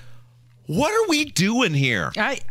What 0.69 0.93
are 0.93 1.09
we 1.09 1.25
doing 1.25 1.73
here? 1.73 2.11
I 2.15 2.41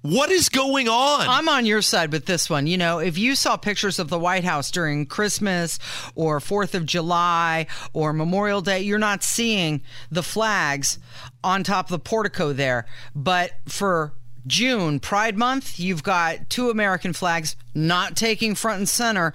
What 0.00 0.30
is 0.30 0.48
going 0.48 0.88
on? 0.88 1.28
I'm 1.28 1.46
on 1.46 1.66
your 1.66 1.82
side 1.82 2.10
with 2.10 2.24
this 2.24 2.48
one. 2.48 2.66
You 2.66 2.78
know, 2.78 3.00
if 3.00 3.18
you 3.18 3.34
saw 3.34 3.58
pictures 3.58 3.98
of 3.98 4.08
the 4.08 4.18
White 4.18 4.44
House 4.44 4.70
during 4.70 5.04
Christmas 5.04 5.78
or 6.14 6.40
4th 6.40 6.72
of 6.72 6.86
July 6.86 7.66
or 7.92 8.14
Memorial 8.14 8.62
Day, 8.62 8.80
you're 8.80 8.98
not 8.98 9.22
seeing 9.22 9.82
the 10.10 10.22
flags 10.22 10.98
on 11.42 11.64
top 11.64 11.86
of 11.86 11.90
the 11.90 11.98
portico 11.98 12.54
there. 12.54 12.86
But 13.14 13.50
for 13.66 14.14
June, 14.46 14.98
Pride 14.98 15.36
Month, 15.36 15.78
you've 15.78 16.02
got 16.02 16.48
two 16.48 16.70
American 16.70 17.12
flags 17.12 17.56
not 17.74 18.16
taking 18.16 18.54
front 18.54 18.78
and 18.78 18.88
center 18.88 19.34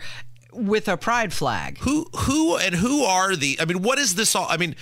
with 0.52 0.88
a 0.88 0.98
pride 0.98 1.32
flag. 1.32 1.78
Who 1.82 2.08
who 2.22 2.58
and 2.58 2.74
who 2.74 3.04
are 3.04 3.36
the 3.36 3.60
I 3.62 3.65
mean, 3.65 3.84
what 3.84 4.00
is 4.00 4.15
this 4.15 4.36
all 4.36 4.48
I 4.50 4.58
mean 4.58 4.76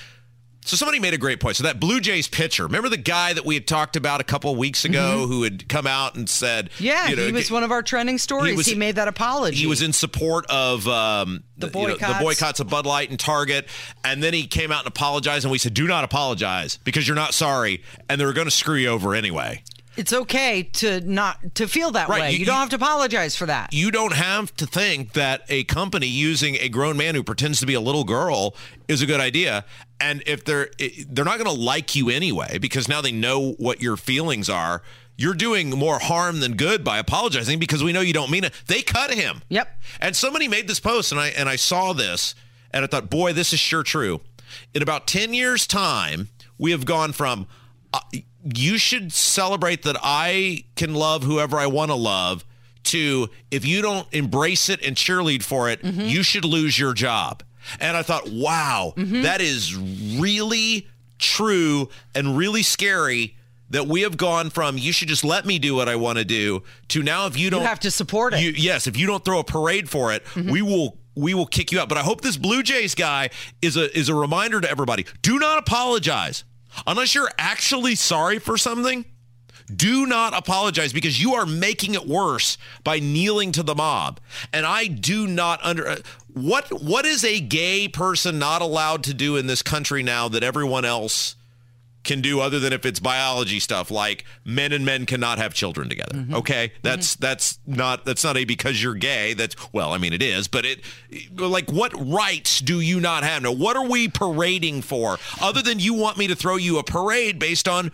so 0.68 0.76
somebody 0.76 1.00
made 1.00 1.14
a 1.14 1.18
great 1.18 1.40
point. 1.40 1.56
So 1.56 1.64
that 1.64 1.80
Blue 1.80 2.00
Jays 2.00 2.28
pitcher, 2.28 2.64
remember 2.64 2.90
the 2.90 2.98
guy 2.98 3.34
that 3.34 3.46
we 3.46 3.56
had 3.56 3.66
talked 3.66 3.96
about 3.96 4.22
a 4.22 4.24
couple 4.24 4.52
of 4.52 4.58
weeks 4.58 4.86
ago 4.86 5.26
who 5.28 5.44
had 5.44 5.68
come 5.70 5.88
out 5.88 6.16
and 6.16 6.30
said, 6.30 6.70
Mm-hmm. 6.70 6.84
Yeah, 6.84 7.08
you 7.08 7.16
know, 7.16 7.26
he 7.26 7.32
was 7.32 7.50
one 7.50 7.64
of 7.64 7.72
our 7.72 7.82
trending 7.82 8.18
stories. 8.18 8.52
He, 8.52 8.58
was- 8.58 8.76
made 8.76 8.96
that 8.96 9.08
apology. 9.08 9.58
He 9.58 9.66
was 9.68 9.82
in 9.82 9.94
support 9.94 10.46
of 10.50 10.88
um, 10.88 11.44
The 11.58 11.68
you 11.68 11.74
know, 11.74 11.94
the 11.94 11.98
boycotts. 12.00 12.22
boycotts 12.24 12.60
of 12.60 12.70
Bud 12.70 12.86
Light 12.86 13.10
and 13.10 13.20
Target, 13.20 13.68
and 14.04 14.22
then 14.22 14.34
he 14.34 14.46
came 14.46 14.72
out 14.72 14.80
and 14.80 14.88
apologized, 14.88 15.46
and 15.46 15.52
we 15.52 15.58
said, 15.58 15.74
"Do 15.74 15.88
not 15.88 16.04
apologize 16.04 16.78
because 16.84 17.08
you're 17.08 17.16
not 17.16 17.34
sorry, 17.34 17.82
and 18.10 18.20
they 18.22 18.26
were 18.26 18.34
going 18.34 18.46
to 18.48 18.52
screw 18.52 18.76
you 18.76 18.90
over 18.90 19.16
anyway." 19.16 19.64
it's 19.96 20.14
okay 20.14 20.62
to 20.62 21.02
not 21.02 21.40
to 21.56 21.68
feel 21.68 21.90
that 21.90 22.08
Right, 22.08 22.22
way. 22.22 22.32
you- 22.34 22.38
You, 22.38 22.46
don't 22.46 22.54
you- 22.54 22.60
have 22.60 22.70
to 22.70 22.76
apologize 22.76 23.36
for 23.36 23.48
that. 23.48 23.74
You 23.74 23.90
don't 23.90 24.14
have 24.14 24.54
to 24.58 24.68
think 24.68 25.14
that 25.14 25.42
a 25.50 25.64
company 25.64 26.06
using 26.06 26.56
a 26.58 26.70
grown 26.70 26.98
man 26.98 27.16
who 27.16 27.24
pretends 27.24 27.60
to 27.62 27.66
be 27.66 27.74
a 27.74 27.82
little 27.82 28.04
girl 28.04 28.56
is 28.88 29.02
a 29.02 29.08
good 29.08 29.20
idea. 29.20 29.66
And 30.00 30.22
if 30.26 30.46
they're 30.46 30.70
they're 31.10 31.26
not 31.26 31.40
going 31.40 31.56
to 31.56 31.62
like 31.62 31.96
you 31.96 32.10
anyway 32.10 32.58
because 32.60 32.88
now 32.88 33.02
they 33.02 33.12
know 33.12 33.54
what 33.54 33.82
your 33.82 33.98
feelings 33.98 34.50
are. 34.50 34.84
You're 35.20 35.34
doing 35.34 35.72
more 35.72 35.98
harm 35.98 36.42
than 36.42 36.56
good 36.56 36.84
by 36.84 37.00
apologizing 37.00 37.58
because 37.58 37.84
we 37.84 37.92
know 37.92 38.02
you 38.02 38.14
don't 38.14 38.30
mean 38.30 38.44
it. 38.44 38.54
They 38.68 38.84
cut 38.84 39.12
him. 39.12 39.42
Yep. 39.50 39.68
And 40.00 40.16
somebody 40.16 40.48
made 40.48 40.68
this 40.68 40.80
post 40.80 41.12
and 41.12 41.20
I 41.20 41.30
and 41.30 41.50
I 41.50 41.56
saw 41.56 41.94
this 41.94 42.36
and 42.72 42.84
I 42.84 42.88
thought, 42.88 43.10
boy, 43.10 43.34
this 43.34 43.54
is 43.54 43.60
sure 43.60 43.84
true. 43.84 44.22
In 44.74 44.84
about 44.84 45.08
10 45.08 45.34
years 45.34 45.66
time, 45.66 46.30
we 46.60 46.72
have 46.72 46.86
gone 46.86 47.14
from 47.14 47.48
uh, 47.94 48.00
you 48.44 48.78
should 48.78 49.12
celebrate 49.12 49.84
that 49.84 49.98
I 50.02 50.66
can 50.76 50.94
love 50.94 51.24
whoever 51.24 51.58
I 51.58 51.68
want 51.68 51.90
to 51.92 51.96
love 51.96 52.46
to 52.84 53.30
if 53.52 53.66
you 53.66 53.82
don't 53.82 54.08
embrace 54.14 54.70
it 54.70 54.82
and 54.86 54.96
cheerlead 54.96 55.44
for 55.44 55.70
it, 55.70 55.84
you 55.84 56.24
should 56.24 56.46
lose 56.46 56.78
your 56.80 56.94
job. 56.94 57.44
And 57.80 57.98
I 57.98 58.02
thought, 58.02 58.30
wow, 58.30 58.94
mm-hmm. 58.96 59.24
that 59.24 59.42
is 59.42 59.76
really 59.76 60.88
true 61.20 61.90
and 62.14 62.38
really 62.38 62.64
scary 62.64 63.36
that 63.70 63.88
we 63.88 64.02
have 64.02 64.18
gone 64.18 64.50
from 64.50 64.78
you 64.78 64.92
should 64.94 65.08
just 65.08 65.24
let 65.24 65.46
me 65.46 65.60
do 65.60 65.76
what 65.76 65.90
I 65.90 65.96
want 65.96 66.18
to 66.18 66.26
do 66.26 66.64
to 66.90 67.04
now 67.04 67.26
if 67.28 67.38
you 67.38 67.50
don't 67.50 67.64
have 67.64 67.82
to 67.82 67.92
support 67.92 68.34
it. 68.34 68.40
you, 68.42 68.52
yes, 68.52 68.88
if 68.88 68.98
you 68.98 69.08
don't 69.08 69.24
throw 69.26 69.40
a 69.40 69.44
parade 69.44 69.90
for 69.90 70.14
it, 70.14 70.24
mm-hmm. 70.26 70.50
we 70.50 70.62
will 70.62 70.98
we 71.16 71.34
will 71.34 71.48
kick 71.48 71.72
you 71.72 71.80
out. 71.80 71.90
But 71.90 71.98
I 71.98 72.02
hope 72.02 72.22
this 72.22 72.38
Blue 72.38 72.64
Jays 72.64 72.96
guy 72.96 73.30
is 73.62 73.76
a 73.76 73.96
is 73.98 74.10
a 74.10 74.16
reminder 74.16 74.62
to 74.62 74.70
everybody: 74.70 75.06
do 75.22 75.40
not 75.40 75.58
apologize 75.58 76.44
unless 76.86 77.16
you're 77.16 77.32
actually 77.38 77.96
sorry 77.96 78.40
for 78.40 78.58
something. 78.58 79.06
Do 79.76 80.06
not 80.06 80.34
apologize 80.34 80.94
because 80.94 81.22
you 81.22 81.34
are 81.34 81.46
making 81.46 81.94
it 81.94 82.08
worse 82.08 82.58
by 82.86 83.00
kneeling 83.00 83.52
to 83.52 83.64
the 83.64 83.76
mob. 83.76 84.22
And 84.54 84.66
I 84.66 84.88
do 84.88 85.28
not 85.28 85.60
under 85.62 85.98
what 86.44 86.68
what 86.82 87.06
is 87.06 87.24
a 87.24 87.40
gay 87.40 87.88
person 87.88 88.40
not 88.40 88.62
allowed 88.62 89.04
to 89.04 89.14
do 89.14 89.36
in 89.38 89.48
this 89.48 89.62
country 89.62 90.04
now 90.04 90.28
that 90.28 90.44
everyone 90.44 90.86
else 90.86 91.36
can 92.04 92.22
do 92.22 92.40
other 92.40 92.58
than 92.58 92.72
if 92.72 92.86
it's 92.86 93.02
biology 93.02 93.60
stuff 93.60 93.92
like 93.92 94.24
men 94.46 94.72
and 94.72 94.86
men 94.86 95.06
cannot 95.06 95.38
have 95.38 95.54
children 95.54 95.90
together 95.90 96.16
mm-hmm. 96.16 96.36
okay? 96.36 96.70
Mm-hmm. 96.70 96.80
That's 96.82 97.16
that's 97.16 97.60
not 97.66 98.06
that's 98.06 98.24
not 98.24 98.38
a 98.38 98.46
because 98.46 98.82
you're 98.82 98.96
gay 98.96 99.34
that's 99.34 99.56
well 99.74 99.92
i 99.92 99.98
mean 99.98 100.14
it 100.14 100.22
is 100.22 100.48
but 100.48 100.66
it 100.66 100.82
like 101.36 101.70
what 101.70 101.94
rights 101.96 102.62
do 102.62 102.80
you 102.80 103.00
not 103.00 103.24
have? 103.24 103.44
Now 103.44 103.52
what 103.52 103.76
are 103.76 103.86
we 103.86 104.08
parading 104.08 104.84
for 104.84 105.18
other 105.42 105.62
than 105.62 105.80
you 105.80 105.94
want 105.94 106.18
me 106.18 106.28
to 106.28 106.36
throw 106.36 106.56
you 106.56 106.80
a 106.80 106.84
parade 106.84 107.40
based 107.40 107.68
on 107.68 107.92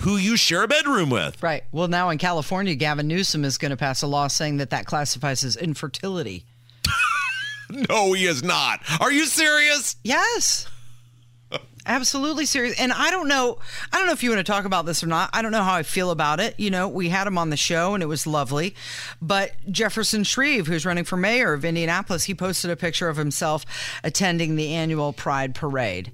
who 0.00 0.16
you 0.16 0.36
share 0.36 0.62
a 0.62 0.68
bedroom 0.68 1.10
with? 1.10 1.42
Right. 1.42 1.64
Well, 1.72 1.88
now 1.88 2.10
in 2.10 2.18
California, 2.18 2.74
Gavin 2.74 3.08
Newsom 3.08 3.44
is 3.44 3.58
going 3.58 3.70
to 3.70 3.76
pass 3.76 4.02
a 4.02 4.06
law 4.06 4.26
saying 4.28 4.58
that 4.58 4.70
that 4.70 4.86
classifies 4.86 5.42
as 5.42 5.56
infertility. 5.56 6.44
no 7.90 8.12
he 8.12 8.26
is 8.26 8.42
not 8.42 8.80
are 9.00 9.12
you 9.12 9.26
serious 9.26 9.96
Yes. 10.02 10.66
Absolutely 11.88 12.46
serious. 12.46 12.78
And 12.80 12.92
I 12.92 13.10
don't 13.10 13.28
know 13.28 13.58
I 13.92 13.98
don't 13.98 14.06
know 14.06 14.12
if 14.12 14.22
you 14.22 14.30
want 14.30 14.44
to 14.44 14.52
talk 14.52 14.64
about 14.64 14.86
this 14.86 15.04
or 15.04 15.06
not. 15.06 15.30
I 15.32 15.40
don't 15.40 15.52
know 15.52 15.62
how 15.62 15.74
I 15.74 15.84
feel 15.84 16.10
about 16.10 16.40
it. 16.40 16.58
You 16.58 16.70
know, 16.70 16.88
we 16.88 17.08
had 17.08 17.26
him 17.26 17.38
on 17.38 17.50
the 17.50 17.56
show 17.56 17.94
and 17.94 18.02
it 18.02 18.06
was 18.06 18.26
lovely. 18.26 18.74
But 19.22 19.52
Jefferson 19.70 20.24
Shreve, 20.24 20.66
who's 20.66 20.84
running 20.84 21.04
for 21.04 21.16
mayor 21.16 21.52
of 21.52 21.64
Indianapolis, 21.64 22.24
he 22.24 22.34
posted 22.34 22.70
a 22.70 22.76
picture 22.76 23.08
of 23.08 23.16
himself 23.16 23.64
attending 24.02 24.56
the 24.56 24.74
annual 24.74 25.12
Pride 25.12 25.54
Parade. 25.54 26.10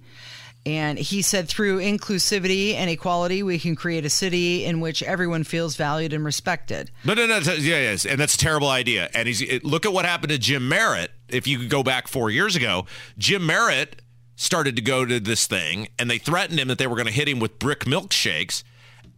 And 0.65 0.97
he 0.97 1.23
said, 1.23 1.49
through 1.49 1.81
inclusivity 1.81 2.75
and 2.75 2.89
equality, 2.89 3.43
we 3.43 3.59
can 3.59 3.75
create 3.75 4.05
a 4.05 4.11
city 4.11 4.65
in 4.65 4.81
which 4.81 5.03
everyone 5.03 5.43
feels 5.43 5.75
valued 5.75 6.13
and 6.13 6.25
respected. 6.25 6.91
No, 7.05 7.15
no, 7.15 7.27
no. 7.27 7.39
Yeah, 7.39 7.81
yes, 7.81 8.07
and 8.07 8.21
that's 8.21 8.37
a 8.37 8.39
terrible 8.39 8.69
idea. 8.69 9.11
And 9.13 9.27
he's 9.27 9.43
look 9.65 9.87
at 9.87 9.93
what 9.93 10.05
happened 10.05 10.31
to 10.31 10.39
Jim 10.39 10.69
Merritt. 10.69 11.11
If 11.33 11.47
you 11.47 11.59
could 11.59 11.71
go 11.71 11.83
back 11.83 12.09
four 12.09 12.31
years 12.31 12.55
ago, 12.57 12.87
Jim 13.19 13.47
Merritt 13.47 14.03
started 14.37 14.77
to 14.77 14.83
go 14.83 15.05
to 15.05 15.21
this 15.21 15.47
thing, 15.47 15.89
and 15.99 16.11
they 16.11 16.19
threatened 16.19 16.59
him 16.59 16.69
that 16.69 16.79
they 16.79 16.87
were 16.87 16.97
going 16.97 17.07
to 17.07 17.13
hit 17.13 17.29
him 17.29 17.39
with 17.41 17.59
brick 17.59 17.81
milkshakes. 17.81 18.63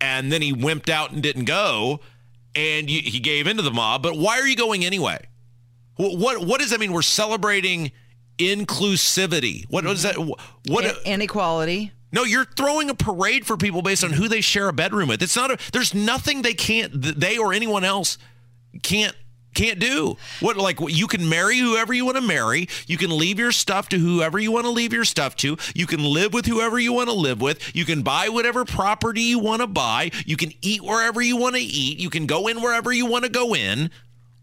and 0.00 0.30
then 0.32 0.42
he 0.42 0.52
wimped 0.52 0.88
out 0.88 1.12
and 1.12 1.22
didn't 1.22 1.44
go, 1.44 2.00
and 2.54 2.90
you, 2.90 3.00
he 3.00 3.20
gave 3.20 3.46
into 3.46 3.62
the 3.62 3.70
mob. 3.70 4.02
But 4.02 4.16
why 4.16 4.40
are 4.40 4.46
you 4.46 4.56
going 4.56 4.84
anyway? 4.84 5.18
What 5.96 6.18
what, 6.18 6.46
what 6.46 6.60
does 6.60 6.70
that 6.70 6.80
mean? 6.80 6.92
We're 6.92 7.02
celebrating 7.02 7.92
inclusivity. 8.38 9.64
What 9.68 9.84
does 9.84 10.02
that? 10.02 10.16
What? 10.18 10.84
And, 10.84 10.96
and 11.06 11.22
equality. 11.22 11.92
No, 12.12 12.22
you're 12.24 12.44
throwing 12.44 12.90
a 12.90 12.94
parade 12.94 13.46
for 13.46 13.56
people 13.56 13.82
based 13.82 14.04
on 14.04 14.12
who 14.12 14.28
they 14.28 14.40
share 14.40 14.68
a 14.68 14.72
bedroom 14.72 15.08
with. 15.08 15.22
It's 15.22 15.36
not 15.36 15.50
a. 15.50 15.58
There's 15.72 15.94
nothing 15.94 16.42
they 16.42 16.54
can't. 16.54 16.90
They 16.94 17.38
or 17.38 17.52
anyone 17.52 17.84
else 17.84 18.18
can't 18.82 19.16
can't 19.54 19.78
do. 19.78 20.16
What 20.40 20.56
like 20.56 20.78
you 20.80 21.06
can 21.06 21.28
marry 21.28 21.58
whoever 21.58 21.94
you 21.94 22.04
want 22.04 22.16
to 22.16 22.22
marry. 22.22 22.68
You 22.86 22.96
can 22.98 23.16
leave 23.16 23.38
your 23.38 23.52
stuff 23.52 23.88
to 23.90 23.98
whoever 23.98 24.38
you 24.38 24.52
want 24.52 24.64
to 24.66 24.70
leave 24.70 24.92
your 24.92 25.04
stuff 25.04 25.36
to. 25.36 25.56
You 25.74 25.86
can 25.86 26.02
live 26.02 26.32
with 26.32 26.46
whoever 26.46 26.78
you 26.78 26.92
want 26.92 27.08
to 27.08 27.14
live 27.14 27.40
with. 27.40 27.74
You 27.74 27.84
can 27.84 28.02
buy 28.02 28.28
whatever 28.28 28.64
property 28.64 29.22
you 29.22 29.38
want 29.38 29.62
to 29.62 29.66
buy. 29.66 30.10
You 30.26 30.36
can 30.36 30.52
eat 30.60 30.82
wherever 30.82 31.22
you 31.22 31.36
want 31.36 31.56
to 31.56 31.62
eat. 31.62 31.98
You 31.98 32.10
can 32.10 32.26
go 32.26 32.48
in 32.48 32.60
wherever 32.60 32.92
you 32.92 33.06
want 33.06 33.24
to 33.24 33.30
go 33.30 33.54
in. 33.54 33.90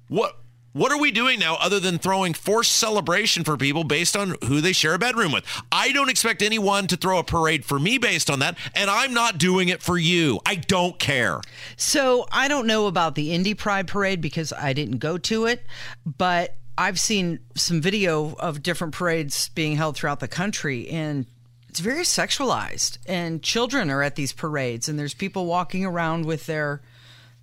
What 0.07 0.40
what 0.73 0.91
are 0.91 0.97
we 0.97 1.11
doing 1.11 1.39
now 1.39 1.57
other 1.59 1.79
than 1.79 1.97
throwing 1.97 2.33
forced 2.33 2.71
celebration 2.71 3.43
for 3.43 3.57
people 3.57 3.83
based 3.83 4.15
on 4.15 4.35
who 4.45 4.61
they 4.61 4.71
share 4.71 4.93
a 4.93 4.99
bedroom 4.99 5.33
with? 5.33 5.43
I 5.71 5.91
don't 5.91 6.09
expect 6.09 6.41
anyone 6.41 6.87
to 6.87 6.97
throw 6.97 7.19
a 7.19 7.23
parade 7.23 7.65
for 7.65 7.77
me 7.77 7.97
based 7.97 8.29
on 8.29 8.39
that, 8.39 8.57
and 8.73 8.89
I'm 8.89 9.13
not 9.13 9.37
doing 9.37 9.67
it 9.67 9.81
for 9.81 9.97
you. 9.97 10.39
I 10.45 10.55
don't 10.55 10.97
care. 10.97 11.41
So 11.75 12.25
I 12.31 12.47
don't 12.47 12.67
know 12.67 12.87
about 12.87 13.15
the 13.15 13.33
Indy 13.33 13.53
Pride 13.53 13.87
Parade 13.87 14.21
because 14.21 14.53
I 14.53 14.71
didn't 14.71 14.99
go 14.99 15.17
to 15.17 15.45
it, 15.45 15.65
but 16.05 16.55
I've 16.77 16.99
seen 16.99 17.39
some 17.55 17.81
video 17.81 18.33
of 18.39 18.63
different 18.63 18.93
parades 18.93 19.49
being 19.49 19.75
held 19.75 19.97
throughout 19.97 20.21
the 20.21 20.27
country, 20.27 20.87
and 20.89 21.25
it's 21.67 21.81
very 21.81 22.03
sexualized. 22.03 22.97
And 23.05 23.43
children 23.43 23.89
are 23.89 24.03
at 24.03 24.15
these 24.15 24.31
parades, 24.31 24.87
and 24.87 24.97
there's 24.97 25.13
people 25.13 25.45
walking 25.45 25.85
around 25.85 26.25
with 26.25 26.45
their 26.45 26.81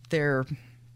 their 0.09 0.47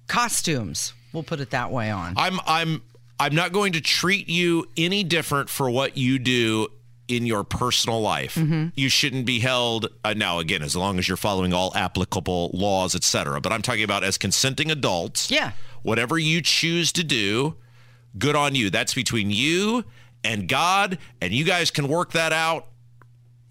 costumes 0.07 0.95
We'll 1.13 1.23
put 1.23 1.41
it 1.41 1.51
that 1.51 1.71
way 1.71 1.91
on. 1.91 2.15
I'm 2.17 2.39
I'm 2.47 2.83
I'm 3.19 3.35
not 3.35 3.53
going 3.53 3.73
to 3.75 3.81
treat 3.81 4.29
you 4.29 4.67
any 4.77 5.05
different 5.05 5.49
for 5.49 5.71
what 5.71 5.97
you 5.97 6.19
do 6.19 6.69
in 7.09 7.27
your 7.27 7.45
personal 7.45 8.01
life. 8.01 8.37
Mm-hmm. 8.37 8.69
You 8.75 8.89
shouldn't 8.89 9.27
be 9.27 9.41
held 9.41 9.89
uh, 10.05 10.15
now 10.15 10.39
again 10.39 10.63
as 10.63 10.75
long 10.75 10.99
as 10.99 11.07
you're 11.07 11.17
following 11.17 11.53
all 11.53 11.73
applicable 11.77 12.51
laws, 12.55 12.95
etc. 12.95 13.41
But 13.41 13.53
I'm 13.53 13.63
talking 13.63 13.85
about 13.85 14.05
as 14.05 14.19
consenting 14.19 14.71
adults. 14.71 15.31
Yeah. 15.31 15.53
Whatever 15.83 16.19
you 16.19 16.41
choose 16.41 16.93
to 16.93 17.05
do, 17.05 17.57
good 18.19 18.37
on 18.37 18.55
you. 18.55 18.71
That's 18.71 18.95
between 18.95 19.31
you 19.31 19.85
and 20.25 20.49
God 20.49 20.99
and 21.21 21.33
you 21.33 21.45
guys 21.45 21.71
can 21.71 21.89
work 21.89 22.13
that 22.13 22.33
out 22.33 22.69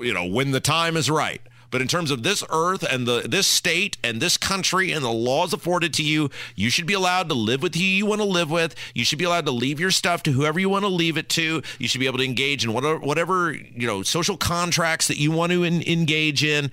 you 0.01 0.13
know 0.13 0.25
when 0.25 0.51
the 0.51 0.59
time 0.59 0.97
is 0.97 1.09
right. 1.09 1.41
But 1.71 1.81
in 1.81 1.87
terms 1.87 2.11
of 2.11 2.23
this 2.23 2.43
earth 2.49 2.83
and 2.83 3.07
the 3.07 3.21
this 3.21 3.47
state 3.47 3.97
and 4.03 4.21
this 4.21 4.37
country 4.37 4.91
and 4.91 5.03
the 5.03 5.09
laws 5.09 5.53
afforded 5.53 5.93
to 5.95 6.03
you, 6.03 6.29
you 6.55 6.69
should 6.69 6.85
be 6.85 6.93
allowed 6.93 7.29
to 7.29 7.35
live 7.35 7.63
with 7.63 7.75
who 7.75 7.81
you 7.81 8.05
want 8.05 8.21
to 8.21 8.25
live 8.25 8.51
with. 8.51 8.75
You 8.93 9.05
should 9.05 9.19
be 9.19 9.25
allowed 9.25 9.45
to 9.45 9.51
leave 9.51 9.79
your 9.79 9.91
stuff 9.91 10.21
to 10.23 10.31
whoever 10.31 10.59
you 10.59 10.69
want 10.69 10.83
to 10.83 10.89
leave 10.89 11.17
it 11.17 11.29
to. 11.29 11.61
You 11.79 11.87
should 11.87 11.99
be 11.99 12.07
able 12.07 12.19
to 12.19 12.25
engage 12.25 12.65
in 12.65 12.73
whatever 12.73 12.99
whatever 12.99 13.53
you 13.53 13.87
know 13.87 14.03
social 14.03 14.37
contracts 14.37 15.07
that 15.07 15.17
you 15.17 15.31
want 15.31 15.53
to 15.53 15.63
in, 15.63 15.81
engage 15.83 16.43
in. 16.43 16.71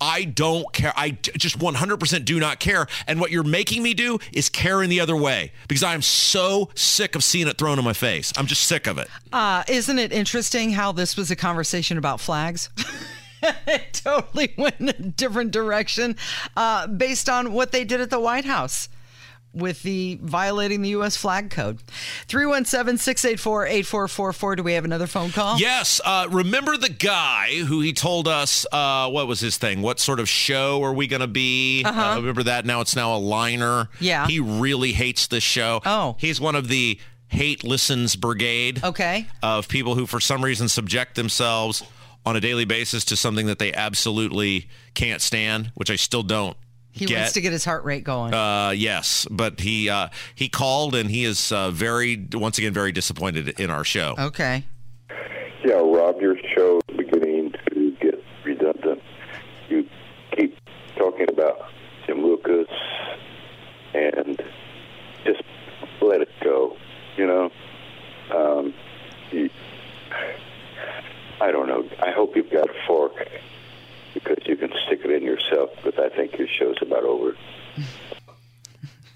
I 0.00 0.24
don't 0.24 0.70
care. 0.72 0.92
I 0.96 1.10
just 1.10 1.58
100% 1.58 2.24
do 2.24 2.38
not 2.38 2.60
care. 2.60 2.86
And 3.06 3.20
what 3.20 3.30
you're 3.30 3.42
making 3.42 3.82
me 3.82 3.94
do 3.94 4.18
is 4.32 4.48
care 4.48 4.82
in 4.82 4.90
the 4.90 5.00
other 5.00 5.16
way 5.16 5.52
because 5.68 5.82
I 5.82 5.94
am 5.94 6.02
so 6.02 6.68
sick 6.74 7.14
of 7.14 7.24
seeing 7.24 7.48
it 7.48 7.56
thrown 7.58 7.78
in 7.78 7.84
my 7.84 7.92
face. 7.92 8.32
I'm 8.36 8.46
just 8.46 8.64
sick 8.64 8.86
of 8.86 8.98
it. 8.98 9.08
Uh, 9.32 9.64
isn't 9.68 9.98
it 9.98 10.12
interesting 10.12 10.72
how 10.72 10.92
this 10.92 11.16
was 11.16 11.30
a 11.30 11.36
conversation 11.36 11.98
about 11.98 12.20
flags? 12.20 12.68
it 13.66 13.92
totally 14.04 14.54
went 14.56 14.80
in 14.80 14.88
a 14.88 14.92
different 14.92 15.50
direction 15.50 16.16
uh, 16.56 16.86
based 16.86 17.28
on 17.28 17.52
what 17.52 17.72
they 17.72 17.84
did 17.84 18.00
at 18.00 18.10
the 18.10 18.20
White 18.20 18.44
House 18.44 18.88
with 19.56 19.82
the 19.82 20.18
violating 20.22 20.82
the 20.82 20.90
U.S. 20.90 21.16
flag 21.16 21.50
code. 21.50 21.80
317 22.28 22.98
684 22.98 23.66
8444. 23.66 24.56
Do 24.56 24.62
we 24.62 24.74
have 24.74 24.84
another 24.84 25.06
phone 25.06 25.30
call? 25.30 25.58
Yes. 25.58 26.00
Uh, 26.04 26.28
remember 26.30 26.76
the 26.76 26.90
guy 26.90 27.62
who 27.64 27.80
he 27.80 27.92
told 27.92 28.28
us, 28.28 28.66
uh, 28.70 29.08
what 29.08 29.26
was 29.26 29.40
his 29.40 29.56
thing? 29.56 29.82
What 29.82 29.98
sort 29.98 30.20
of 30.20 30.28
show 30.28 30.82
are 30.84 30.92
we 30.92 31.06
going 31.06 31.20
to 31.20 31.26
be? 31.26 31.82
Uh-huh. 31.84 32.12
Uh, 32.12 32.16
remember 32.16 32.42
that? 32.44 32.66
Now 32.66 32.82
it's 32.82 32.94
now 32.94 33.16
a 33.16 33.18
liner. 33.18 33.88
Yeah. 33.98 34.26
He 34.26 34.40
really 34.40 34.92
hates 34.92 35.26
this 35.26 35.42
show. 35.42 35.80
Oh. 35.86 36.16
He's 36.18 36.40
one 36.40 36.54
of 36.54 36.68
the 36.68 37.00
hate 37.28 37.64
listens 37.64 38.14
brigade. 38.14 38.84
Okay. 38.84 39.26
Of 39.42 39.68
people 39.68 39.94
who, 39.94 40.06
for 40.06 40.20
some 40.20 40.44
reason, 40.44 40.68
subject 40.68 41.14
themselves 41.14 41.82
on 42.26 42.36
a 42.36 42.40
daily 42.40 42.64
basis 42.64 43.04
to 43.06 43.16
something 43.16 43.46
that 43.46 43.58
they 43.60 43.72
absolutely 43.72 44.68
can't 44.94 45.22
stand, 45.22 45.70
which 45.74 45.90
I 45.90 45.96
still 45.96 46.24
don't. 46.24 46.56
He 46.90 47.04
get. 47.04 47.18
wants 47.18 47.32
to 47.34 47.40
get 47.40 47.52
his 47.52 47.64
heart 47.64 47.84
rate 47.84 48.04
going. 48.04 48.34
Uh, 48.34 48.70
yes, 48.70 49.26
but 49.30 49.60
he 49.60 49.88
uh, 49.88 50.08
he 50.34 50.48
called 50.48 50.94
and 50.94 51.10
he 51.10 51.24
is 51.24 51.52
uh, 51.52 51.70
very 51.70 52.26
once 52.32 52.58
again 52.58 52.72
very 52.72 52.90
disappointed 52.90 53.60
in 53.60 53.70
our 53.70 53.84
show. 53.84 54.14
Okay. 54.18 54.64
Yeah, 55.64 55.74
Rob, 55.74 56.20
your 56.20 56.36
show 56.56 56.80
is 56.88 56.96
beginning 56.96 57.52
to 57.68 57.90
get 58.00 58.22
redundant. 58.44 59.02
You 59.68 59.86
keep 60.36 60.58
talking 60.96 61.26
about 61.28 61.70
Jim 62.06 62.22
Lucas 62.22 62.68
and 63.94 64.40
just 65.24 65.42
let 66.00 66.22
it 66.22 66.30
go. 66.42 66.76
You 67.18 67.26
know, 67.26 67.50
um, 68.34 68.66
you, 68.66 68.74
I 71.40 71.50
don't 71.52 71.68
know. 71.68 71.88
I 72.02 72.10
hope 72.12 72.34
you've 72.36 72.50
got 72.50 72.68
a 72.70 72.74
fork 72.86 73.12
because 74.14 74.38
you 74.46 74.56
can 74.56 74.70
stick 74.86 75.00
it 75.04 75.10
in 75.10 75.22
yourself. 75.22 75.70
But 75.84 75.98
I 75.98 76.08
think 76.08 76.38
your 76.38 76.48
show's 76.48 76.76
about 76.80 77.04
over. 77.04 77.36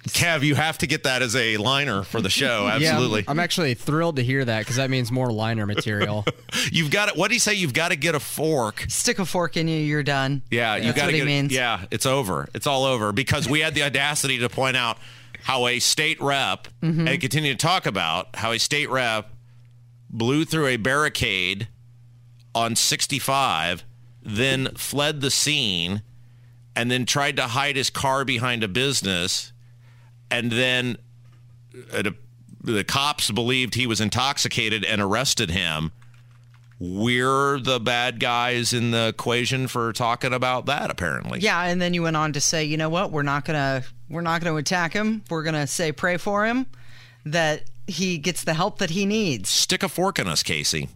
Kev, 0.09 0.43
you 0.43 0.55
have 0.55 0.79
to 0.79 0.87
get 0.87 1.05
that 1.05 1.23
as 1.23 1.37
a 1.37 1.57
liner 1.59 2.03
for 2.03 2.21
the 2.21 2.31
show. 2.31 2.67
Absolutely. 2.73 3.21
Yeah, 3.21 3.31
I'm 3.31 3.39
actually 3.39 3.75
thrilled 3.75 4.17
to 4.17 4.25
hear 4.25 4.45
that 4.45 4.61
because 4.61 4.77
that 4.77 4.91
means 4.91 5.13
more 5.13 5.31
liner 5.33 5.67
material. 5.67 6.25
you've 6.73 6.91
got 6.91 7.09
it. 7.11 7.17
What 7.17 7.29
do 7.29 7.35
you 7.35 7.41
say? 7.41 7.55
You've 7.55 7.75
got 7.75 7.91
to 7.91 7.97
get 7.97 8.15
a 8.15 8.21
fork. 8.21 8.85
Stick 8.89 9.19
a 9.19 9.25
fork 9.25 9.57
in 9.57 9.69
you. 9.69 9.79
You're 9.79 10.03
done. 10.03 10.43
Yeah, 10.51 10.77
you 10.77 10.85
That's 10.85 10.97
got 10.97 11.01
to 11.03 11.07
what 11.09 11.13
get. 11.13 11.19
he 11.21 11.25
means. 11.25 11.53
Yeah, 11.53 11.85
it's 11.91 12.07
over. 12.07 12.49
It's 12.55 12.67
all 12.67 12.85
over 12.85 13.13
because 13.13 13.49
we 13.49 13.61
had 13.61 13.75
the 13.75 13.85
audacity 13.85 14.39
to 14.39 14.49
point 14.49 14.77
out 14.77 14.99
how 15.43 15.67
a 15.69 15.79
state 15.79 16.21
rep 16.21 16.69
Mhm. 16.83 17.09
and 17.09 17.21
continue 17.21 17.53
to 17.53 17.59
talk 17.59 17.87
about 17.87 18.35
how 18.37 18.53
a 18.53 18.59
state 18.59 18.91
rep 18.91 19.31
blew 20.11 20.45
through 20.45 20.67
a 20.67 20.77
barricade 20.77 21.69
on 22.55 22.77
65, 22.77 23.85
then 24.23 24.69
fled 24.75 25.21
the 25.21 25.31
scene, 25.31 26.03
and 26.77 26.91
then 26.91 27.07
tried 27.07 27.37
to 27.37 27.43
hide 27.43 27.77
his 27.77 27.91
car 27.91 28.25
behind 28.25 28.63
a 28.63 28.69
business, 28.69 29.53
and 30.31 30.51
then 30.53 30.97
uh, 31.93 32.11
the 32.63 32.85
cops 32.85 33.31
believed 33.31 33.75
he 33.75 33.87
was 33.87 34.01
intoxicated 34.01 34.85
and 34.85 35.01
arrested 35.01 35.51
him. 35.51 35.93
We're 36.79 37.59
the 37.61 37.79
bad 37.79 38.21
guys 38.21 38.73
in 38.73 38.91
the 38.91 39.09
equation 39.09 39.69
for 39.69 39.93
talking 39.93 40.33
about 40.33 40.67
that, 40.67 40.91
apparently. 40.91 41.41
Yeah, 41.41 41.63
and 41.65 41.81
then 41.81 41.93
you 41.93 42.03
went 42.03 42.17
on 42.17 42.33
to 42.33 42.41
say, 42.41 42.65
you 42.65 42.79
know 42.79 42.89
what? 42.89 43.13
We're 43.13 43.23
not 43.23 43.45
gonna 43.45 43.83
we're 44.09 44.23
not 44.23 44.43
gonna 44.43 44.57
attack 44.57 44.95
him. 44.95 45.23
We're 45.29 45.43
gonna 45.43 45.67
say 45.67 45.93
pray 45.93 46.17
for 46.17 46.47
him 46.47 46.67
that 47.27 47.65
he 47.87 48.17
gets 48.17 48.45
the 48.45 48.55
help 48.55 48.79
that 48.79 48.91
he 48.91 49.05
needs. 49.05 49.51
Stick 49.51 49.83
a 49.83 49.91
fork 49.91 50.19
in 50.19 50.27
us, 50.27 50.43
Casey. 50.43 50.89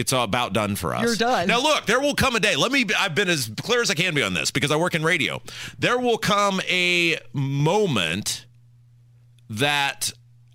It's 0.00 0.14
all 0.14 0.24
about 0.24 0.54
done 0.54 0.76
for 0.76 0.94
us. 0.94 1.02
You're 1.04 1.14
done. 1.14 1.46
Now, 1.46 1.60
look, 1.60 1.84
there 1.84 2.00
will 2.00 2.14
come 2.14 2.34
a 2.34 2.40
day. 2.40 2.56
Let 2.56 2.72
me, 2.72 2.86
I've 2.98 3.14
been 3.14 3.28
as 3.28 3.50
clear 3.60 3.82
as 3.82 3.90
I 3.90 3.94
can 3.94 4.14
be 4.14 4.22
on 4.22 4.32
this 4.32 4.50
because 4.50 4.70
I 4.70 4.76
work 4.76 4.94
in 4.94 5.02
radio. 5.02 5.42
There 5.78 5.98
will 5.98 6.16
come 6.16 6.62
a 6.70 7.18
moment 7.34 8.46
that 9.48 10.10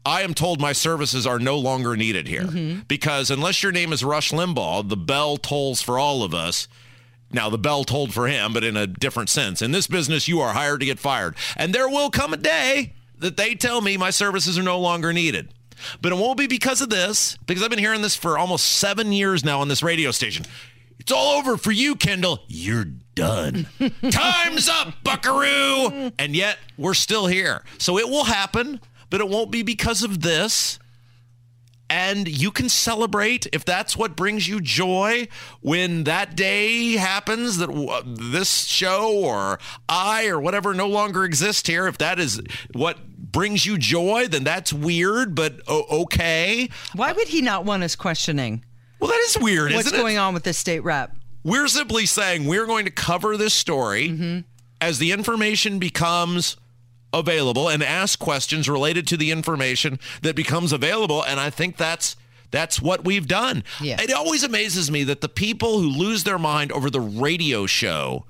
I 0.06 0.22
am 0.24 0.34
told 0.34 0.60
my 0.60 0.74
services 0.74 1.28
are 1.28 1.38
no 1.40 1.58
longer 1.60 1.96
needed 1.96 2.28
here 2.28 2.44
Mhm. 2.44 2.88
because 2.88 3.30
unless 3.30 3.62
your 3.62 3.72
name 3.72 3.94
is 3.94 4.04
Rush 4.04 4.32
Limbaugh, 4.32 4.90
the 4.90 4.98
bell 4.98 5.38
tolls 5.38 5.82
for 5.82 6.00
all 6.00 6.24
of 6.24 6.34
us. 6.34 6.68
Now, 7.32 7.50
the 7.50 7.58
bell 7.58 7.84
tolled 7.84 8.14
for 8.14 8.28
him, 8.28 8.54
but 8.54 8.64
in 8.64 8.78
a 8.78 8.88
different 8.88 9.30
sense. 9.30 9.62
In 9.62 9.72
this 9.72 9.88
business, 9.88 10.28
you 10.28 10.40
are 10.42 10.54
hired 10.54 10.80
to 10.80 10.86
get 10.86 11.00
fired. 11.00 11.36
And 11.58 11.74
there 11.74 11.90
will 11.90 12.10
come 12.10 12.34
a 12.34 12.38
day 12.38 12.94
that 13.18 13.38
they 13.38 13.56
tell 13.56 13.82
me 13.82 13.98
my 13.98 14.10
services 14.10 14.58
are 14.58 14.64
no 14.64 14.80
longer 14.80 15.12
needed. 15.14 15.50
But 16.02 16.12
it 16.12 16.16
won't 16.16 16.38
be 16.38 16.48
because 16.48 16.82
of 16.82 16.90
this, 16.90 17.38
because 17.46 17.64
I've 17.64 17.70
been 17.70 17.80
hearing 17.80 18.02
this 18.02 18.16
for 18.16 18.38
almost 18.38 18.66
seven 18.66 19.12
years 19.12 19.44
now 19.44 19.62
on 19.62 19.68
this 19.68 19.84
radio 19.84 20.12
station. 20.12 20.46
It's 21.00 21.12
all 21.12 21.38
over 21.38 21.58
for 21.58 21.72
you, 21.72 21.96
Kendall. 21.96 22.40
You're 22.48 22.86
done. 22.86 23.68
Time's 24.12 24.68
up, 24.70 24.94
buckaroo. 25.04 26.12
And 26.18 26.36
yet 26.36 26.58
we're 26.78 26.94
still 26.94 27.28
here. 27.28 27.64
So 27.78 27.98
it 27.98 28.08
will 28.10 28.24
happen, 28.26 28.80
but 29.10 29.22
it 29.22 29.30
won't 29.30 29.52
be 29.52 29.62
because 29.64 30.04
of 30.04 30.22
this. 30.22 30.80
And 31.88 32.28
you 32.28 32.50
can 32.50 32.68
celebrate 32.68 33.46
if 33.54 33.64
that's 33.64 33.96
what 33.96 34.16
brings 34.16 34.48
you 34.48 34.60
joy 34.60 35.28
when 35.62 36.06
that 36.06 36.36
day 36.36 36.94
happens 36.94 37.58
that 37.58 37.68
w- 37.68 37.92
this 38.06 38.66
show 38.66 39.14
or 39.16 39.60
I 39.88 40.26
or 40.28 40.40
whatever 40.40 40.74
no 40.74 40.88
longer 40.88 41.24
exists 41.24 41.68
here. 41.68 41.86
If 41.86 42.00
that 42.00 42.20
is 42.20 42.42
what 42.74 42.98
brings 43.32 43.66
you 43.66 43.78
joy, 43.78 44.28
then 44.28 44.44
that's 44.44 44.72
weird, 44.72 45.36
but 45.36 45.56
okay. 45.68 46.70
Why 46.94 47.12
would 47.12 47.28
he 47.28 47.42
not 47.42 47.66
want 47.66 47.84
us 47.84 47.96
questioning? 47.96 48.64
Well, 49.00 49.10
that 49.10 49.24
is 49.28 49.38
weird, 49.40 49.74
What's 49.74 49.88
isn't 49.88 50.00
it? 50.00 50.02
going 50.02 50.18
on 50.18 50.34
with 50.34 50.44
this 50.44 50.58
state 50.58 50.80
rep? 50.82 51.16
We're 51.44 51.68
simply 51.68 52.06
saying 52.06 52.46
we're 52.46 52.66
going 52.66 52.86
to 52.86 52.92
cover 52.92 53.38
this 53.38 53.54
story. 53.54 54.10
Mm-hmm. 54.10 54.40
as 54.82 55.00
the 55.00 55.12
information 55.12 55.80
becomes 55.80 56.58
available 57.14 57.70
and 57.70 57.82
ask 57.82 58.20
questions 58.20 58.68
related 58.68 59.08
to 59.08 59.16
the 59.18 59.32
information 59.32 60.00
that 60.22 60.36
becomes 60.36 60.74
available. 60.74 61.24
And 61.24 61.40
I 61.40 61.50
think 61.50 61.78
that's 61.78 62.16
that's 62.52 62.82
what 62.82 63.06
we've 63.06 63.28
done. 63.28 63.64
Yeah. 63.82 64.02
It 64.02 64.12
always 64.12 64.44
amazes 64.44 64.92
me 64.92 65.04
that 65.06 65.22
the 65.22 65.30
people 65.30 65.80
who 65.80 65.90
lose 65.90 66.24
their 66.24 66.38
mind 66.38 66.72
over 66.72 66.90
the 66.90 67.00
radio 67.02 67.66
show 67.66 68.26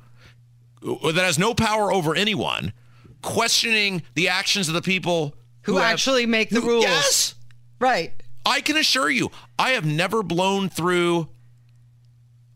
that 0.81 1.15
has 1.15 1.39
no 1.39 1.53
power 1.53 1.91
over 1.91 2.15
anyone, 2.15 2.73
questioning 3.25 4.03
the 4.13 4.29
actions 4.29 4.67
of 4.69 4.73
the 4.73 4.81
people 4.81 5.35
Who, 5.63 5.75
have- 5.77 5.91
actually 5.91 6.25
make 6.25 6.49
the 6.49 6.61
who- 6.61 6.67
rules. 6.67 6.83
Yes. 6.85 7.35
Right. 7.79 8.13
I 8.45 8.61
can 8.61 8.77
assure 8.77 9.09
you, 9.09 9.31
I 9.59 9.71
have 9.71 9.85
never 9.85 10.23
blown 10.23 10.69
through 10.69 11.27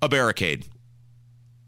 a 0.01 0.07
barricade. 0.07 0.65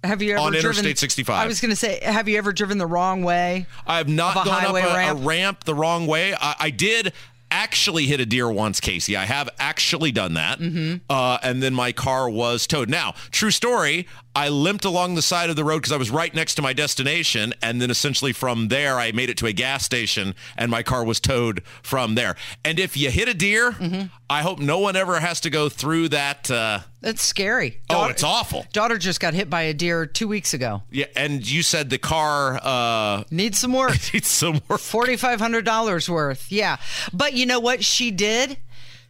Have 0.04 0.22
you 0.22 0.32
ever 0.34 0.40
On 0.42 0.52
driven, 0.52 0.70
Interstate 0.70 0.98
65. 1.00 1.36
I 1.44 1.48
was 1.48 1.60
going 1.62 1.70
to 1.70 1.76
say, 1.76 2.00
have 2.02 2.28
you 2.28 2.38
ever 2.38 2.54
driven 2.54 2.78
the 2.78 2.88
wrong 2.88 3.24
way? 3.24 3.66
I 3.86 3.98
have 3.98 4.08
not 4.10 4.34
gone 4.46 4.66
up 4.66 4.72
a, 4.72 4.96
ramp? 4.96 5.20
a 5.20 5.24
ramp 5.24 5.64
the 5.64 5.76
wrong 5.76 6.08
way. 6.08 6.34
I, 6.34 6.56
I 6.60 6.70
did 6.72 7.14
actually 7.52 8.06
hit 8.08 8.20
a 8.20 8.26
deer 8.26 8.50
once, 8.50 8.80
Casey. 8.80 9.16
I 9.16 9.26
have 9.26 9.50
actually 9.60 10.12
done 10.12 10.36
that. 10.36 10.60
Mm-hmm. 10.60 10.98
Uh, 11.10 11.38
and 11.44 11.62
then 11.62 11.74
my 11.76 11.92
car 11.92 12.30
was 12.30 12.66
towed. 12.66 12.90
Now, 12.90 13.14
true 13.32 13.52
story, 13.52 14.08
I 14.36 14.50
limped 14.50 14.86
along 14.86 15.15
the 15.15 15.22
side 15.22 15.50
of 15.50 15.56
the 15.56 15.63
road 15.63 15.78
because 15.80 15.91
I 15.91 15.98
was 15.98 16.10
right 16.10 16.34
next 16.34 16.56
to 16.56 16.62
my 16.62 16.74
destination. 16.74 17.54
And 17.62 17.82
then 17.82 17.89
essentially 17.91 18.32
from 18.34 18.70
there, 18.70 18.98
I 18.98 19.12
made 19.12 19.30
it 19.30 19.38
to 19.38 19.46
a 19.48 19.54
gas 19.54 19.84
station 19.84 20.36
and 20.58 20.72
my 20.72 20.84
car 20.84 21.04
was 21.04 21.20
towed 21.20 21.62
from 21.84 22.15
there. 22.15 22.36
And 22.63 22.80
if 22.80 22.96
you 22.96 23.12
hit 23.12 23.28
a 23.28 23.34
deer, 23.34 23.72
Mm-hmm. 23.72 24.08
I 24.30 24.44
hope 24.44 24.60
no 24.60 24.80
one 24.80 24.96
ever 24.96 25.20
has 25.20 25.41
to 25.41 25.50
go 25.50 25.67
through 25.67 26.10
that. 26.10 26.50
Uh, 26.50 26.80
That's 27.02 27.22
scary. 27.22 27.82
oh, 27.89 28.06
it's 28.06 28.24
awful. 28.24 28.65
Daughter 28.72 28.98
just 28.98 29.20
got 29.20 29.34
hit 29.34 29.50
by 29.50 29.63
a 29.63 29.74
deer 29.74 30.06
two 30.06 30.28
weeks 30.30 30.54
ago. 30.54 30.84
Yeah. 30.89 31.08
And 31.17 31.46
you 31.50 31.63
said 31.63 31.89
the 31.89 31.98
car 31.98 32.58
uh, 32.63 33.24
Needs 33.30 33.58
some 33.60 33.74
work. 33.74 33.98
needs 34.13 34.28
some 34.30 34.62
work. 34.70 34.80
$4,500 34.80 36.08
worth. 36.10 36.52
Yeah. 36.52 36.78
But 37.12 37.34
you 37.34 37.46
know 37.46 37.60
what 37.60 37.84
she 37.84 38.12
did? 38.12 38.58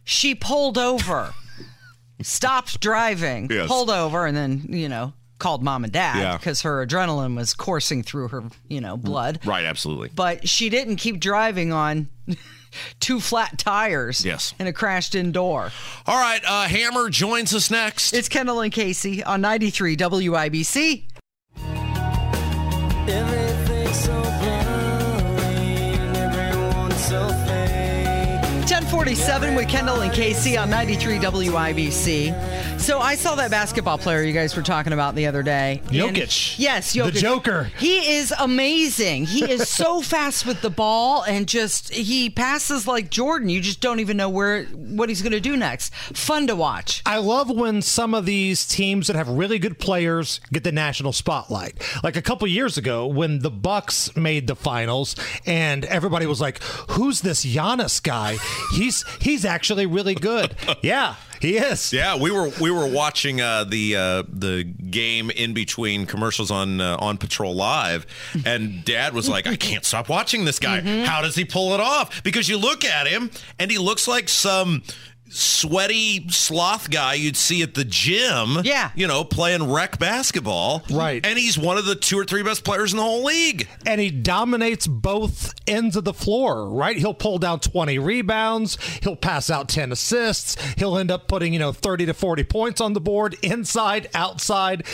She 0.04 0.34
pulled 0.34 0.76
over, 0.78 1.32
stopped 2.24 2.80
driving, 2.80 3.48
Yes. 3.50 3.68
pulled 3.68 3.90
over, 3.90 4.26
and 4.26 4.36
then, 4.36 4.66
you 4.68 4.88
know, 4.88 5.12
called 5.38 5.62
mom 5.62 5.84
and 5.84 5.92
dad 5.92 6.18
Yeah. 6.18 6.36
because 6.36 6.62
her 6.62 6.86
adrenaline 6.86 7.34
was 7.36 7.52
coursing 7.54 8.02
through 8.02 8.28
her, 8.28 8.44
you 8.68 8.80
know, 8.80 8.96
blood. 8.96 9.40
Right, 9.44 9.64
absolutely. 9.64 10.10
But 10.14 10.48
she 10.48 10.68
didn't 10.68 10.96
keep 10.96 11.18
driving 11.18 11.72
on 11.72 12.08
two 13.00 13.18
flat 13.20 13.58
tires. 13.58 14.24
Yes. 14.24 14.54
And 14.60 14.68
a 14.68 14.72
crashed 14.72 15.14
in 15.16 15.32
door. 15.32 15.72
All 16.06 16.20
right, 16.20 16.40
uh, 16.46 16.68
Hammer 16.68 17.10
joins 17.10 17.52
us 17.54 17.70
next. 17.70 18.12
It's 18.12 18.28
Kendall 18.28 18.60
and 18.60 18.72
Casey 18.72 19.22
on 19.24 19.40
93 19.40 19.96
WIBC. 19.96 21.04
Everything's 23.08 24.04
so 24.04 24.12
blind, 24.22 24.68
47 28.92 29.54
with 29.54 29.68
Kendall 29.68 30.02
and 30.02 30.12
Casey 30.12 30.58
on 30.58 30.68
93 30.68 31.16
WIBC. 31.16 32.78
So 32.78 32.98
I 32.98 33.14
saw 33.14 33.34
that 33.36 33.50
basketball 33.50 33.96
player 33.96 34.22
you 34.22 34.34
guys 34.34 34.54
were 34.54 34.60
talking 34.62 34.92
about 34.92 35.14
the 35.14 35.26
other 35.26 35.42
day. 35.42 35.80
Jokic. 35.86 36.58
yes, 36.58 36.94
Jokic. 36.94 37.14
The 37.14 37.20
Joker. 37.20 37.64
He 37.78 38.16
is 38.16 38.34
amazing. 38.38 39.24
He 39.24 39.50
is 39.50 39.70
so 39.70 40.02
fast 40.02 40.44
with 40.44 40.60
the 40.60 40.68
ball 40.68 41.22
and 41.22 41.48
just 41.48 41.90
he 41.94 42.28
passes 42.28 42.86
like 42.86 43.08
Jordan. 43.08 43.48
You 43.48 43.62
just 43.62 43.80
don't 43.80 44.00
even 44.00 44.18
know 44.18 44.28
where 44.28 44.64
what 44.64 45.08
he's 45.08 45.22
going 45.22 45.32
to 45.32 45.40
do 45.40 45.56
next. 45.56 45.94
Fun 45.94 46.46
to 46.48 46.54
watch. 46.54 47.02
I 47.06 47.16
love 47.16 47.48
when 47.50 47.80
some 47.80 48.12
of 48.12 48.26
these 48.26 48.66
teams 48.66 49.06
that 49.06 49.16
have 49.16 49.28
really 49.28 49.58
good 49.58 49.78
players 49.78 50.38
get 50.52 50.64
the 50.64 50.72
national 50.72 51.14
spotlight. 51.14 51.80
Like 52.04 52.16
a 52.16 52.22
couple 52.22 52.46
years 52.46 52.76
ago 52.76 53.06
when 53.06 53.38
the 53.38 53.50
Bucks 53.50 54.14
made 54.16 54.48
the 54.48 54.56
finals 54.56 55.16
and 55.46 55.86
everybody 55.86 56.26
was 56.26 56.42
like, 56.42 56.62
"Who's 56.90 57.22
this 57.22 57.42
Giannis 57.42 58.02
guy?" 58.02 58.36
He 58.74 58.81
He's 58.82 59.04
he's 59.20 59.44
actually 59.44 59.86
really 59.86 60.14
good." 60.14 60.54
yeah, 60.82 61.14
he 61.40 61.56
is. 61.56 61.92
Yeah, 61.92 62.16
we 62.16 62.30
were 62.30 62.50
we 62.60 62.70
were 62.70 62.86
watching 62.86 63.40
uh, 63.40 63.64
the 63.64 63.96
uh, 63.96 64.22
the 64.28 64.64
game 64.64 65.30
in 65.30 65.54
between 65.54 66.06
commercials 66.06 66.50
on 66.50 66.80
uh, 66.80 66.96
on 66.98 67.16
Patrol 67.16 67.54
Live, 67.54 68.06
and 68.44 68.84
Dad 68.84 69.14
was 69.14 69.28
like, 69.28 69.46
"I 69.46 69.56
can't 69.56 69.84
stop 69.84 70.08
watching 70.08 70.44
this 70.44 70.58
guy. 70.58 70.80
How 71.04 71.22
does 71.22 71.36
he 71.36 71.44
pull 71.44 71.74
it 71.74 71.80
off?" 71.80 72.22
Because 72.24 72.48
you 72.48 72.58
look 72.58 72.84
at 72.84 73.06
him, 73.06 73.30
and 73.58 73.70
he 73.70 73.78
looks 73.78 74.08
like 74.08 74.28
some 74.28 74.82
sweaty 75.32 76.28
sloth 76.28 76.90
guy 76.90 77.14
you'd 77.14 77.36
see 77.36 77.62
at 77.62 77.74
the 77.74 77.84
gym. 77.84 78.58
Yeah. 78.64 78.90
you 78.94 79.06
know, 79.06 79.24
playing 79.24 79.70
rec 79.70 79.98
basketball. 79.98 80.82
Right. 80.90 81.24
and 81.24 81.38
he's 81.38 81.58
one 81.58 81.78
of 81.78 81.84
the 81.86 81.94
two 81.94 82.18
or 82.18 82.24
three 82.24 82.42
best 82.42 82.64
players 82.64 82.92
in 82.92 82.96
the 82.98 83.02
whole 83.02 83.24
league. 83.24 83.68
and 83.86 84.00
he 84.00 84.10
dominates 84.10 84.86
both 84.86 85.54
ends 85.66 85.96
of 85.96 86.04
the 86.04 86.14
floor, 86.14 86.68
right? 86.68 86.96
He'll 86.96 87.14
pull 87.14 87.38
down 87.38 87.60
20 87.60 87.98
rebounds, 87.98 88.78
he'll 89.02 89.16
pass 89.16 89.50
out 89.50 89.68
10 89.68 89.92
assists, 89.92 90.60
he'll 90.74 90.98
end 90.98 91.10
up 91.10 91.28
putting, 91.28 91.52
you 91.52 91.58
know, 91.58 91.72
30 91.72 92.06
to 92.06 92.14
40 92.14 92.44
points 92.44 92.80
on 92.80 92.92
the 92.92 93.00
board, 93.00 93.36
inside, 93.42 94.08
outside. 94.14 94.84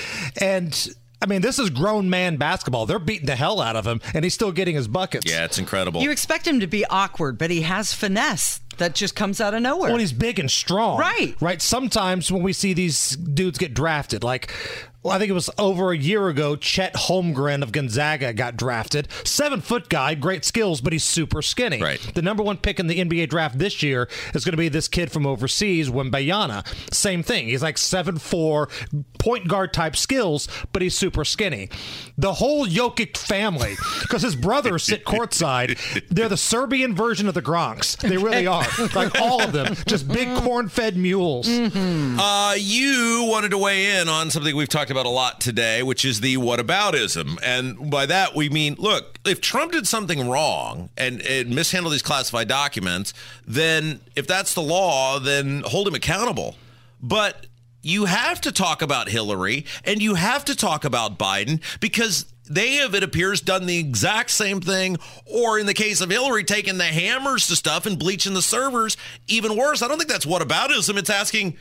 And 0.41 0.89
I 1.21 1.27
mean, 1.27 1.41
this 1.41 1.59
is 1.59 1.71
grown 1.71 2.09
man 2.09 2.37
basketball. 2.37 2.87
They're 2.87 2.99
beating 2.99 3.27
the 3.27 3.37
hell 3.37 3.61
out 3.61 3.77
of 3.77 3.87
him, 3.87 4.01
and 4.15 4.25
he's 4.25 4.35
still 4.35 4.53
getting 4.53 4.77
his 4.77 4.87
buckets. 4.87 5.31
Yeah, 5.31 5.45
it's 5.45 5.59
incredible. 5.59 6.01
You 6.01 6.11
expect 6.11 6.47
him 6.47 6.61
to 6.61 6.67
be 6.67 6.85
awkward, 6.87 7.39
but 7.39 7.51
he 7.51 7.63
has 7.63 7.93
finesse 7.93 8.61
that 8.79 8.95
just 8.95 9.17
comes 9.17 9.41
out 9.41 9.55
of 9.55 9.63
nowhere. 9.63 9.91
Well, 9.91 9.99
he's 9.99 10.13
big 10.13 10.39
and 10.39 10.51
strong. 10.51 10.99
Right. 10.99 11.35
Right. 11.41 11.61
Sometimes 11.61 12.31
when 12.31 12.43
we 12.43 12.53
see 12.53 12.73
these 12.73 13.17
dudes 13.17 13.59
get 13.59 13.75
drafted, 13.75 14.23
like 14.23 14.53
well, 15.03 15.15
I 15.15 15.19
think 15.19 15.31
it 15.31 15.35
was 15.35 15.49
over 15.59 15.93
a 15.93 15.97
year 15.97 16.29
ago, 16.29 16.57
Chet 16.57 16.93
Holmgren 16.95 17.63
of 17.63 17.71
Gonzaga 17.71 18.33
got 18.33 18.57
drafted. 18.57 19.07
Seven 19.25 19.61
foot 19.61 19.89
guy, 19.89 20.15
great 20.15 20.45
skills, 20.45 20.81
but 20.81 20.93
he's 20.93 21.05
super 21.05 21.41
skinny. 21.41 21.81
Right. 21.81 22.01
The 22.15 22.23
number 22.23 22.43
one 22.43 22.57
pick 22.57 22.81
in 22.81 22.89
the 22.89 22.99
NBA 22.99 23.29
draft 23.29 23.59
this 23.59 23.81
year 23.83 24.09
is 24.35 24.45
going 24.45 24.53
to 24.53 24.59
be 24.59 24.69
this 24.69 24.89
kid 24.89 25.13
from 25.13 25.25
overseas, 25.25 25.89
Wembanyama. 25.89 26.67
Same 26.93 27.23
thing. 27.23 27.47
He's 27.47 27.63
like 27.63 27.79
seven 27.79 28.19
four, 28.19 28.69
point 29.19 29.47
guard 29.47 29.73
type 29.73 29.95
skills, 29.95 30.49
but 30.73 30.83
he's 30.83 30.97
super 30.97 31.25
skinny. 31.25 31.71
The 32.17 32.35
whole 32.35 32.67
Jokic 32.67 33.17
family, 33.17 33.77
because 34.03 34.23
his 34.23 34.35
brothers 34.35 34.83
sit 34.83 35.05
courtside, 35.05 35.79
they're 36.09 36.29
the 36.29 36.37
Serbian 36.37 36.97
version 36.97 37.29
of 37.29 37.35
the 37.35 37.43
Gronks. 37.43 37.97
They 37.99 38.17
really 38.17 38.47
are. 38.49 38.67
like 38.97 39.21
all 39.21 39.41
of 39.43 39.53
them, 39.53 39.77
just 39.87 40.09
big 40.09 40.29
corn 40.43 40.69
fed 40.69 40.97
mules. 40.97 41.49
Uh, 41.49 42.55
you 42.59 43.27
wanted 43.31 43.51
to 43.51 43.59
weigh 43.59 44.01
in 44.01 44.09
on 44.09 44.31
something 44.31 44.57
we've 44.57 44.69
talked 44.69 44.88
about 44.91 45.07
a 45.07 45.11
lot 45.11 45.41
today, 45.41 45.83
which 45.83 46.05
is 46.05 46.21
the 46.21 46.37
"what 46.37 46.59
whataboutism. 46.59 47.39
And 47.43 47.91
by 47.91 48.07
that, 48.07 48.35
we 48.35 48.49
mean, 48.49 48.75
look, 48.79 49.19
if 49.25 49.41
Trump 49.41 49.73
did 49.73 49.87
something 49.87 50.29
wrong 50.29 50.91
and, 50.97 51.21
and 51.23 51.55
mishandled 51.55 51.93
these 51.93 52.03
classified 52.03 52.49
documents, 52.49 53.15
then 53.47 54.01
if 54.17 54.27
that's 54.27 54.55
the 54.55 54.63
law, 54.63 55.19
then 55.19 55.63
hold 55.67 55.89
him 55.89 55.95
accountable. 55.95 56.57
But 57.01 57.47
you 57.83 58.07
have 58.07 58.41
to 58.43 58.53
talk 58.53 58.83
about 58.83 59.09
Hillary 59.09 59.65
and 59.85 60.03
you 60.03 60.15
have 60.15 60.45
to 60.47 60.57
talk 60.57 60.85
about 60.85 61.19
Biden 61.19 61.63
because 61.81 62.27
they 62.51 62.75
have, 62.77 62.95
it 62.95 63.03
appears, 63.03 63.41
done 63.41 63.67
the 63.67 63.79
exact 63.79 64.31
same 64.31 64.61
thing, 64.61 64.97
or 65.27 65.59
in 65.59 65.67
the 65.67 65.75
case 65.75 66.01
of 66.01 66.11
Hillary, 66.11 66.45
taking 66.45 66.79
the 66.79 66.85
hammers 66.85 67.47
to 67.49 67.57
stuff 67.57 67.87
and 67.87 67.99
bleaching 67.99 68.35
the 68.35 68.43
servers. 68.43 68.97
Even 69.27 69.57
worse, 69.57 69.83
I 69.83 69.89
don't 69.89 69.99
think 69.99 70.11
that's 70.11 70.27
"what 70.27 70.43
whataboutism. 70.43 70.97
It's 70.97 71.11
asking, 71.11 71.59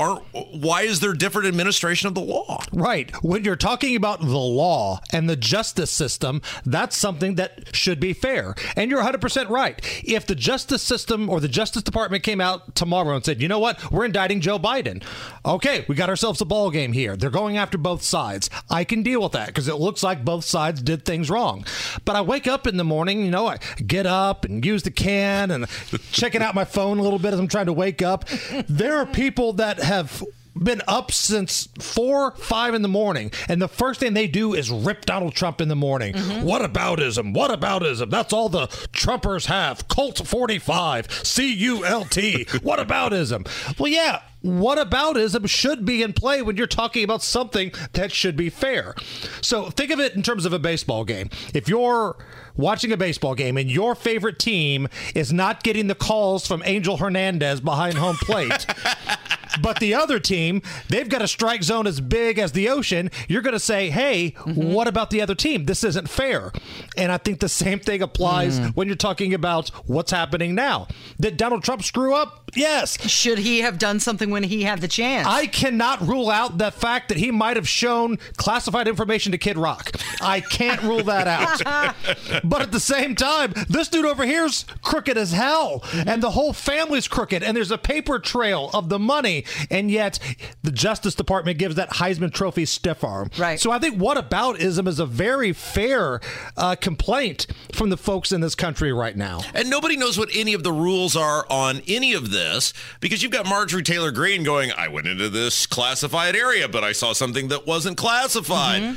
are, 0.00 0.16
why 0.32 0.82
is 0.82 1.00
there 1.00 1.12
different 1.12 1.48
administration 1.48 2.08
of 2.08 2.14
the 2.14 2.20
law? 2.20 2.62
Right. 2.72 3.10
When 3.22 3.44
you're 3.44 3.56
talking 3.56 3.94
about 3.94 4.20
the 4.20 4.26
law 4.26 5.00
and 5.12 5.28
the 5.28 5.36
justice 5.36 5.90
system, 5.90 6.40
that's 6.64 6.96
something 6.96 7.34
that 7.34 7.74
should 7.74 8.00
be 8.00 8.12
fair. 8.12 8.54
And 8.74 8.90
you're 8.90 9.02
100% 9.02 9.50
right. 9.50 9.80
If 10.04 10.26
the 10.26 10.34
justice 10.34 10.82
system 10.82 11.28
or 11.28 11.40
the 11.40 11.48
Justice 11.48 11.82
Department 11.82 12.22
came 12.22 12.40
out 12.40 12.74
tomorrow 12.74 13.14
and 13.14 13.24
said, 13.24 13.42
you 13.42 13.48
know 13.48 13.58
what, 13.58 13.90
we're 13.90 14.04
indicting 14.04 14.40
Joe 14.40 14.58
Biden. 14.58 15.02
Okay, 15.44 15.84
we 15.88 15.94
got 15.94 16.08
ourselves 16.08 16.40
a 16.40 16.44
ball 16.44 16.70
game 16.70 16.92
here. 16.92 17.16
They're 17.16 17.30
going 17.30 17.56
after 17.56 17.76
both 17.76 18.02
sides. 18.02 18.48
I 18.70 18.84
can 18.84 19.02
deal 19.02 19.22
with 19.22 19.32
that 19.32 19.48
because 19.48 19.68
it 19.68 19.76
looks 19.76 20.02
like 20.02 20.24
both 20.24 20.44
sides 20.44 20.80
did 20.82 21.04
things 21.04 21.28
wrong. 21.28 21.66
But 22.04 22.16
I 22.16 22.22
wake 22.22 22.46
up 22.46 22.66
in 22.66 22.76
the 22.76 22.84
morning, 22.84 23.24
you 23.24 23.30
know, 23.30 23.46
I 23.46 23.58
get 23.86 24.06
up 24.06 24.44
and 24.44 24.64
use 24.64 24.82
the 24.84 24.90
can 24.90 25.50
and 25.50 25.68
checking 26.12 26.42
out 26.42 26.54
my 26.54 26.64
phone 26.64 26.98
a 26.98 27.02
little 27.02 27.18
bit 27.18 27.34
as 27.34 27.38
I'm 27.38 27.48
trying 27.48 27.66
to 27.66 27.72
wake 27.72 28.00
up. 28.00 28.26
There 28.68 28.96
are 28.96 29.06
people 29.06 29.52
that 29.54 29.65
have 29.74 30.22
been 30.62 30.82
up 30.88 31.12
since 31.12 31.68
four, 31.78 32.32
five 32.32 32.74
in 32.74 32.82
the 32.82 32.88
morning, 32.88 33.30
and 33.48 33.60
the 33.60 33.68
first 33.68 34.00
thing 34.00 34.14
they 34.14 34.26
do 34.26 34.54
is 34.54 34.70
rip 34.70 35.04
Donald 35.04 35.34
Trump 35.34 35.60
in 35.60 35.68
the 35.68 35.76
morning. 35.76 36.14
Mm-hmm. 36.14 36.44
What 36.44 36.62
aboutism? 36.62 37.34
What 37.34 37.58
aboutism? 37.58 38.10
That's 38.10 38.32
all 38.32 38.48
the 38.48 38.66
Trumpers 38.92 39.46
have. 39.46 39.88
Colt 39.88 40.26
45, 40.26 41.12
C 41.24 41.52
U 41.54 41.84
L 41.84 42.04
T. 42.04 42.46
What 42.62 42.78
aboutism? 42.78 43.46
Well, 43.78 43.90
yeah. 43.90 44.22
What 44.42 44.78
aboutism 44.78 45.48
should 45.48 45.84
be 45.84 46.04
in 46.04 46.12
play 46.12 46.40
when 46.40 46.56
you're 46.56 46.68
talking 46.68 47.02
about 47.02 47.20
something 47.22 47.72
that 47.94 48.12
should 48.12 48.36
be 48.36 48.48
fair? 48.48 48.94
So 49.40 49.70
think 49.70 49.90
of 49.90 49.98
it 49.98 50.14
in 50.14 50.22
terms 50.22 50.44
of 50.44 50.52
a 50.52 50.60
baseball 50.60 51.04
game. 51.04 51.30
If 51.52 51.68
you're 51.68 52.16
watching 52.56 52.92
a 52.92 52.96
baseball 52.96 53.34
game 53.34 53.56
and 53.56 53.68
your 53.68 53.96
favorite 53.96 54.38
team 54.38 54.88
is 55.16 55.32
not 55.32 55.64
getting 55.64 55.88
the 55.88 55.96
calls 55.96 56.46
from 56.46 56.62
Angel 56.64 56.96
Hernandez 56.96 57.60
behind 57.60 57.98
home 57.98 58.16
plate, 58.16 58.66
but 59.62 59.78
the 59.80 59.94
other 59.94 60.18
team, 60.18 60.62
they've 60.88 61.08
got 61.08 61.22
a 61.22 61.28
strike 61.28 61.62
zone 61.62 61.86
as 61.86 62.00
big 62.00 62.38
as 62.38 62.52
the 62.52 62.68
ocean. 62.68 63.10
You're 63.28 63.42
going 63.42 63.54
to 63.54 63.60
say, 63.60 63.90
hey, 63.90 64.34
Mm-hmm. 64.36 64.72
what 64.72 64.86
about 64.88 65.10
the 65.10 65.20
other 65.20 65.34
team? 65.34 65.64
This 65.66 65.82
isn't 65.84 66.08
fair. 66.08 66.52
And 66.96 67.10
I 67.10 67.18
think 67.18 67.40
the 67.40 67.48
same 67.48 67.78
thing 67.80 68.02
applies 68.02 68.58
Mm. 68.60 68.74
when 68.76 68.86
you're 68.86 68.96
talking 68.96 69.34
about 69.34 69.68
what's 69.86 70.10
happening 70.10 70.54
now. 70.54 70.86
Did 71.20 71.36
Donald 71.36 71.62
Trump 71.64 71.82
screw 71.82 72.14
up? 72.14 72.50
Yes. 72.54 73.00
Should 73.10 73.38
he 73.38 73.60
have 73.60 73.78
done 73.78 73.98
something 74.00 74.30
when 74.30 74.42
he 74.44 74.62
had 74.62 74.80
the 74.80 74.88
chance? 74.88 75.26
I 75.26 75.46
cannot 75.46 76.00
rule 76.06 76.30
out 76.30 76.58
the 76.58 76.70
fact 76.70 77.08
that 77.08 77.18
he 77.18 77.30
might 77.30 77.56
have 77.56 77.68
shown 77.68 78.18
classified 78.36 78.86
information 78.88 79.32
to 79.32 79.38
Kid 79.38 79.58
Rock. 79.58 79.92
I 80.20 80.40
can't 80.40 80.82
rule 80.82 81.02
that 81.04 81.26
out. 81.26 81.94
but 82.44 82.62
at 82.62 82.72
the 82.72 82.80
same 82.80 83.14
time, 83.14 83.52
this 83.68 83.88
dude 83.88 84.04
over 84.06 84.24
here's 84.24 84.64
crooked 84.82 85.18
as 85.18 85.32
hell, 85.32 85.82
and 85.92 86.22
the 86.22 86.30
whole 86.30 86.52
family's 86.52 87.08
crooked, 87.08 87.42
and 87.42 87.56
there's 87.56 87.70
a 87.72 87.78
paper 87.78 88.18
trail 88.18 88.70
of 88.72 88.88
the 88.88 88.98
money, 88.98 89.44
and 89.70 89.90
yet 89.90 90.18
the 90.62 90.70
Justice 90.70 91.14
Department 91.14 91.58
gives 91.58 91.74
that 91.76 91.90
Heisman 91.90 92.32
Trophy 92.32 92.64
stiff 92.64 93.04
arm. 93.04 93.30
Right. 93.38 93.60
So 93.60 93.70
I 93.70 93.78
think 93.78 93.96
whataboutism 93.98 94.86
is 94.88 95.00
a 95.00 95.06
very 95.06 95.52
fair 95.52 96.20
uh, 96.56 96.76
complaint 96.76 97.46
from 97.72 97.90
the 97.90 97.96
folks 97.96 98.32
in 98.32 98.40
this 98.40 98.54
country 98.54 98.92
right 98.92 99.16
now. 99.16 99.40
And 99.54 99.70
nobody 99.70 99.96
knows 99.96 100.18
what 100.18 100.28
any 100.34 100.54
of 100.54 100.62
the 100.62 100.72
rules 100.72 101.16
are 101.16 101.46
on 101.50 101.82
any 101.86 102.12
of 102.14 102.30
this 102.30 102.72
because 103.00 103.22
you've 103.22 103.32
got 103.32 103.46
Marjorie 103.46 103.82
Taylor 103.82 104.10
Greene 104.10 104.42
going, 104.42 104.72
I 104.72 104.88
went 104.88 105.06
into 105.06 105.28
this 105.28 105.66
classified 105.66 106.36
area, 106.36 106.68
but 106.68 106.84
I 106.84 106.92
saw 106.92 107.12
something 107.12 107.48
that 107.48 107.66
wasn't 107.66 107.96
classified. 107.96 108.96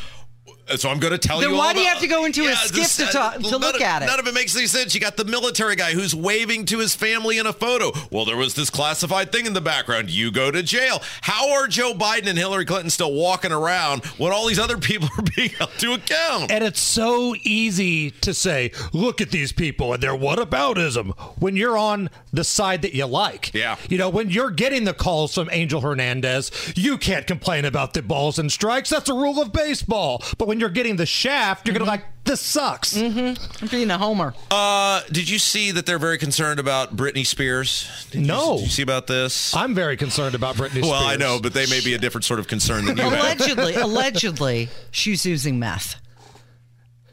So 0.78 0.90
I'm 0.90 1.00
going 1.00 1.12
to 1.14 1.18
tell. 1.18 1.40
Then 1.40 1.50
you. 1.52 1.56
why 1.58 1.68
all 1.68 1.74
do 1.74 1.80
you 1.82 1.88
have 1.88 2.00
to 2.00 2.08
go 2.08 2.26
into 2.26 2.46
a 2.46 2.56
skip 2.56 2.76
this- 2.76 2.98
to 2.98 3.06
talk- 3.06 3.36
to 3.40 3.58
look 3.58 3.76
of- 3.76 3.82
at 3.82 4.04
it? 4.04 4.06
None 4.06 4.20
of 4.20 4.28
it 4.28 4.34
makes 4.34 4.56
any 4.56 4.68
sense. 4.68 4.94
You 4.94 5.02
got 5.02 5.18
the 5.18 5.26
military 5.26 5.76
guy 5.76 5.94
who's 5.94 6.14
waving 6.16 6.66
to 6.66 6.80
his 6.80 6.96
family 6.96 7.38
in 7.38 7.46
a 7.48 7.54
photo. 7.54 7.92
Well, 8.12 8.26
there 8.26 8.38
was 8.38 8.54
this 8.56 8.70
classified 8.70 9.32
thing 9.32 9.46
in 9.46 9.54
the 9.54 9.62
background. 9.62 10.10
You 10.10 10.32
go 10.32 10.52
to 10.52 10.62
jail. 10.64 11.02
How 11.22 11.52
are 11.54 11.68
Joe 11.68 11.94
Biden 11.94 12.28
and 12.28 12.38
Hillary 12.38 12.66
Clinton 12.66 12.90
still 12.90 13.14
walking 13.14 13.52
around 13.52 14.06
when 14.18 14.32
all 14.32 14.48
these 14.48 14.60
other 14.60 14.78
people 14.90 15.10
are 15.18 15.24
being 15.36 15.50
held 15.50 15.72
to 15.80 15.94
account? 15.94 16.52
And 16.52 16.64
it's 16.64 16.80
so 16.80 17.36
easy 17.44 18.12
to 18.12 18.34
say, 18.34 18.72
look 18.94 19.22
at 19.22 19.32
these 19.32 19.52
people 19.52 19.94
and 19.94 20.02
their 20.04 20.14
whataboutism 20.16 21.18
when 21.40 21.56
you're 21.56 21.78
on 21.78 22.10
the 22.34 22.44
side 22.44 22.82
that 22.82 22.94
you 22.94 23.06
like. 23.06 23.54
Yeah. 23.54 23.78
You 23.90 23.98
know, 23.98 24.10
when 24.10 24.30
you're 24.30 24.52
getting 24.52 24.84
the 24.84 24.94
calls 24.94 25.34
from 25.34 25.50
Angel 25.52 25.82
Hernandez, 25.82 26.52
you 26.76 26.98
can't 26.98 27.26
complain 27.28 27.66
about 27.66 27.94
the 27.94 28.02
balls 28.02 28.40
and 28.40 28.52
strikes. 28.52 28.90
That's 28.90 29.10
a 29.10 29.14
rule 29.14 29.42
of 29.42 29.52
baseball. 29.52 30.24
But 30.38 30.48
when 30.48 30.59
you're 30.60 30.70
getting 30.70 30.96
the 30.96 31.06
shaft, 31.06 31.68
you're 31.68 31.74
going 31.74 31.86
to 31.86 31.90
like, 31.90 32.06
this 32.26 32.42
sucks. 32.42 32.94
Mm-hmm. 32.96 33.68
Being 33.68 33.90
a 33.92 33.98
homer. 33.98 34.34
Uh, 34.52 35.02
did 35.12 35.30
you 35.30 35.40
see 35.40 35.72
that 35.72 35.86
they're 35.86 35.98
very 36.00 36.18
concerned 36.18 36.60
about 36.60 36.96
Britney 36.96 37.26
Spears? 37.26 38.08
Did 38.12 38.22
No. 38.28 38.52
You, 38.54 38.58
did 38.58 38.64
you 38.66 38.70
see 38.72 38.82
about 38.84 39.08
this? 39.08 39.56
I'm 39.56 39.74
very 39.74 39.98
concerned 39.98 40.36
about 40.36 40.56
Britney 40.56 40.70
Spears. 40.70 40.88
Well, 40.88 41.04
I 41.04 41.16
know, 41.16 41.40
but 41.42 41.54
they 41.54 41.66
may 41.68 41.82
be 41.82 41.94
a 41.96 41.98
different 41.98 42.26
sort 42.26 42.40
of 42.40 42.48
concern 42.48 42.86
than 42.86 42.98
you 42.98 43.04
have. 43.04 43.14
allegedly, 43.14 43.76
allegedly, 43.76 44.70
she's 44.92 45.26
using 45.26 45.58
meth. 45.60 45.96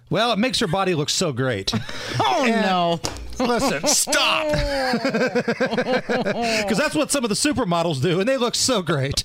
Well, 0.09 0.32
it 0.32 0.38
makes 0.38 0.61
her 0.61 0.68
body 0.68 0.94
look 0.94 1.11
so 1.11 1.32
great. 1.32 1.72
Oh 2.18 2.44
no. 2.44 3.01
Listen, 3.44 3.86
stop. 3.88 4.47
Because 5.57 6.78
that's 6.78 6.94
what 6.94 7.11
some 7.11 7.24
of 7.24 7.28
the 7.28 7.34
supermodels 7.34 8.01
do, 8.03 8.20
and 8.20 8.28
they 8.28 8.36
look 8.36 8.55
so 8.55 8.82
great. 8.82 9.24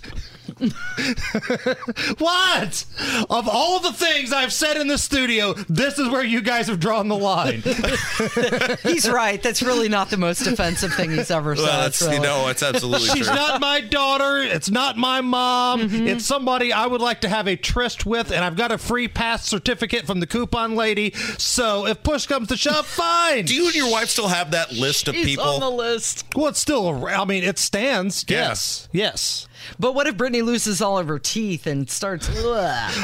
what? 2.18 2.86
Of 3.30 3.48
all 3.48 3.80
the 3.80 3.94
things 3.94 4.34
I've 4.34 4.54
said 4.54 4.78
in 4.78 4.88
the 4.88 4.98
studio, 4.98 5.54
this 5.54 6.00
is 6.00 6.10
where 6.10 6.24
you 6.24 6.42
guys 6.42 6.68
have 6.68 6.80
drawn 6.80 7.08
the 7.08 7.18
line. 7.18 7.62
He's 8.84 9.10
right. 9.10 9.42
That's 9.42 9.62
really 9.62 9.90
not 9.90 10.10
the 10.10 10.18
most 10.18 10.46
offensive 10.48 10.94
thing 10.94 11.12
he's 11.12 11.32
ever 11.32 11.56
said. 11.56 11.64
Well, 11.64 11.82
that's 11.82 12.02
really. 12.02 12.16
you 12.16 12.22
know, 12.22 12.48
it's 12.50 12.64
absolutely 12.64 13.10
She's 13.10 13.26
true. 13.28 13.36
not 13.36 13.62
my 13.62 13.82
daughter. 13.82 14.40
It's 14.42 14.70
not 14.70 14.98
my 14.98 15.22
mom. 15.22 15.82
Mm-hmm. 15.82 16.08
It's 16.08 16.26
somebody 16.26 16.72
I 16.74 16.86
would 16.88 17.02
like 17.02 17.22
to 17.22 17.30
have 17.30 17.48
a 17.48 17.56
tryst 17.56 18.06
with, 18.06 18.32
and 18.32 18.44
I've 18.44 18.56
got 18.56 18.72
a 18.72 18.78
free 18.78 19.08
pass 19.08 19.46
certificate 19.46 20.06
from 20.06 20.20
the 20.20 20.28
coupon 20.28 20.76
lady. 20.76 21.12
So 21.38 21.86
if 21.88 22.04
push 22.04 22.28
comes 22.28 22.48
to 22.50 22.58
shove, 22.58 22.86
fine. 22.92 23.46
Do 23.46 23.56
you 23.56 23.66
and 23.68 23.76
your 23.76 23.92
wife 23.92 24.10
still 24.10 24.28
have 24.28 24.52
that 24.52 24.72
list 24.72 25.08
of 25.08 25.16
He's 25.16 25.26
people? 25.26 25.46
on 25.46 25.60
the 25.60 25.70
list. 25.70 26.26
Well, 26.36 26.48
it's 26.48 26.60
still. 26.60 27.06
I 27.06 27.26
mean, 27.26 27.44
it 27.44 27.58
stands. 27.60 28.26
Yeah. 28.28 28.50
Yes. 28.50 28.90
Yes. 28.92 29.48
But 29.80 29.94
what 29.96 30.08
if 30.08 30.16
Britney 30.16 30.44
loses 30.44 30.82
all 30.82 30.98
of 30.98 31.08
her 31.08 31.20
teeth 31.20 31.68
and 31.68 31.90
starts? 31.90 32.30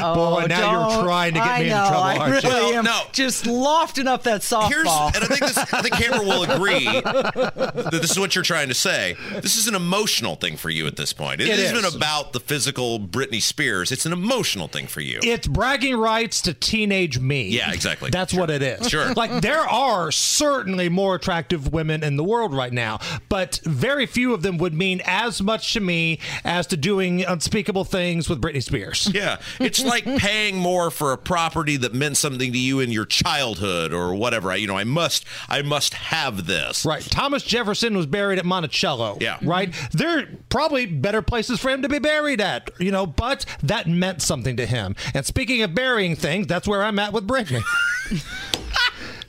Oh, 0.00 0.14
Boy, 0.14 0.46
now 0.48 0.94
you're 0.96 1.04
trying 1.04 1.34
to 1.34 1.40
get 1.40 1.48
I 1.48 1.58
me 1.60 1.64
in 1.66 1.70
trouble, 1.70 1.96
I 1.98 2.16
aren't 2.18 2.42
you? 2.44 2.50
really 2.50 2.72
No, 2.72 2.78
am 2.78 2.84
no. 2.84 3.00
just 3.12 3.46
lofting 3.46 4.06
up 4.06 4.22
that 4.24 4.42
softball. 4.42 4.68
Here's, 4.68 4.86
and 4.86 5.24
I 5.24 5.26
think 5.26 5.40
this, 5.40 5.56
I 5.58 5.82
think 5.82 5.94
Cameron 5.94 6.26
will 6.26 6.42
agree 6.44 6.84
that 7.02 7.88
this 7.90 8.10
is 8.10 8.18
what 8.18 8.34
you're 8.34 8.44
trying 8.44 8.68
to 8.68 8.74
say. 8.74 9.16
This 9.40 9.56
is 9.56 9.66
an 9.66 9.74
emotional 9.74 10.36
thing 10.36 10.56
for 10.56 10.70
you 10.70 10.86
at 10.86 10.96
this 10.96 11.12
point. 11.12 11.40
It 11.40 11.48
It 11.48 11.58
isn't 11.58 11.84
is. 11.84 11.94
about 11.94 12.32
the 12.32 12.40
physical 12.40 13.00
Britney 13.00 13.42
Spears. 13.42 13.90
It's 13.92 14.06
an 14.06 14.12
emotional 14.12 14.68
thing 14.68 14.86
for 14.86 15.00
you. 15.00 15.20
It's 15.22 15.46
bragging 15.46 15.96
rights 15.96 16.42
to 16.42 16.54
teenage 16.54 17.18
me. 17.18 17.48
Yeah, 17.48 17.72
exactly. 17.72 18.10
That's 18.10 18.34
what 18.34 18.50
it 18.50 18.62
is. 18.62 18.88
Sure. 18.88 19.12
Like 19.14 19.40
there 19.42 19.60
are 19.60 20.10
certainly 20.12 20.88
more 20.88 21.14
attractive 21.16 21.72
women 21.72 22.02
in 22.04 22.16
the 22.16 22.24
world 22.24 22.54
right 22.54 22.72
now, 22.72 22.98
but 23.28 23.60
very 23.64 24.06
few 24.06 24.32
of 24.34 24.42
them 24.42 24.58
would 24.58 24.74
mean 24.74 25.00
as 25.04 25.40
much 25.42 25.72
to 25.72 25.80
me 25.80 26.18
as 26.48 26.66
to 26.66 26.76
doing 26.78 27.22
unspeakable 27.24 27.84
things 27.84 28.28
with 28.28 28.40
Britney 28.40 28.62
Spears. 28.62 29.06
Yeah, 29.18 29.38
it's 29.58 29.84
like 29.84 30.04
paying 30.18 30.56
more 30.56 30.92
for 30.92 31.12
a 31.12 31.18
property 31.18 31.76
that 31.78 31.92
meant 31.92 32.16
something 32.16 32.52
to 32.52 32.58
you 32.58 32.78
in 32.78 32.92
your 32.92 33.04
childhood 33.04 33.92
or 33.92 34.14
whatever. 34.14 34.52
I, 34.52 34.56
you 34.56 34.68
know, 34.68 34.76
I 34.76 34.84
must, 34.84 35.24
I 35.48 35.62
must 35.62 35.94
have 35.94 36.46
this. 36.46 36.84
Right. 36.86 37.02
Thomas 37.02 37.42
Jefferson 37.42 37.96
was 37.96 38.06
buried 38.06 38.38
at 38.38 38.44
Monticello. 38.44 39.18
Yeah. 39.20 39.38
Right. 39.42 39.74
There 39.90 40.20
are 40.20 40.28
probably 40.50 40.86
better 40.86 41.20
places 41.20 41.58
for 41.58 41.70
him 41.70 41.82
to 41.82 41.88
be 41.88 41.98
buried 41.98 42.40
at, 42.40 42.70
you 42.78 42.92
know, 42.92 43.06
but 43.06 43.44
that 43.64 43.88
meant 43.88 44.22
something 44.22 44.56
to 44.56 44.66
him. 44.66 44.94
And 45.14 45.26
speaking 45.26 45.62
of 45.62 45.74
burying 45.74 46.14
things, 46.14 46.46
that's 46.46 46.68
where 46.68 46.84
I'm 46.84 47.00
at 47.00 47.12
with 47.12 47.26
Britney. 47.26 47.62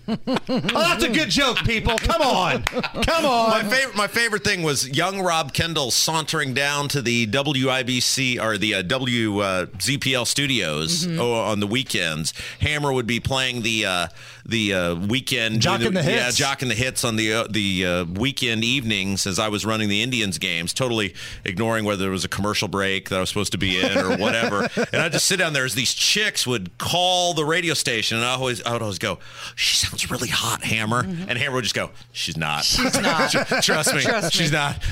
oh, 0.09 0.69
that's 0.73 1.03
a 1.03 1.09
good 1.09 1.29
joke, 1.29 1.57
people. 1.59 1.97
Come 1.97 2.21
on. 2.21 2.63
Come 2.63 3.25
on. 3.25 3.49
My 3.49 3.63
favorite, 3.63 3.95
my 3.95 4.07
favorite 4.07 4.43
thing 4.43 4.63
was 4.63 4.87
young 4.89 5.21
Rob 5.21 5.53
Kendall 5.53 5.91
sauntering 5.91 6.53
down 6.53 6.87
to 6.89 7.01
the 7.01 7.27
WIBC 7.27 8.41
or 8.41 8.57
the 8.57 8.75
uh, 8.75 8.83
WZPL 8.83 10.25
studios 10.25 11.05
Mm-hmm. 11.05 11.19
on 11.21 11.59
the 11.59 11.67
weekends. 11.67 12.33
Hammer 12.59 12.91
would 12.91 13.07
be 13.07 13.19
playing 13.19 13.61
the 13.61 13.85
uh, 13.85 14.07
the 14.49 14.73
uh, 14.73 14.95
weekend 14.95 15.61
Jock 15.61 15.81
and 15.81 15.95
the 15.95 16.01
yeah, 16.01 16.25
hits. 16.25 16.37
jock 16.37 16.61
and 16.61 16.69
the 16.69 16.75
hits 16.75 17.03
on 17.03 17.15
the 17.15 17.33
uh, 17.33 17.47
the 17.49 17.85
uh, 17.85 18.03
weekend 18.05 18.63
evenings 18.63 19.25
as 19.27 19.39
I 19.39 19.47
was 19.49 19.65
running 19.65 19.89
the 19.89 20.01
Indians 20.01 20.37
games, 20.37 20.73
totally 20.73 21.13
ignoring 21.45 21.85
whether 21.85 22.01
there 22.01 22.11
was 22.11 22.25
a 22.25 22.29
commercial 22.29 22.67
break 22.67 23.09
that 23.09 23.17
I 23.17 23.19
was 23.19 23.29
supposed 23.29 23.51
to 23.53 23.57
be 23.57 23.79
in 23.79 23.97
or 23.97 24.17
whatever. 24.17 24.67
and 24.91 25.01
I'd 25.01 25.11
just 25.13 25.25
sit 25.27 25.37
down 25.37 25.53
there 25.53 25.65
as 25.65 25.75
these 25.75 25.93
chicks 25.93 26.45
would 26.47 26.77
call 26.77 27.33
the 27.33 27.45
radio 27.45 27.73
station, 27.73 28.17
and 28.17 28.25
I 28.25 28.31
always 28.35 28.61
I 28.63 28.73
would 28.73 28.81
always 28.81 28.99
go, 28.99 29.19
"She 29.55 29.75
sounds 29.75 30.09
really 30.11 30.29
hot, 30.29 30.63
Hammer," 30.63 30.99
and 31.01 31.37
Hammer 31.37 31.55
would 31.55 31.63
just 31.63 31.75
go, 31.75 31.91
"She's 32.11 32.37
not. 32.37 32.63
She's 32.65 32.99
not. 32.99 33.29
Trust 33.61 33.93
me, 33.93 34.01
Trust 34.01 34.33
she's 34.33 34.51
me. 34.51 34.57
not. 34.57 34.75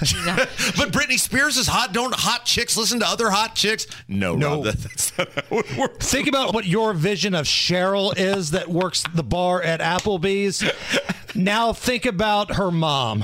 but 0.78 0.92
Britney 0.92 1.20
Spears 1.20 1.58
is 1.58 1.68
hot. 1.68 1.94
Don't 1.94 2.14
hot 2.14 2.46
chicks 2.46 2.78
listen 2.78 3.00
to 3.00 3.08
other 3.08 3.30
hot 3.30 3.56
chicks? 3.56 3.88
No, 4.08 4.36
No. 4.36 4.56
Rob, 4.56 4.64
that, 4.66 4.78
that's 4.78 5.18
not 5.18 5.30
how 5.50 5.58
it 5.60 5.78
works. 5.78 6.10
Think 6.12 6.28
about 6.28 6.54
what 6.54 6.66
your 6.66 6.94
vision 6.94 7.34
of 7.36 7.46
Cheryl 7.46 8.14
is 8.18 8.52
that 8.52 8.68
works 8.70 9.04
the 9.14 9.24
bar 9.48 9.64
at 9.64 9.80
Applebee's. 9.80 10.62
Now 11.34 11.72
think 11.72 12.06
about 12.06 12.56
her 12.56 12.70
mom. 12.70 13.20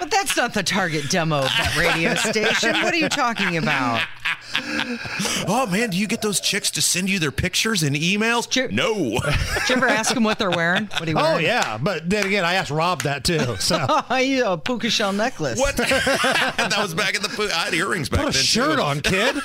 But 0.00 0.10
that's 0.10 0.36
not 0.36 0.54
the 0.54 0.64
target 0.64 1.08
demo 1.08 1.38
of 1.38 1.44
that 1.44 1.76
radio 1.78 2.16
station. 2.16 2.72
What 2.82 2.92
are 2.92 2.96
you 2.96 3.08
talking 3.08 3.56
about? 3.56 4.02
Oh 5.46 5.66
man, 5.66 5.90
do 5.90 5.98
you 5.98 6.06
get 6.06 6.22
those 6.22 6.40
chicks 6.40 6.70
to 6.72 6.82
send 6.82 7.10
you 7.10 7.18
their 7.18 7.30
pictures 7.30 7.82
and 7.82 7.94
emails? 7.94 8.44
no. 8.72 8.94
Did 9.60 9.68
you 9.68 9.76
ever 9.76 9.88
ask 9.88 10.14
them 10.14 10.24
what 10.24 10.38
they're 10.38 10.50
wearing? 10.50 10.86
What 10.86 11.02
are 11.02 11.10
you 11.10 11.18
oh, 11.18 11.22
wearing? 11.22 11.36
Oh 11.36 11.38
yeah, 11.38 11.78
but 11.78 12.08
then 12.08 12.26
again, 12.26 12.44
I 12.44 12.54
asked 12.54 12.70
Rob 12.70 13.02
that 13.02 13.24
too. 13.24 13.56
So 13.64 13.86
Oh, 13.88 14.16
you 14.16 14.44
a 14.44 14.58
puka 14.58 14.90
shell 14.90 15.12
necklace. 15.12 15.58
What? 15.58 15.76
that 15.76 16.74
was 16.78 16.94
back 16.94 17.14
in 17.14 17.22
the. 17.22 17.50
I 17.54 17.64
had 17.66 17.74
earrings 17.74 18.08
back 18.08 18.20
put 18.20 18.30
a 18.30 18.32
then. 18.32 18.42
shirt 18.42 18.76
too. 18.76 18.82
on, 18.82 19.00
kid. 19.00 19.36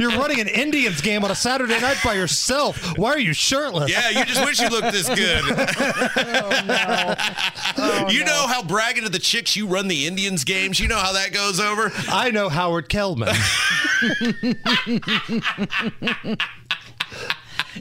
You're 0.00 0.10
running 0.10 0.40
an 0.40 0.48
Indians 0.48 1.00
game 1.00 1.24
on 1.24 1.30
a 1.30 1.34
Saturday 1.34 1.80
night 1.80 1.98
by 2.04 2.14
yourself. 2.14 2.98
Why 2.98 3.10
are 3.10 3.18
you 3.18 3.32
shirtless? 3.32 3.90
Yeah, 3.90 4.10
you 4.10 4.24
just 4.24 4.44
wish 4.44 4.60
you 4.60 4.68
looked 4.68 4.92
this 4.92 5.08
good. 5.08 5.42
Oh, 6.18 7.14
oh, 7.78 8.10
you 8.10 8.24
know 8.24 8.46
how 8.46 8.62
bragging 8.62 9.04
to 9.04 9.08
the 9.08 9.18
chicks 9.18 9.56
you 9.56 9.66
run 9.66 9.88
the 9.88 10.06
Indians 10.06 10.44
games. 10.44 10.78
You 10.80 10.88
know 10.88 10.98
how 10.98 11.12
that 11.12 11.32
goes 11.32 11.60
over. 11.60 11.92
I 12.08 12.30
know 12.30 12.48
Howard 12.48 12.88
Kellman. 12.88 13.25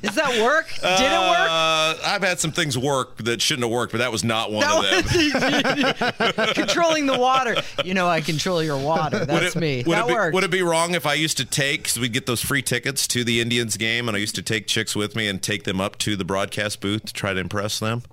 Does 0.02 0.16
that 0.16 0.42
work? 0.42 0.68
Did 0.68 0.82
it 0.82 1.20
work? 1.20 1.50
Uh, 1.50 1.96
I've 2.06 2.22
had 2.22 2.40
some 2.40 2.52
things 2.52 2.78
work 2.78 3.18
that 3.24 3.42
shouldn't 3.42 3.64
have 3.64 3.72
worked, 3.72 3.92
but 3.92 4.00
that 4.00 4.12
was 4.12 4.24
not 4.24 4.52
one 4.52 4.66
of 4.66 4.84
them. 4.84 5.04
Controlling 6.54 7.06
the 7.06 7.18
water. 7.18 7.56
You 7.84 7.94
know, 7.94 8.08
I 8.08 8.22
control 8.22 8.62
your 8.64 8.78
water. 8.78 9.26
That's 9.26 9.56
it, 9.56 9.60
me. 9.60 9.84
Would 9.86 9.96
that 9.96 10.06
it, 10.06 10.08
be, 10.08 10.14
worked. 10.14 10.34
would 10.34 10.44
it 10.44 10.52
be 10.52 10.62
wrong 10.62 10.96
if 10.96 11.06
I 11.06 11.14
used 11.14 11.38
to 11.38 11.46
take, 11.46 11.84
because 11.84 12.00
we'd 12.00 12.14
get 12.14 12.26
those 12.26 12.42
free 12.42 12.62
tickets 12.62 13.08
to 13.10 13.24
the 13.24 13.42
Indians 13.42 13.78
game, 13.78 14.08
and 14.08 14.18
I 14.18 14.20
used 14.20 14.36
to 14.36 14.42
take 14.42 14.68
chicks 14.68 14.96
with 14.96 15.16
me 15.16 15.28
and 15.28 15.42
take 15.42 15.64
them 15.64 15.80
up 15.80 15.98
to 16.00 16.16
the 16.16 16.26
broadcast 16.26 16.82
booth 16.82 17.06
to 17.06 17.14
try 17.14 17.34
to 17.34 17.40
impress 17.40 17.80
them? 17.80 18.04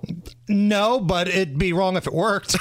No, 0.49 0.99
but 0.99 1.29
it'd 1.29 1.57
be 1.57 1.71
wrong 1.71 1.95
if 1.95 2.05
it 2.05 2.13
worked. 2.13 2.57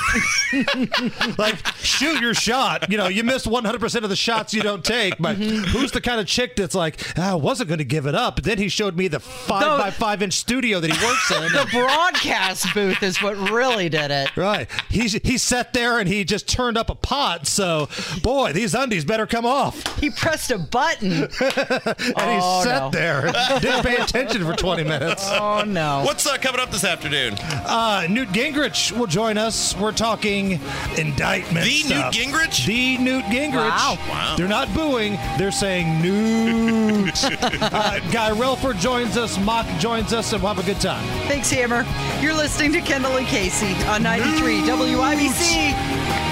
like, 1.39 1.67
shoot 1.79 2.21
your 2.21 2.33
shot. 2.35 2.89
You 2.91 2.97
know, 2.97 3.09
you 3.09 3.25
missed 3.25 3.47
100% 3.47 4.05
of 4.05 4.09
the 4.09 4.15
shots 4.17 4.55
you 4.55 4.63
don't 4.63 4.85
take, 4.85 5.19
but 5.19 5.35
who's 5.37 5.91
the 5.91 6.01
kind 6.01 6.21
of 6.21 6.27
chick 6.27 6.55
that's 6.55 6.75
like, 6.77 7.01
"Ah, 7.19 7.33
I 7.33 7.35
wasn't 7.35 7.69
going 7.69 7.79
to 7.79 7.85
give 7.85 8.07
it 8.07 8.15
up. 8.15 8.37
But 8.37 8.45
then 8.45 8.59
he 8.59 8.69
showed 8.69 8.97
me 8.97 9.09
the 9.09 9.19
five 9.21 9.63
The- 9.79 9.83
by 9.83 9.91
five 9.91 10.23
inch 10.23 10.35
studio 10.35 10.79
that 10.79 10.91
he 10.93 11.05
works 11.07 11.31
in. 11.31 11.43
The 11.53 11.69
broadcast 11.73 12.67
booth 12.73 13.03
is 13.03 13.21
what 13.21 13.37
really 13.51 13.89
did 13.89 14.11
it. 14.11 14.37
Right. 14.37 14.69
He, 14.89 15.09
he 15.09 15.37
sat 15.39 15.73
there 15.73 15.99
and 15.99 16.09
he 16.09 16.25
just 16.25 16.49
turned 16.49 16.79
up 16.79 16.89
a 16.89 16.95
pot. 16.95 17.47
So, 17.47 17.89
boy, 18.23 18.53
these 18.53 18.75
undies 18.75 19.05
better 19.05 19.27
come 19.27 19.45
off. 19.45 19.99
He 19.99 20.09
pressed 20.11 20.51
a 20.51 20.59
button. 20.59 21.13
and 21.23 21.31
he 21.31 22.39
Oh, 22.43 22.63
sat 22.65 22.83
no. 22.83 22.91
there, 22.91 23.23
didn't 23.61 23.83
pay 23.83 23.97
attention 23.97 24.45
for 24.45 24.55
20 24.55 24.85
minutes. 24.85 25.25
Oh, 25.29 25.65
no. 25.67 26.03
What's 26.05 26.27
uh, 26.27 26.37
coming 26.39 26.61
up 26.61 26.71
this 26.71 26.85
afternoon? 26.85 27.35
Uh, 27.73 28.07
Newt 28.11 28.29
Gingrich 28.29 28.93
will 28.93 29.07
join 29.07 29.39
us. 29.39 29.75
We're 29.75 29.93
talking 29.93 30.61
indictment. 30.99 31.65
The 31.65 31.79
stuff. 31.79 32.15
Newt 32.15 32.27
Gingrich? 32.27 32.67
The 32.67 32.99
Newt 32.99 33.25
Gingrich. 33.25 33.55
Wow. 33.55 33.97
Wow. 34.11 34.35
They're 34.37 34.47
not 34.47 34.73
booing. 34.75 35.15
They're 35.39 35.51
saying 35.51 36.03
Newt. 36.03 37.25
uh, 37.25 37.99
Guy 38.11 38.31
Relford 38.33 38.79
joins 38.79 39.17
us. 39.17 39.39
Mock 39.39 39.67
joins 39.81 40.13
us, 40.13 40.35
and 40.35 40.43
we'll 40.43 40.53
have 40.53 40.63
a 40.63 40.67
good 40.71 40.83
time. 40.83 41.03
Thanks, 41.29 41.51
Hammer. 41.51 41.87
You're 42.21 42.35
listening 42.35 42.73
to 42.73 42.83
Kendall 42.83 43.17
and 43.17 43.27
Casey 43.27 43.73
on 43.87 44.03
93 44.03 44.61
WIBC. 44.61 46.32